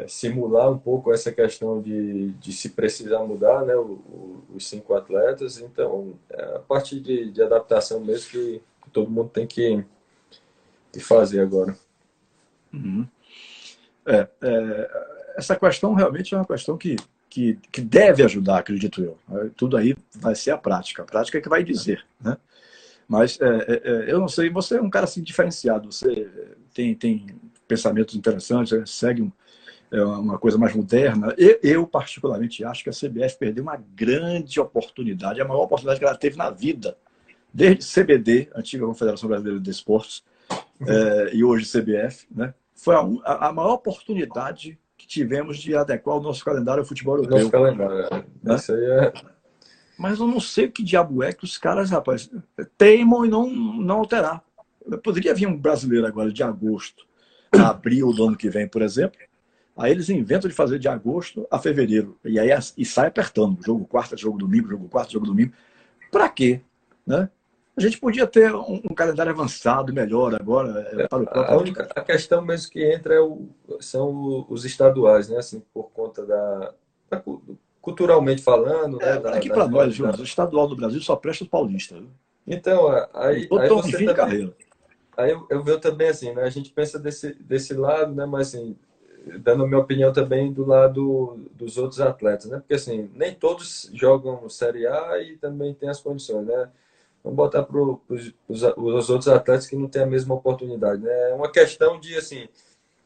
simular 0.07 0.71
um 0.71 0.79
pouco 0.79 1.13
essa 1.13 1.33
questão 1.33 1.81
de, 1.81 2.31
de 2.33 2.53
se 2.53 2.71
precisar 2.71 3.21
mudar, 3.21 3.65
né, 3.65 3.75
o, 3.75 3.93
o, 3.93 4.45
os 4.55 4.69
cinco 4.69 4.95
atletas. 4.95 5.59
Então, 5.59 6.15
é 6.31 6.57
a 6.57 6.59
parte 6.59 6.99
de, 6.99 7.31
de 7.31 7.43
adaptação 7.43 8.01
mesmo 8.01 8.31
que, 8.31 8.63
que, 8.83 8.91
todo 8.91 9.11
mundo 9.11 9.31
tem 9.31 9.47
que, 9.47 9.85
que 10.93 11.01
fazer 11.01 11.41
agora. 11.41 11.77
Uhum. 12.73 13.07
É, 14.07 14.29
é, 14.41 14.91
essa 15.37 15.57
questão 15.57 15.95
realmente 15.95 16.35
é 16.35 16.39
uma 16.39 16.47
questão 16.47 16.77
que, 16.77 16.97
que, 17.29 17.59
que 17.71 17.81
deve 17.81 18.23
ajudar, 18.23 18.59
acredito 18.59 19.03
eu. 19.03 19.19
Tudo 19.57 19.77
aí 19.77 19.97
vai 20.15 20.35
ser 20.35 20.51
a 20.51 20.59
prática. 20.59 21.03
A 21.03 21.07
prática 21.07 21.39
é 21.39 21.41
que 21.41 21.49
vai 21.49 21.63
dizer, 21.63 22.05
né? 22.21 22.37
Mas 23.09 23.39
é, 23.41 23.47
é, 23.47 23.83
é 23.85 24.13
eu 24.13 24.21
não 24.21 24.29
sei, 24.29 24.49
você 24.49 24.77
é 24.77 24.83
um 24.83 24.89
cara 24.89 25.05
assim 25.05 25.23
diferenciado, 25.23 25.93
você 25.93 26.31
tem, 26.73 26.95
tem 26.95 27.27
pensamentos 27.69 28.15
interessantes, 28.15 28.91
segue 28.91 29.23
um, 29.23 29.33
é 29.93 30.03
uma 30.03 30.39
coisa 30.39 30.57
mais 30.57 30.75
moderna. 30.75 31.35
Eu, 31.37 31.59
eu, 31.63 31.87
particularmente, 31.87 32.65
acho 32.65 32.83
que 32.83 32.89
a 32.89 32.93
CBF 32.93 33.37
perdeu 33.39 33.63
uma 33.63 33.77
grande 33.77 34.59
oportunidade, 34.59 35.41
a 35.41 35.45
maior 35.45 35.65
oportunidade 35.65 36.01
que 36.01 36.07
ela 36.07 36.17
teve 36.17 36.37
na 36.37 36.51
vida, 36.51 36.97
desde 37.53 37.85
CBD, 37.85 38.49
antiga 38.57 38.87
Confederação 38.87 39.29
Brasileira 39.29 39.61
de 39.61 39.71
Esportes, 39.71 40.25
é, 40.87 41.35
e 41.35 41.45
hoje 41.45 41.71
CBF, 41.71 42.27
né? 42.35 42.55
Foi 42.75 42.97
a, 42.97 43.49
a, 43.49 43.53
maior 43.53 43.75
oportunidade 43.75 44.79
que 44.97 45.07
tivemos 45.07 45.59
de 45.59 45.77
adequar 45.77 46.17
o 46.17 46.23
nosso 46.23 46.45
calendário 46.45 46.81
ao 46.81 46.87
futebol 46.87 47.17
europeu. 47.17 47.39
Nosso 47.39 47.51
calendário, 47.51 47.99
é. 48.01 48.25
né? 48.43 48.55
Isso 48.57 48.73
aí 48.73 48.85
é... 48.85 49.13
Mas 49.99 50.19
eu 50.19 50.27
não 50.27 50.41
sei 50.41 50.67
o 50.67 50.73
que 50.73 50.83
diabo 50.83 51.23
é 51.23 51.33
que 51.33 51.45
os 51.45 51.59
caras, 51.59 51.91
rapaz, 51.91 52.31
teimam 52.79 53.27
e 53.27 53.29
não, 53.29 53.49
não 53.49 53.99
alterar. 53.99 54.43
Poderia 55.05 55.35
vir 55.35 55.47
um 55.47 55.57
brasileiro 55.57 56.07
agora 56.07 56.33
de 56.33 56.43
agosto, 56.43 57.07
abril 57.53 58.13
do 58.13 58.25
ano 58.25 58.37
que 58.37 58.49
vem, 58.49 58.67
por 58.67 58.83
exemplo, 58.83 59.21
Aí 59.77 59.91
eles 59.91 60.11
inventam 60.11 60.49
de 60.49 60.55
fazer 60.55 60.79
de 60.79 60.89
agosto 60.89 61.47
a 61.51 61.59
fevereiro. 61.59 62.19
E 62.25 62.39
aí 62.39 62.51
e 62.77 62.85
sai 62.85 63.09
apertando. 63.09 63.65
Jogo 63.65 63.87
quarta, 63.87 64.17
jogo 64.17 64.39
domingo, 64.39 64.69
jogo 64.69 64.89
quarta, 64.89 65.13
jogo 65.13 65.27
domingo. 65.27 65.53
Para 66.11 66.29
quê? 66.29 66.61
Né? 67.07 67.29
A 67.75 67.81
gente 67.81 67.99
podia 67.99 68.27
ter 68.27 68.55
um, 68.55 68.83
um 68.91 68.95
calendário 68.95 69.33
avançado, 69.33 69.95
melhor 69.95 70.35
agora. 70.35 70.87
É, 70.93 71.09
para 71.09 71.23
o 71.23 71.27
próprio... 71.27 71.55
a, 71.55 71.59
única, 71.59 71.89
a 71.97 72.01
questão 72.03 72.43
mesmo 72.43 72.71
que 72.71 72.85
entra 72.85 73.15
é 73.15 73.21
o, 73.21 73.49
são 73.81 74.47
os 74.51 74.67
estaduais, 74.67 75.31
né? 75.31 75.39
Assim, 75.39 75.63
por 75.73 75.91
conta 75.91 76.27
da. 76.27 76.75
da 77.11 77.23
culturalmente 77.81 78.43
falando. 78.43 78.99
Né? 78.99 79.09
É, 79.09 79.19
da, 79.19 79.31
aqui 79.35 79.49
para 79.49 79.67
nós, 79.67 79.95
Jonas, 79.95 80.21
o 80.21 80.23
estadual 80.25 80.69
do 80.69 80.77
Brasil 80.77 81.01
só 81.01 81.17
presta 81.17 81.45
os 81.45 81.51
paulistas. 81.51 82.03
Então, 82.47 82.89
aí. 83.15 83.49
aí 83.51 83.69
você 83.69 83.83
fim 83.83 83.93
também, 83.93 84.07
de 84.07 84.15
carreira. 84.15 84.57
Aí 85.17 85.31
eu, 85.31 85.47
eu 85.49 85.63
vejo 85.63 85.81
também 85.81 86.09
assim, 86.09 86.35
né? 86.35 86.43
A 86.43 86.51
gente 86.51 86.71
pensa 86.71 86.99
desse, 86.99 87.33
desse 87.43 87.73
lado, 87.73 88.15
né? 88.15 88.27
Mas 88.27 88.49
assim, 88.49 88.77
dando 89.39 89.65
a 89.65 89.67
minha 89.67 89.81
opinião 89.81 90.13
também 90.13 90.53
do 90.53 90.67
lado 90.67 91.39
dos 91.53 91.77
outros 91.79 92.01
atletas, 92.01 92.47
né? 92.47 92.59
Porque 92.59 92.75
assim, 92.75 93.11
nem 93.15 93.35
todos 93.35 93.91
jogam 93.93 94.49
Série 94.49 94.87
A 94.87 95.23
e 95.23 95.37
também 95.37 95.75
tem 95.75 95.89
as 95.89 96.01
condições, 96.01 96.47
né? 96.47 96.71
Vamos 97.23 97.37
botar 97.37 97.63
para 97.63 97.81
os, 97.81 98.33
os 98.49 99.11
outros 99.11 99.29
atletas 99.29 99.67
que 99.67 99.77
não 99.77 99.89
têm 99.89 100.03
a 100.03 100.07
mesma 100.07 100.35
oportunidade, 100.35 101.03
né? 101.03 101.31
É 101.31 101.35
uma 101.35 101.51
questão 101.51 102.01
de, 102.01 102.17
assim, 102.17 102.49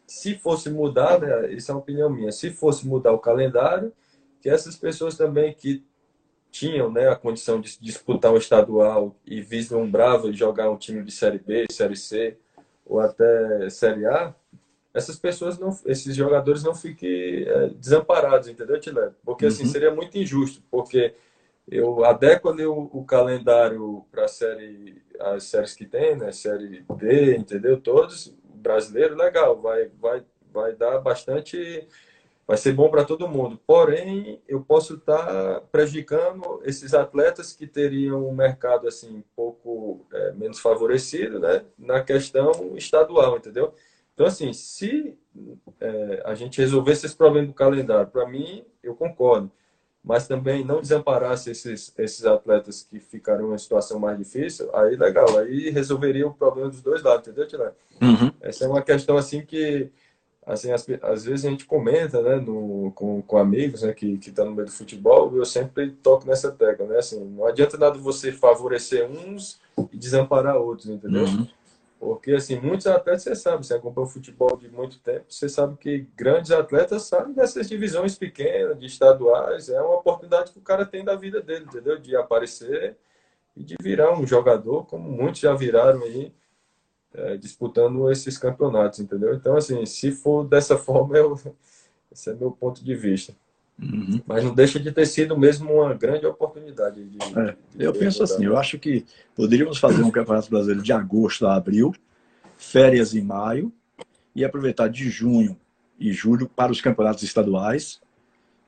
se 0.07 0.37
fosse 0.39 0.71
mudar, 0.71 1.21
né? 1.21 1.53
Isso 1.53 1.71
é 1.71 1.75
uma 1.75 1.81
opinião 1.81 2.09
minha, 2.09 2.33
se 2.33 2.51
fosse 2.51 2.87
mudar 2.87 3.13
o 3.13 3.19
calendário, 3.19 3.93
que 4.41 4.49
essas 4.49 4.77
pessoas 4.77 5.17
também 5.17 5.53
que 5.53 5.85
tinham 6.51 6.91
né, 6.91 7.09
a 7.09 7.17
condição 7.17 7.61
de 7.61 7.79
disputar 7.79 8.33
um 8.33 8.39
estadual 8.39 9.15
e 9.27 9.43
vislumbravam 9.43 10.33
jogar 10.33 10.71
um 10.71 10.77
time 10.79 11.03
de 11.05 11.13
Série 11.13 11.39
B, 11.39 11.67
Série 11.71 11.97
C 11.97 12.39
ou 12.87 12.99
até 12.99 13.69
Série 13.69 14.07
A, 14.07 14.35
essas 14.97 15.19
pessoas 15.19 15.59
não, 15.59 15.79
esses 15.85 16.17
jogadores 16.17 16.65
não 16.65 16.75
fiquem 16.75 17.43
é, 17.43 17.69
desamparados, 17.69 18.49
entendeu, 18.49 18.81
Tilé? 18.81 19.11
Porque 19.23 19.45
assim 19.45 19.65
uhum. 19.65 19.69
seria 19.69 19.95
muito 19.95 20.17
injusto, 20.17 20.63
porque 20.71 21.15
eu 21.69 22.03
adequo 22.03 22.49
ali 22.49 22.65
o, 22.65 22.89
o 22.91 23.05
calendário 23.05 24.07
para 24.11 24.25
a 24.25 24.29
série, 24.29 25.03
as 25.21 25.45
séries 25.45 25.75
que 25.75 25.85
tem, 25.85 26.17
né? 26.17 26.33
Série 26.33 26.83
D, 26.97 27.37
entendeu? 27.37 27.79
Todos 27.79 28.35
brasileiro, 28.43 29.15
legal, 29.15 29.61
vai, 29.61 29.91
vai, 30.01 30.25
vai 30.51 30.73
dar 30.73 30.99
bastante, 30.99 31.87
vai 32.47 32.57
ser 32.57 32.73
bom 32.73 32.89
para 32.89 33.05
todo 33.05 33.29
mundo. 33.29 33.61
Porém, 33.67 34.41
eu 34.49 34.63
posso 34.63 34.95
estar 34.95 35.27
tá 35.27 35.63
prejudicando 35.71 36.63
esses 36.65 36.95
atletas 36.95 37.53
que 37.53 37.67
teriam 37.67 38.27
um 38.27 38.33
mercado 38.33 38.89
assim 38.89 39.19
um 39.19 39.25
pouco 39.37 40.07
é, 40.11 40.33
menos 40.33 40.59
favorecido, 40.59 41.39
né? 41.39 41.67
Na 41.79 42.01
questão 42.01 42.75
estadual, 42.79 43.37
entendeu? 43.37 43.75
Então, 44.17 44.27
assim, 44.27 44.51
se 44.55 45.15
é, 45.79 46.23
a 46.25 46.35
gente 46.35 46.59
resolvesse 46.59 47.05
esse 47.05 47.15
problema 47.15 47.47
do 47.47 47.53
calendário, 47.53 48.11
para 48.11 48.27
mim, 48.27 48.65
eu 48.83 48.95
concordo. 48.95 49.53
Mas 50.03 50.27
também 50.27 50.65
não 50.65 50.81
desamparasse 50.81 51.51
esses, 51.51 51.93
esses 51.99 52.25
atletas 52.25 52.83
que 52.83 52.99
ficaram 52.99 53.43
em 53.45 53.49
uma 53.49 53.59
situação 53.59 54.01
mais 54.01 54.17
difícil, 54.17 54.75
aí 54.75 54.97
legal, 54.97 55.37
aí 55.37 55.69
resolveria 55.69 56.27
o 56.27 56.33
problema 56.33 56.71
dos 56.71 56.81
dois 56.81 57.03
lados, 57.03 57.29
entendeu, 57.29 57.47
Tilé? 57.47 57.73
Uhum. 58.01 58.33
Essa 58.41 58.65
é 58.65 58.69
uma 58.69 58.81
questão, 58.81 59.19
assim, 59.19 59.45
que 59.45 59.93
assim, 60.47 60.71
às, 60.71 60.87
às 61.03 61.25
vezes 61.25 61.45
a 61.45 61.51
gente 61.51 61.67
comenta, 61.67 62.23
né, 62.23 62.37
no, 62.37 62.93
com, 62.95 63.21
com 63.21 63.37
amigos, 63.37 63.83
né, 63.83 63.93
que 63.93 64.13
estão 64.13 64.33
tá 64.33 64.45
no 64.45 64.55
meio 64.55 64.67
do 64.67 64.73
futebol, 64.73 65.37
eu 65.37 65.45
sempre 65.45 65.91
toco 65.91 66.27
nessa 66.27 66.53
tecla, 66.53 66.87
né, 66.87 66.99
assim, 66.99 67.23
não 67.23 67.45
adianta 67.45 67.77
nada 67.77 67.99
você 67.99 68.31
favorecer 68.31 69.05
uns 69.11 69.61
e 69.93 69.99
desamparar 69.99 70.57
outros, 70.57 70.89
entendeu? 70.89 71.25
Uhum. 71.25 71.47
Porque, 71.99 72.33
assim, 72.33 72.61
muitos 72.61 72.87
atletas, 72.87 73.23
você 73.23 73.35
sabe, 73.35 73.67
você 73.67 73.75
acompanha 73.75 74.07
o 74.07 74.11
futebol 74.11 74.57
de 74.57 74.69
muito 74.69 74.99
tempo, 75.01 75.25
você 75.29 75.49
sabe 75.49 75.77
que 75.79 76.07
grandes 76.15 76.51
atletas 76.51 77.05
sabem 77.05 77.33
dessas 77.33 77.69
divisões 77.69 78.17
pequenas, 78.17 78.79
de 78.79 78.87
estaduais, 78.87 79.69
é 79.71 79.81
uma 79.81 79.97
oportunidade 79.97 80.53
que 80.53 80.59
o 80.59 80.63
cara 80.63 80.85
tem 80.85 81.05
da 81.05 81.17
vida 81.17 81.41
dele, 81.41 81.65
entendeu? 81.65 81.99
De 81.99 82.15
aparecer 82.15 82.97
e 83.57 83.65
de 83.65 83.77
virar 83.81 84.13
um 84.13 84.27
jogador, 84.27 84.85
como 84.85 85.11
muitos 85.11 85.41
já 85.41 85.55
viraram 85.55 86.03
aí, 86.03 86.35
é, 87.15 87.37
disputando 87.39 88.11
esses 88.11 88.37
campeonatos, 88.37 89.01
entendeu? 89.01 89.35
Então, 89.35 89.57
assim, 89.57 89.87
se 89.87 90.13
for 90.13 90.45
dessa 90.45 90.77
forma, 90.79 91.17
eu, 91.17 91.35
esse 92.13 92.31
é 92.31 92.35
meu 92.35 92.51
ponto 92.51 92.85
de 92.85 92.95
vista. 92.95 93.35
Uhum. 93.81 94.21
Mas 94.27 94.43
não 94.43 94.55
deixa 94.55 94.81
de 94.81 94.91
ter 94.91 95.07
sido 95.07 95.39
mesmo 95.39 95.71
uma 95.73 95.93
grande 95.93 96.25
oportunidade. 96.27 97.05
De, 97.05 97.19
é, 97.39 97.57
de 97.75 97.85
eu 97.85 97.93
penso 97.93 98.23
assim, 98.23 98.45
eu 98.45 98.57
acho 98.57 98.79
que 98.79 99.05
poderíamos 99.35 99.79
fazer 99.79 100.03
um 100.03 100.11
Campeonato 100.11 100.49
Brasileiro 100.49 100.83
de 100.83 100.93
agosto 100.93 101.47
a 101.47 101.55
abril, 101.55 101.95
férias 102.57 103.15
em 103.15 103.21
maio, 103.21 103.73
e 104.35 104.45
aproveitar 104.45 104.89
de 104.89 105.11
junho 105.11 105.59
e 105.99 106.13
julho 106.13 106.49
para 106.49 106.73
os 106.73 106.81
campeonatos 106.81 107.23
estaduais, 107.23 108.01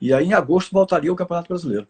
e 0.00 0.14
aí 0.14 0.26
em 0.26 0.32
agosto 0.32 0.72
voltaria 0.72 1.12
o 1.12 1.16
Campeonato 1.16 1.48
Brasileiro. 1.48 1.86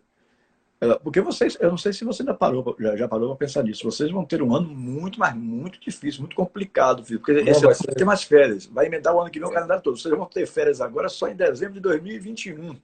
É, 0.80 0.94
porque 0.94 1.20
vocês, 1.20 1.56
eu 1.60 1.70
não 1.70 1.76
sei 1.76 1.92
se 1.92 2.04
você 2.04 2.22
ainda 2.22 2.34
parou, 2.34 2.76
já, 2.78 2.96
já 2.96 3.08
parou 3.08 3.34
para 3.34 3.46
pensar 3.46 3.64
nisso. 3.64 3.82
Vocês 3.84 4.10
vão 4.12 4.24
ter 4.24 4.40
um 4.42 4.54
ano 4.54 4.68
muito, 4.68 5.18
mas 5.18 5.34
muito 5.34 5.80
difícil, 5.80 6.20
muito 6.20 6.36
complicado, 6.36 7.04
filho, 7.04 7.18
porque 7.18 7.32
não, 7.32 7.50
esse 7.50 7.64
ano 7.64 7.74
vai 7.84 7.94
ter 7.94 8.04
mais 8.04 8.22
férias. 8.22 8.66
Vai 8.66 8.86
emendar 8.86 9.14
o 9.14 9.20
ano 9.20 9.30
que 9.30 9.40
vem 9.40 9.48
o 9.48 9.52
calendário 9.52 9.82
todo. 9.82 9.98
Vocês 9.98 10.16
vão 10.16 10.26
ter 10.26 10.46
férias 10.46 10.80
agora 10.80 11.08
só 11.08 11.28
em 11.28 11.34
dezembro 11.34 11.74
de 11.74 11.80
2021. 11.80 12.76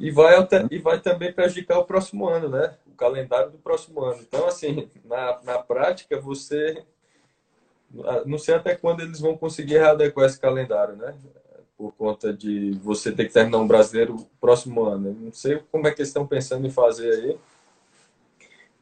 E 0.00 0.10
vai, 0.10 0.34
e 0.70 0.78
vai 0.78 0.98
também 0.98 1.30
prejudicar 1.30 1.78
o 1.78 1.84
próximo 1.84 2.26
ano, 2.26 2.48
né? 2.48 2.74
O 2.86 2.92
calendário 2.92 3.50
do 3.50 3.58
próximo 3.58 4.02
ano. 4.02 4.22
Então, 4.22 4.48
assim, 4.48 4.88
na, 5.04 5.38
na 5.44 5.58
prática, 5.58 6.18
você. 6.18 6.82
Não 8.24 8.38
sei 8.38 8.54
até 8.54 8.74
quando 8.74 9.00
eles 9.00 9.20
vão 9.20 9.36
conseguir 9.36 9.74
readequar 9.74 10.24
esse 10.24 10.40
calendário, 10.40 10.96
né? 10.96 11.14
Por 11.76 11.92
conta 11.92 12.32
de 12.32 12.70
você 12.82 13.12
ter 13.12 13.26
que 13.26 13.32
terminar 13.32 13.58
um 13.58 13.66
brasileiro 13.66 14.26
próximo 14.40 14.84
ano. 14.84 15.14
Não 15.20 15.32
sei 15.34 15.62
como 15.70 15.86
é 15.86 15.90
que 15.90 16.00
eles 16.00 16.08
estão 16.08 16.26
pensando 16.26 16.66
em 16.66 16.70
fazer 16.70 17.12
aí 17.12 17.38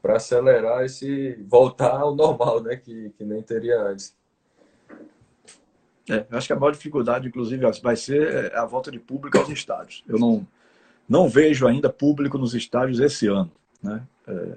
para 0.00 0.16
acelerar 0.16 0.84
esse. 0.84 1.34
voltar 1.48 1.98
ao 1.98 2.14
normal, 2.14 2.62
né? 2.62 2.76
Que, 2.76 3.10
que 3.18 3.24
nem 3.24 3.42
teria 3.42 3.80
antes. 3.82 4.16
É, 6.08 6.24
eu 6.30 6.38
acho 6.38 6.46
que 6.46 6.52
a 6.52 6.56
maior 6.56 6.70
dificuldade, 6.70 7.26
inclusive, 7.26 7.66
vai 7.82 7.96
ser 7.96 8.54
a 8.54 8.64
volta 8.64 8.88
de 8.88 9.00
público 9.00 9.36
aos 9.36 9.48
estádios. 9.48 10.04
Eu 10.06 10.16
não 10.16 10.46
não 11.09 11.28
vejo 11.28 11.66
ainda 11.66 11.88
público 11.88 12.36
nos 12.36 12.54
estádios 12.54 13.00
esse 13.00 13.26
ano. 13.26 13.50
Né? 13.82 14.02
É, 14.26 14.56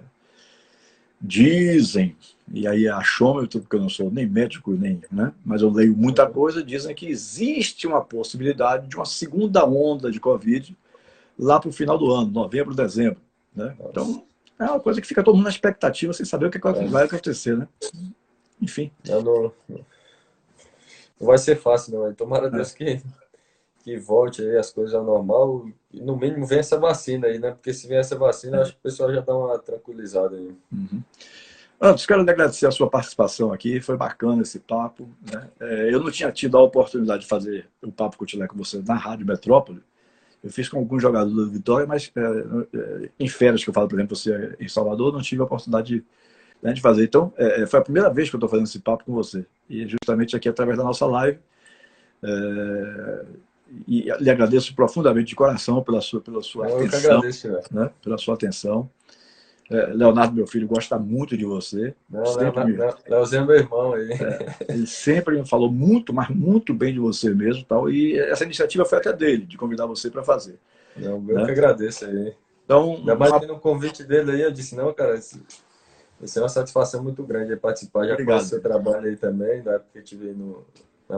dizem, 1.20 2.16
e 2.52 2.68
aí 2.68 2.88
achômetro, 2.88 3.62
porque 3.62 3.76
eu 3.76 3.82
não 3.82 3.90
sou 3.90 4.12
nem 4.12 4.26
médico, 4.26 4.72
nem, 4.72 5.02
né? 5.12 5.32
mas 5.46 5.62
eu 5.62 5.70
leio 5.70 5.96
muita 5.96 6.28
coisa, 6.28 6.64
dizem 6.64 6.96
que 6.96 7.08
existe 7.08 7.88
uma 7.88 8.02
possibilidade 8.02 8.88
de 8.88 8.96
uma 8.96 9.06
segunda 9.06 9.66
onda 9.66 10.12
de 10.12 10.20
Covid 10.20 10.76
lá 11.40 11.60
para 11.60 11.70
o 11.70 11.74
final 11.74 11.98
do 11.98 12.12
ano, 12.12 12.30
novembro, 12.30 12.76
dezembro. 12.76 13.22
Né? 13.56 13.76
Então, 13.90 14.26
é 14.60 14.66
uma 14.66 14.80
coisa 14.80 15.00
que 15.00 15.08
fica 15.08 15.24
todo 15.24 15.36
mundo 15.36 15.46
na 15.46 15.50
expectativa, 15.50 16.14
sem 16.14 16.26
saber 16.26 16.48
o 16.48 16.52
que 16.52 16.58
é. 16.58 16.88
vai 16.88 17.06
acontecer. 17.06 17.58
Né? 17.58 17.68
Enfim. 18.62 18.92
Não, 19.08 19.22
não, 19.22 19.52
não 19.70 19.86
vai 21.20 21.38
ser 21.38 21.56
fácil, 21.56 21.94
não. 21.94 22.14
Tomara 22.14 22.50
Deus 22.50 22.74
é. 22.74 22.78
que 22.78 23.02
que 23.82 23.98
volte 23.98 24.42
aí 24.42 24.58
as 24.58 24.72
coisas 24.72 24.94
ao 24.94 25.04
normal 25.04 25.68
e 25.92 26.00
no 26.02 26.16
mínimo 26.16 26.46
venha 26.46 26.62
essa 26.62 26.80
vacina 26.80 27.28
aí, 27.28 27.40
né? 27.40 27.52
Porque 27.52 27.74
se 27.74 27.88
vier 27.88 28.00
essa 28.00 28.16
vacina, 28.16 28.62
acho 28.62 28.74
que 28.74 28.80
o 28.80 28.84
pessoal 28.84 29.14
já 29.14 29.22
dá 29.22 29.36
uma 29.36 29.58
tranquilizada 29.60 30.36
aí. 30.36 30.56
Uhum. 30.72 31.02
Antes, 31.84 32.06
quero 32.06 32.22
agradecer 32.22 32.68
a 32.68 32.72
sua 32.72 32.88
participação 32.88 33.52
aqui, 33.52 33.82
foi 33.82 33.98
bacana 33.98 34.44
esse 34.44 34.60
papo. 34.60 35.10
Né? 35.32 35.50
É, 35.60 35.94
eu 35.94 36.00
não 36.00 36.12
tinha 36.12 36.32
tido 36.32 36.56
a 36.56 36.62
oportunidade 36.62 37.24
de 37.24 37.28
fazer 37.28 37.68
o 37.82 37.92
papo 37.92 38.18
com 38.18 38.24
o 38.24 38.28
Tilé 38.28 38.48
com 38.48 38.56
você 38.56 38.80
na 38.86 38.94
Rádio 38.94 39.26
Metrópole. 39.26 39.82
Eu 40.44 40.52
fiz 40.52 40.70
com 40.70 40.78
alguns 40.78 41.02
jogadores 41.02 41.36
do 41.36 41.50
Vitória, 41.50 41.88
mas 41.88 42.12
é, 42.16 42.78
é, 42.78 43.10
em 43.20 43.28
férias 43.28 43.64
que 43.64 43.70
eu 43.72 43.74
falo, 43.74 43.88
por 43.88 43.96
exemplo, 43.96 44.16
você 44.16 44.56
em 44.60 44.68
Salvador, 44.68 45.12
não 45.12 45.22
tive 45.22 45.42
a 45.42 45.46
oportunidade 45.46 45.88
de, 45.96 46.06
né, 46.62 46.72
de 46.72 46.82
fazer. 46.82 47.04
Então, 47.04 47.34
é, 47.36 47.64
é, 47.64 47.66
foi 47.66 47.80
a 47.80 47.84
primeira 47.84 48.12
vez 48.12 48.30
que 48.30 48.36
eu 48.36 48.38
estou 48.38 48.50
fazendo 48.50 48.68
esse 48.68 48.80
papo 48.80 49.04
com 49.04 49.14
você. 49.14 49.44
E 49.68 49.88
justamente 49.88 50.36
aqui 50.36 50.48
através 50.48 50.78
da 50.78 50.84
nossa 50.84 51.08
live. 51.08 51.40
É, 52.24 53.26
e 53.88 54.12
lhe 54.20 54.30
agradeço 54.30 54.76
profundamente 54.76 55.30
de 55.30 55.36
coração 55.36 55.82
pela 55.84 56.02
sua, 56.02 56.22
pela 56.22 56.42
sua 56.42 56.68
Eu 56.70 56.78
que 56.80 56.96
atenção. 56.96 57.12
agradeço. 57.18 57.48
Né? 57.72 57.90
Pela 58.04 58.18
sua 58.18 58.34
atenção. 58.36 58.90
É, 59.70 59.86
Leonardo, 59.88 60.36
meu 60.36 60.46
filho, 60.46 60.68
gosta 60.68 61.00
muito 61.00 61.38
de 61.38 61.46
você. 61.46 61.96
Não, 62.10 62.26
Sempre 62.26 62.66
me- 62.66 62.78
Leozinho 63.08 63.44
é 63.44 63.46
meu 63.46 63.56
irmão 63.56 63.94
aí. 63.94 64.10
Ele 64.68 64.86
sempre 64.86 65.40
me 65.40 65.48
falou 65.48 65.72
muito, 65.72 66.14
mas 66.14 66.28
muito 66.28 66.74
bem 66.74 66.92
de 66.94 67.00
você 67.00 67.34
mesmo. 67.34 67.64
Tal, 67.64 67.90
e 67.90 68.20
essa 68.20 68.44
iniciativa 68.44 68.84
foi 68.84 68.98
até 68.98 69.14
dele, 69.14 69.46
de 69.46 69.56
convidar 69.58 69.86
você 69.86 70.10
para 70.12 70.24
fazer. 70.24 70.60
Não, 70.98 71.24
eu 71.30 71.36
Né? 71.36 71.46
que 71.46 71.52
agradeço 71.52 72.04
aí. 72.04 72.36
Então, 72.66 72.96
Ainda 72.98 73.16
mais 73.16 73.40
tendo 73.40 73.54
o 73.54 73.60
convite 73.60 74.04
dele 74.04 74.32
aí, 74.32 74.42
eu 74.42 74.52
disse, 74.52 74.76
não, 74.76 74.94
cara, 74.94 75.16
isso, 75.16 75.42
isso 76.22 76.38
é 76.38 76.42
uma 76.42 76.50
satisfação 76.50 77.02
muito 77.02 77.24
grande 77.24 77.56
participar. 77.56 78.06
Já 78.06 78.14
Obrigado. 78.14 78.36
conheço 78.36 78.50
seu 78.50 78.62
trabalho 78.62 79.08
aí 79.08 79.16
também, 79.16 79.62
da 79.62 79.74
época 79.76 79.90
que 79.94 80.00
eu 80.00 80.04
estive 80.04 80.34
no, 80.34 80.66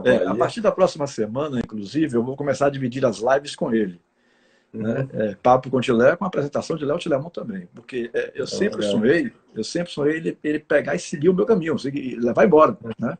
é, 0.04 0.26
a 0.26 0.34
partir 0.34 0.60
da 0.60 0.72
próxima 0.72 1.06
semana, 1.06 1.58
inclusive, 1.58 2.16
eu 2.16 2.22
vou 2.22 2.36
começar 2.36 2.66
a 2.66 2.70
dividir 2.70 3.04
as 3.04 3.18
lives 3.18 3.54
com 3.54 3.72
ele. 3.74 4.00
né? 4.72 5.00
Uhum. 5.12 5.20
É, 5.20 5.34
Papo 5.42 5.70
com 5.70 5.80
Tilé, 5.80 6.16
com 6.16 6.24
a 6.24 6.28
apresentação 6.28 6.76
de 6.76 6.84
Léo 6.84 6.98
Tilemon 6.98 7.30
também. 7.30 7.68
Porque 7.74 8.10
é, 8.12 8.28
eu 8.34 8.44
Então, 8.44 8.46
sempre 8.46 8.80
legal. 8.80 8.98
sonhei, 8.98 9.32
eu 9.54 9.64
sempre 9.64 9.92
sonhei 9.92 10.16
ele, 10.16 10.38
ele 10.42 10.58
pegar 10.58 10.94
e 10.94 10.98
seguir 10.98 11.28
o 11.28 11.34
meu 11.34 11.46
caminho, 11.46 11.78
seguir, 11.78 12.16
levar 12.16 12.44
embora. 12.44 12.76
Né? 12.98 13.16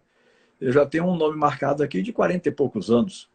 Eu 0.60 0.72
já 0.72 0.84
tenho 0.86 1.04
um 1.04 1.16
nome 1.16 1.36
marcado 1.36 1.82
aqui 1.82 2.02
de 2.02 2.12
40 2.12 2.48
e 2.48 2.52
poucos 2.52 2.90
anos. 2.90 3.28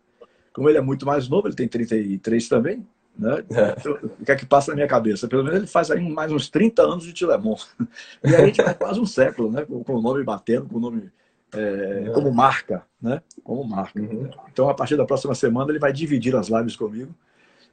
Como 0.52 0.68
ele 0.68 0.78
é 0.78 0.82
muito 0.82 1.06
mais 1.06 1.30
novo, 1.30 1.48
ele 1.48 1.56
tem 1.56 1.68
33 1.68 2.50
também. 2.50 2.86
Né? 3.18 3.44
É. 3.52 3.88
Eu- 3.88 4.00
o 4.20 4.26
que 4.26 4.32
é 4.32 4.36
que 4.36 4.46
passa 4.46 4.72
na 4.72 4.76
minha 4.76 4.88
cabeça? 4.88 5.28
Pelo 5.28 5.44
menos 5.44 5.60
ele 5.60 5.68
faz 5.68 5.92
aí 5.92 6.02
mais 6.10 6.32
uns 6.32 6.50
30 6.50 6.82
anos 6.84 7.04
de 7.06 7.14
Tilemon. 7.14 7.56
E 8.24 8.36
aí 8.36 8.44
a 8.44 8.46
gente 8.46 8.62
vai 8.62 8.74
quase 8.74 9.00
um 9.00 9.06
século, 9.06 9.52
né? 9.52 9.66
Com 9.66 9.94
o 9.96 10.02
nome 10.02 10.24
batendo, 10.24 10.68
com 10.68 10.78
o 10.78 10.80
nome 10.80 11.10
é, 11.54 12.12
como 12.14 12.32
marca, 12.32 12.84
né? 13.02 13.22
Como 13.44 13.64
marca. 13.64 14.00
Uhum. 14.00 14.30
Então, 14.52 14.70
a 14.70 14.74
partir 14.74 14.96
da 14.96 15.06
próxima 15.06 15.34
semana, 15.36 15.72
ele 15.72 15.80
vai 15.80 15.92
dividir 15.92 16.36
as 16.36 16.48
lives 16.48 16.76
comigo. 16.76 17.14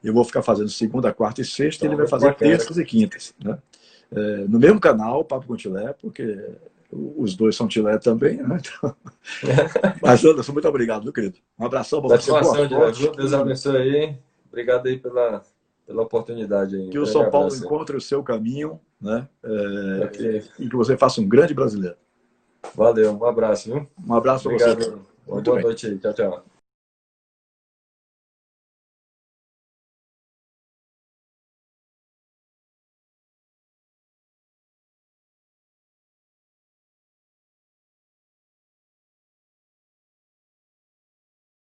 Eu 0.03 0.13
vou 0.13 0.23
ficar 0.23 0.41
fazendo 0.41 0.69
segunda, 0.69 1.13
quarta 1.13 1.41
e 1.41 1.45
sexta, 1.45 1.81
Tá, 1.81 1.87
ele 1.87 1.95
vai 1.95 2.07
fazer 2.07 2.27
bacana. 2.27 2.51
terças 2.51 2.77
e 2.77 2.85
quintas. 2.85 3.33
Né? 3.43 3.57
É, 4.11 4.19
no 4.47 4.59
mesmo 4.59 4.79
canal, 4.79 5.23
Papo 5.23 5.47
com 5.47 5.55
Tilé, 5.55 5.93
porque 5.93 6.39
os 6.91 7.35
dois 7.35 7.55
são 7.55 7.67
Tilé 7.67 7.97
também. 7.97 8.37
Né? 8.37 8.57
Então... 8.79 8.95
Mas, 10.01 10.23
Anderson, 10.23 10.53
muito 10.53 10.67
obrigado, 10.67 11.03
meu 11.03 11.13
querido. 11.13 11.37
Um 11.59 11.65
abração 11.65 12.01
para 12.01 12.17
você. 12.17 12.31
Satisfação, 12.31 12.67
de 12.67 12.73
sorte. 12.73 13.17
Deus 13.17 13.33
abençoe 13.33 13.77
aí. 13.77 14.17
Obrigado 14.47 14.87
aí 14.87 14.97
pela, 14.97 15.43
pela 15.85 16.03
oportunidade 16.03 16.75
aí. 16.75 16.89
Que 16.89 16.99
o 16.99 17.05
São 17.05 17.29
Paulo 17.29 17.47
abraço 17.47 17.65
encontre 17.65 17.97
o 17.97 18.01
seu 18.01 18.23
caminho 18.23 18.79
né? 18.99 19.27
É, 19.43 20.43
e 20.59 20.69
que 20.69 20.75
você 20.75 20.97
faça 20.97 21.21
um 21.21 21.27
grande 21.27 21.53
brasileiro. 21.53 21.95
Valeu, 22.75 23.11
um 23.11 23.25
abraço, 23.25 23.71
viu? 23.71 23.87
Um 24.07 24.13
abraço. 24.13 24.47
Obrigado. 24.47 25.05
Boa 25.25 25.61
noite 25.61 25.87
aí. 25.87 25.97
Tchau, 25.97 26.13
tchau. 26.13 26.56